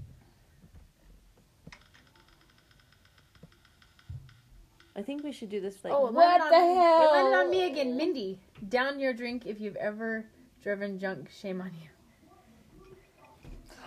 I 4.96 5.02
think 5.02 5.22
we 5.22 5.30
should 5.30 5.50
do 5.50 5.60
this 5.60 5.84
like. 5.84 5.92
Oh, 5.92 6.10
What 6.10 6.38
the 6.38 6.56
on, 6.56 6.76
hell? 6.76 7.02
It 7.02 7.12
landed 7.12 7.36
on 7.38 7.50
me 7.50 7.70
again. 7.70 7.96
Mindy, 7.96 8.40
down 8.70 8.98
your 8.98 9.12
drink 9.12 9.44
if 9.44 9.60
you've 9.60 9.76
ever 9.76 10.24
driven 10.62 10.98
junk. 10.98 11.28
Shame 11.30 11.60
on 11.60 11.70
you. 11.74 11.88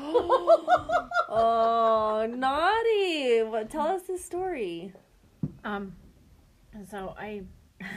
oh, 1.30 2.28
naughty! 2.30 3.42
What? 3.44 3.70
Tell 3.72 3.88
us 3.88 4.04
the 4.04 4.18
story. 4.20 4.94
Um, 5.64 5.96
and 6.74 6.88
so 6.88 7.16
I. 7.18 7.42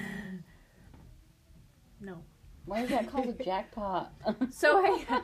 no. 2.00 2.22
Why 2.64 2.80
is 2.82 2.90
that 2.90 3.10
called 3.10 3.26
a 3.28 3.44
jackpot? 3.44 4.12
So 4.50 4.78
I, 4.84 5.20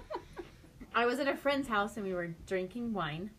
I 0.95 1.07
was 1.07 1.21
at 1.21 1.29
a 1.29 1.37
friend's 1.37 1.69
house 1.69 1.97
and 1.97 2.05
we 2.05 2.13
were 2.13 2.35
drinking 2.47 2.93
wine, 2.93 3.31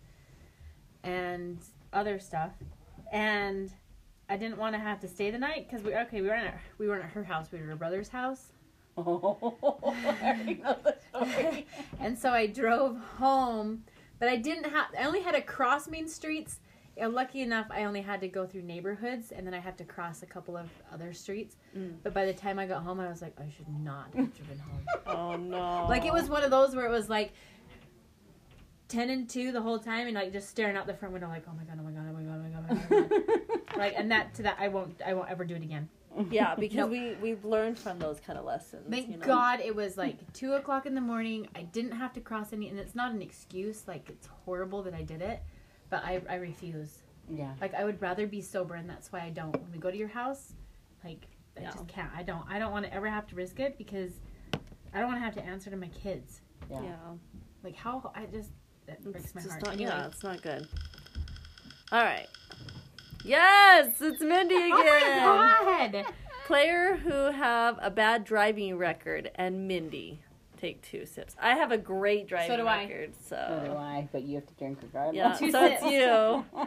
and 1.04 1.60
other 1.94 2.18
stuff, 2.18 2.52
and 3.12 3.72
I 4.30 4.38
didn't 4.38 4.58
want 4.58 4.76
to 4.76 4.80
have 4.80 5.00
to 5.02 5.08
stay 5.08 5.32
the 5.32 5.40
night 5.40 5.68
because 5.68 5.84
we 5.84 5.96
okay 5.96 6.22
we 6.22 6.28
weren't 6.28 6.48
at 6.48 6.60
we 6.78 6.88
weren't 6.88 7.04
at 7.04 7.12
her 7.12 7.24
house 7.24 7.52
we 7.52 7.58
were 7.58 7.66
at 7.66 7.70
her 7.70 7.76
brother's 7.76 8.10
house, 8.10 8.52
oh, 8.98 9.96
I 9.96 10.16
already 10.24 10.56
know 10.56 10.78
the 10.84 10.96
story. 11.10 11.66
and 12.00 12.18
so 12.18 12.32
I 12.32 12.48
drove 12.48 12.98
home, 13.18 13.84
but 14.20 14.30
I 14.30 14.36
didn't 14.36 14.66
have 14.66 14.88
I 14.98 15.04
only 15.04 15.22
had 15.22 15.36
to 15.36 15.42
cross 15.42 15.88
main 15.88 16.08
streets. 16.08 16.60
And 16.98 17.14
lucky 17.14 17.42
enough, 17.42 17.68
I 17.70 17.86
only 17.86 18.02
had 18.02 18.20
to 18.20 18.28
go 18.28 18.46
through 18.46 18.64
neighborhoods, 18.64 19.32
and 19.32 19.48
then 19.48 19.54
I 19.54 19.60
have 19.60 19.78
to 19.78 19.86
cross 19.86 20.22
a 20.22 20.26
couple 20.26 20.58
of 20.58 20.68
other 20.92 21.14
streets. 21.14 21.56
Mm. 21.78 21.94
But 22.04 22.14
by 22.14 22.26
the 22.26 22.34
time 22.34 22.60
I 22.60 22.66
got 22.66 22.84
home, 22.84 23.00
I 23.00 23.08
was 23.08 23.22
like, 23.22 23.40
I 23.40 23.50
should 23.56 23.70
not 23.70 24.14
have 24.16 24.36
driven 24.36 24.60
home. 24.60 24.82
Oh 25.08 25.38
no! 25.38 25.88
Like 25.88 26.06
it 26.06 26.12
was 26.12 26.30
one 26.30 26.44
of 26.44 26.52
those 26.52 26.76
where 26.76 26.86
it 26.86 26.92
was 26.92 27.10
like 27.10 27.32
ten 28.90 29.10
and 29.10 29.30
two 29.30 29.52
the 29.54 29.62
whole 29.62 29.80
time, 29.80 30.08
and 30.08 30.16
like 30.16 30.34
just 30.34 30.50
staring 30.50 30.76
out 30.76 30.88
the 30.88 30.94
front 30.94 31.14
window, 31.14 31.30
like, 31.30 31.46
oh 31.48 31.54
my 31.56 31.64
god, 31.64 31.80
oh 31.80 31.84
my 31.84 31.92
god, 31.92 32.06
oh 32.10 32.14
my 32.14 32.22
god, 32.22 32.36
oh 32.36 32.44
my 32.44 32.49
god, 32.49 32.49
my 32.70 32.76
god. 33.02 33.12
like, 33.78 33.94
and 33.98 34.12
that 34.12 34.34
to 34.36 34.44
that, 34.44 34.58
I 34.60 34.68
won't, 34.68 35.02
I 35.06 35.14
won't 35.14 35.30
ever 35.30 35.46
do 35.46 35.56
it 35.56 35.64
again. 35.64 35.90
Yeah, 36.32 36.56
because 36.60 36.76
Nope. 36.78 36.90
we 36.92 37.14
we've 37.22 37.46
learned 37.46 37.78
from 37.78 38.00
those 38.00 38.20
kind 38.20 38.38
of 38.40 38.46
lessons. 38.46 38.86
Thank 38.90 39.10
you 39.10 39.18
know? 39.18 39.26
God 39.26 39.60
it 39.62 39.76
was 39.76 39.96
like 39.98 40.18
two 40.34 40.54
o'clock 40.54 40.86
in 40.86 40.96
the 40.96 41.02
morning. 41.02 41.48
I 41.56 41.62
didn't 41.64 41.92
have 41.92 42.14
to 42.14 42.20
cross 42.22 42.52
any, 42.54 42.68
and 42.70 42.80
it's 42.80 42.96
not 42.96 43.12
an 43.12 43.22
excuse. 43.22 43.88
Like 43.88 44.10
it's 44.10 44.28
horrible 44.46 44.82
that 44.84 44.94
I 44.94 45.04
did 45.04 45.22
it, 45.22 45.42
but 45.90 46.04
I, 46.04 46.22
I 46.30 46.36
refuse. 46.36 47.00
Yeah. 47.32 47.54
Like 47.62 47.74
I 47.76 47.84
would 47.84 48.02
rather 48.02 48.26
be 48.26 48.42
sober, 48.42 48.74
and 48.76 48.90
that's 48.90 49.12
why 49.12 49.22
I 49.22 49.30
don't. 49.30 49.52
When 49.56 49.72
we 49.72 49.78
go 49.78 49.92
to 49.92 49.98
your 49.98 50.08
house, 50.08 50.54
like 51.04 51.28
I 51.58 51.62
Yeah. 51.62 51.72
just 51.72 51.88
can't. 51.88 52.10
I 52.16 52.24
don't. 52.24 52.44
I 52.50 52.58
don't 52.60 52.72
want 52.72 52.86
to 52.86 52.94
ever 52.94 53.08
have 53.08 53.28
to 53.28 53.36
risk 53.36 53.60
it 53.60 53.78
because 53.78 54.14
I 54.94 55.00
don't 55.00 55.10
want 55.10 55.20
to 55.20 55.24
have 55.26 55.36
to 55.36 55.44
answer 55.46 55.70
to 55.70 55.78
my 55.78 55.90
kids. 55.90 56.42
Yeah. 56.72 56.82
Yeah, 56.82 56.96
Like 57.64 57.76
how 57.76 58.12
I 58.16 58.26
just 58.26 58.50
that 58.88 59.04
breaks 59.04 59.26
it's 59.26 59.36
my 59.36 59.42
just 59.42 59.52
heart. 59.52 59.64
not. 59.66 59.74
Anyway. 59.76 59.92
Yeah, 59.92 60.08
it's 60.08 60.24
not 60.24 60.42
good. 60.42 60.68
All 61.92 62.04
right. 62.04 62.28
Yes, 63.24 63.96
it's 64.02 64.22
Mindy 64.22 64.56
again. 64.56 64.72
Oh 65.22 65.66
my 65.66 65.90
god! 65.92 66.06
Player 66.46 66.96
who 66.98 67.32
have 67.32 67.78
a 67.82 67.92
bad 67.92 68.24
driving 68.24 68.78
record 68.78 69.30
and 69.36 69.68
Mindy 69.68 70.22
take 70.58 70.82
two 70.82 71.06
sips. 71.06 71.36
I 71.40 71.50
have 71.56 71.72
a 71.72 71.78
great 71.78 72.28
driving 72.28 72.58
do 72.58 72.68
I. 72.68 72.84
record, 72.84 73.14
So 73.24 73.62
do 73.66 73.72
I, 73.74 74.08
but 74.12 74.24
you 74.24 74.36
have 74.36 74.46
to 74.48 74.54
drink 74.56 74.80
regardless. 74.82 75.16
yeah. 75.16 75.34
Two 75.34 75.52
so 75.52 75.64
it's 75.66 75.84
you. 75.84 76.46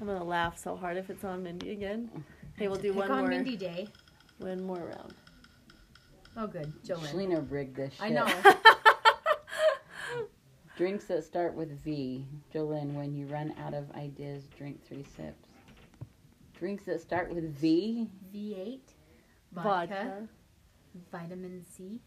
I'm 0.00 0.06
gonna 0.06 0.24
laugh 0.24 0.58
so 0.58 0.74
hard 0.76 0.96
if 0.96 1.10
it's 1.10 1.22
on 1.24 1.42
Mindy 1.44 1.70
again. 1.70 2.10
Hey, 2.56 2.66
we'll 2.68 2.76
do 2.76 2.88
Pick 2.92 3.02
one 3.02 3.10
on 3.10 3.20
more. 3.20 3.28
Mindy 3.28 3.56
Day. 3.56 3.86
One 4.38 4.62
more 4.64 4.78
round. 4.78 5.14
Oh, 6.36 6.46
good, 6.48 6.72
Jolene. 6.84 7.12
Shalina 7.12 7.50
rigged 7.50 7.76
this 7.76 7.92
shit. 7.94 8.02
I 8.02 8.08
know. 8.08 8.26
Drinks 10.82 11.04
that 11.04 11.22
start 11.22 11.54
with 11.54 11.80
V. 11.84 12.26
Jolene, 12.52 12.94
when 12.94 13.14
you 13.14 13.26
run 13.26 13.54
out 13.64 13.72
of 13.72 13.88
ideas, 13.92 14.48
drink 14.58 14.84
three 14.84 15.04
sips. 15.16 15.46
Drinks 16.58 16.82
that 16.86 17.00
start 17.00 17.32
with 17.32 17.54
V. 17.56 18.08
V8, 18.34 18.80
vodka, 19.52 19.62
Vodka. 19.62 20.28
vitamin 21.12 21.64
C. 21.72 22.00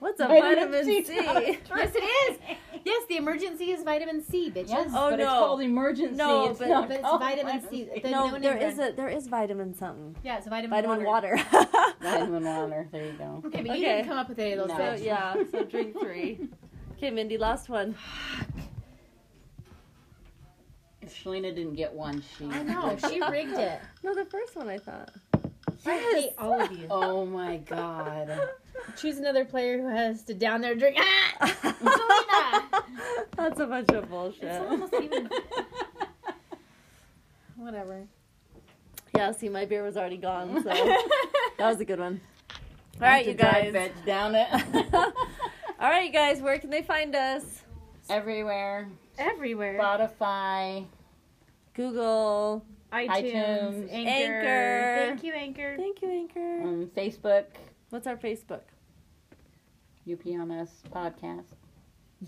What's 0.00 0.20
a 0.20 0.26
Vitamin 0.28 0.70
vitamin 0.70 0.84
C, 0.84 1.02
C? 1.04 1.14
Yes, 1.24 1.92
it 1.94 2.02
is. 2.32 2.38
Yes, 2.84 3.06
the 3.08 3.16
emergency 3.16 3.70
is 3.70 3.84
vitamin 3.84 4.22
C, 4.22 4.50
bitches. 4.50 4.68
Yes, 4.68 4.90
Oh, 4.92 5.08
but 5.10 5.20
it's 5.20 5.26
no. 5.26 5.38
called 5.38 5.62
emergency. 5.62 6.14
No, 6.16 6.50
it's 6.50 6.58
but- 6.58 6.68
not 6.68 6.88
But 6.88 7.00
it's 7.00 7.08
vitamin 7.08 7.62
C. 7.70 7.84
vitamin 7.84 8.02
The- 8.02 8.10
No, 8.10 8.26
no 8.32 8.38
there 8.38 8.54
name 8.58 8.80
a 8.80 8.92
there 8.92 9.08
is 9.08 9.28
vitamin 9.28 9.72
something. 9.74 10.14
Yeah, 10.22 10.36
it's 10.36 10.46
vitamin, 10.46 10.70
Vitamin 10.76 11.04
water. 11.06 11.38
water. 11.52 11.68
Vitamin 12.02 12.44
water. 12.44 12.86
There 12.92 13.06
you 13.06 13.12
go. 13.12 13.42
Okay, 13.46 13.62
but 13.62 13.78
you 13.78 13.84
Okay. 13.86 13.96
didn't 13.96 14.08
come 14.08 14.18
up 14.18 14.28
with 14.28 14.38
any 14.40 14.52
of 14.52 14.68
those. 14.68 14.76
No. 14.76 14.96
so 14.96 15.02
yeah, 15.02 15.34
so 15.50 15.64
drink 15.64 15.98
three. 15.98 16.48
Okay, 17.00 17.08
Mindy, 17.10 17.38
last 17.38 17.70
one. 17.70 17.94
If 21.00 21.24
Shalina 21.24 21.54
didn't 21.54 21.76
get 21.76 21.94
one. 21.94 22.22
She. 22.36 22.44
I 22.44 22.62
know 22.62 22.94
she 23.08 23.22
rigged 23.22 23.56
it. 23.56 23.80
No, 24.02 24.14
the 24.14 24.26
first 24.26 24.54
one 24.54 24.68
I 24.68 24.76
thought. 24.76 25.10
I 25.86 25.96
hate 25.96 26.32
all 26.36 26.60
of 26.60 26.70
you. 26.70 26.86
Oh 26.90 27.24
my 27.24 27.56
god. 27.56 28.50
Choose 28.98 29.16
another 29.16 29.46
player 29.46 29.80
who 29.80 29.88
has 29.88 30.22
to 30.24 30.34
down 30.34 30.60
there 30.60 30.74
drink. 30.74 30.98
Ah! 31.00 31.56
Selena! 31.78 32.84
That's 33.34 33.60
a 33.60 33.66
bunch 33.66 33.88
of 33.88 34.10
bullshit. 34.10 34.44
It's 34.44 34.70
almost 34.70 34.92
even. 34.92 35.30
Whatever. 37.56 38.06
Yeah, 39.16 39.32
see, 39.32 39.48
my 39.48 39.64
beer 39.64 39.82
was 39.82 39.96
already 39.96 40.18
gone, 40.18 40.62
so 40.62 40.68
that 40.68 41.06
was 41.58 41.80
a 41.80 41.84
good 41.86 41.98
one. 41.98 42.20
All 43.00 43.08
right, 43.08 43.26
you 43.26 43.32
guys. 43.32 43.72
Bitch 43.72 44.04
down 44.04 44.34
it. 44.34 44.48
All 45.80 45.88
right, 45.88 46.04
you 46.04 46.12
guys. 46.12 46.42
Where 46.42 46.58
can 46.58 46.68
they 46.68 46.82
find 46.82 47.14
us? 47.16 47.62
Everywhere. 48.10 48.88
Everywhere. 49.18 49.78
Spotify. 49.78 50.84
Google. 51.72 52.62
iTunes, 52.92 53.08
iTunes. 53.08 53.88
Anchor. 53.90 54.10
Anchor. 54.10 54.96
Thank 55.06 55.24
you, 55.24 55.32
Anchor. 55.32 55.76
Thank 55.78 56.02
you, 56.02 56.10
Anchor. 56.10 56.60
Um, 56.64 56.90
Facebook. 56.94 57.44
What's 57.88 58.06
our 58.06 58.16
Facebook? 58.18 58.60
UP 60.10 60.26
on 60.38 60.50
us 60.50 60.68
podcast. 60.92 61.44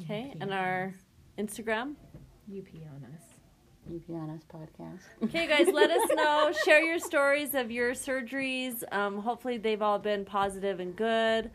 Okay, 0.03 0.33
and 0.41 0.55
our 0.55 0.95
Instagram. 1.39 1.95
UP 2.51 2.69
on 2.91 3.05
us. 3.15 3.25
UP 3.95 4.15
on 4.15 4.31
us 4.31 4.43
podcast. 4.51 5.01
Okay, 5.25 5.47
guys, 5.47 5.67
let 5.75 5.91
us 5.91 6.09
know. 6.15 6.53
Share 6.65 6.81
your 6.81 6.99
stories 6.99 7.55
of 7.55 7.71
your 7.71 7.93
surgeries. 7.93 8.83
Um, 8.93 9.19
hopefully, 9.19 9.59
they've 9.59 9.83
all 9.83 9.99
been 9.99 10.25
positive 10.25 10.81
and 10.81 10.97
good. 10.97 11.51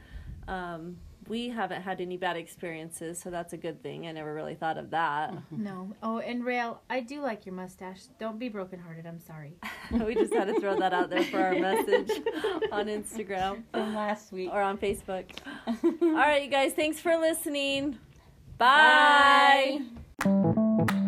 Um, 0.48 0.98
we 1.30 1.50
haven't 1.50 1.82
had 1.82 2.02
any 2.02 2.18
bad 2.18 2.38
experiences, 2.38 3.20
so 3.20 3.30
that's 3.30 3.54
a 3.54 3.58
good 3.58 3.82
thing. 3.84 4.08
I 4.08 4.12
never 4.12 4.34
really 4.34 4.56
thought 4.56 4.78
of 4.78 4.90
that. 4.92 5.32
Mm-hmm. 5.32 5.64
No. 5.64 5.96
Oh, 6.04 6.20
and 6.20 6.46
Rail, 6.46 6.82
I 6.90 7.00
do 7.02 7.22
like 7.22 7.46
your 7.46 7.56
mustache. 7.56 8.04
Don't 8.20 8.40
be 8.40 8.50
brokenhearted. 8.50 9.06
I'm 9.06 9.20
sorry. 9.20 9.54
we 9.92 10.16
just 10.16 10.34
had 10.34 10.48
to 10.48 10.60
throw 10.60 10.78
that 10.80 10.94
out 10.94 11.10
there 11.10 11.24
for 11.24 11.40
our 11.40 11.56
message 11.56 12.10
on 12.72 12.88
Instagram 12.88 13.64
From 13.72 13.96
last 13.96 14.32
week. 14.32 14.50
or 14.52 14.62
on 14.62 14.78
Facebook. 14.78 15.26
All 15.68 16.14
right, 16.14 16.44
you 16.44 16.50
guys, 16.50 16.74
thanks 16.74 17.00
for 17.00 17.16
listening. 17.18 17.98
Bye. 18.58 19.82
Bye. 20.20 21.04